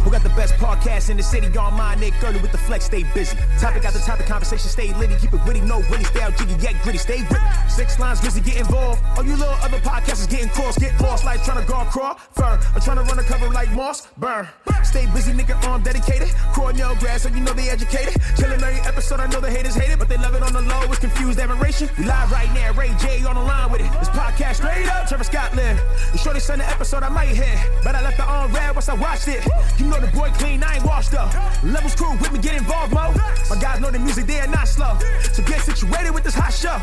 We 0.05 0.11
got 0.11 0.21
the 0.21 0.29
best 0.29 0.53
podcast 0.55 1.09
in 1.09 1.17
the 1.17 1.23
city 1.23 1.47
on 1.57 1.73
my 1.73 1.95
Nick 1.95 2.13
Gurley 2.21 2.39
with 2.39 2.51
the 2.51 2.59
flex, 2.59 2.85
stay 2.85 3.03
busy. 3.15 3.35
Topic 3.59 3.83
after 3.83 3.99
topic, 3.99 4.27
conversation 4.27 4.69
stay 4.69 4.93
litty. 4.93 5.15
Keep 5.15 5.33
it 5.33 5.41
witty, 5.45 5.61
no 5.61 5.79
willy, 5.89 6.03
stay 6.03 6.21
out 6.21 6.37
jiggy, 6.37 6.53
yet 6.61 6.75
gritty, 6.83 6.99
stay 6.99 7.23
with 7.23 7.41
Six 7.67 7.99
lines, 7.99 8.21
busy, 8.21 8.39
get 8.39 8.57
involved. 8.57 9.01
All 9.17 9.25
you 9.25 9.35
little 9.35 9.57
other 9.65 9.79
podcasters 9.79 10.29
getting 10.29 10.49
cross, 10.49 10.77
get 10.77 10.99
lost 11.01 11.25
like 11.25 11.43
trying 11.43 11.59
to 11.59 11.67
guard 11.67 11.87
crawl, 11.87 12.15
fur, 12.31 12.59
or 12.75 12.79
trying 12.81 12.97
to 12.97 13.03
run 13.03 13.17
a 13.17 13.23
cover 13.23 13.49
like 13.49 13.71
moss, 13.71 14.07
burn. 14.17 14.47
Stay 14.83 15.07
busy, 15.07 15.33
nigga, 15.33 15.61
arm 15.67 15.81
dedicated. 15.81 16.29
Cornell 16.53 16.95
grad, 16.97 17.19
so 17.19 17.29
you 17.29 17.41
know 17.41 17.53
they 17.53 17.69
educated. 17.69 18.21
Killing 18.37 18.61
every 18.61 18.79
episode, 18.81 19.19
I 19.19 19.27
know 19.27 19.41
the 19.41 19.49
haters 19.49 19.73
hate 19.73 19.91
it, 19.91 19.97
but 19.97 20.07
they 20.07 20.17
love 20.17 20.35
it 20.35 20.43
on 20.43 20.53
the 20.53 20.61
low. 20.61 20.83
It's 20.83 20.99
confused 20.99 21.39
admiration. 21.39 21.89
We 21.97 22.05
live 22.05 22.31
right 22.31 22.51
now, 22.53 22.71
Ray 22.73 22.93
J 22.99 23.25
on 23.25 23.35
the 23.35 23.41
line 23.41 23.71
with 23.71 23.81
it. 23.81 23.91
This 23.99 24.09
podcast 24.09 24.55
straight 24.55 24.87
up, 24.87 25.07
Trevor 25.07 25.23
Scotland. 25.23 25.79
The 26.11 26.17
shorty 26.19 26.39
sent 26.39 26.61
the 26.61 26.69
episode 26.69 27.01
I 27.01 27.09
might 27.09 27.29
hit, 27.29 27.57
but 27.83 27.95
I 27.95 28.01
left 28.01 28.17
the 28.17 28.23
on 28.23 28.53
red 28.53 28.75
once 28.75 28.87
I 28.87 28.93
watched 28.93 29.27
it. 29.27 29.43
You 29.79 29.94
know 29.95 30.05
the 30.05 30.11
boy 30.15 30.29
clean, 30.31 30.63
I 30.63 30.75
ain't 30.75 30.85
washed 30.85 31.13
up. 31.13 31.33
Levels 31.63 31.95
crew 31.95 32.11
with 32.17 32.31
me, 32.31 32.39
get 32.39 32.55
involved, 32.55 32.93
mo. 32.93 33.13
My 33.49 33.57
guys 33.59 33.79
know 33.79 33.91
the 33.91 33.99
music, 33.99 34.25
they 34.25 34.39
are 34.39 34.47
not 34.47 34.67
slow. 34.67 34.97
So 35.33 35.43
get 35.43 35.61
situated 35.61 36.11
with 36.11 36.23
this 36.23 36.35
hot 36.35 36.53
show. 36.53 36.77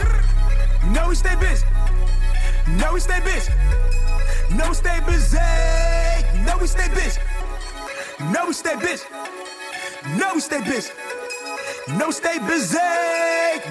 You 0.85 0.93
know 0.93 1.09
we 1.09 1.15
stay 1.15 1.37
busy. 1.37 1.67
Know 2.79 2.95
we 2.95 3.01
stay 3.01 3.21
busy. 3.21 3.53
Know 4.55 4.69
we 4.69 4.75
stay 4.75 5.01
busy. 5.07 5.39
Know 6.45 6.59
we 6.59 6.67
stay 6.67 6.89
busy. 6.95 7.21
Know 8.33 8.47
we 8.47 8.53
stay 8.53 8.77
busy. 8.77 9.07
Know 10.19 10.35
we 10.35 10.41
stay 10.41 10.61
busy. 10.61 10.93
Know 11.89 12.07
we 12.07 12.13
stay 12.13 12.39
busy. 12.39 12.79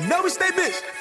You 0.07 0.23
we 0.23 0.29
stay 0.29 0.51
busy. 0.55 1.00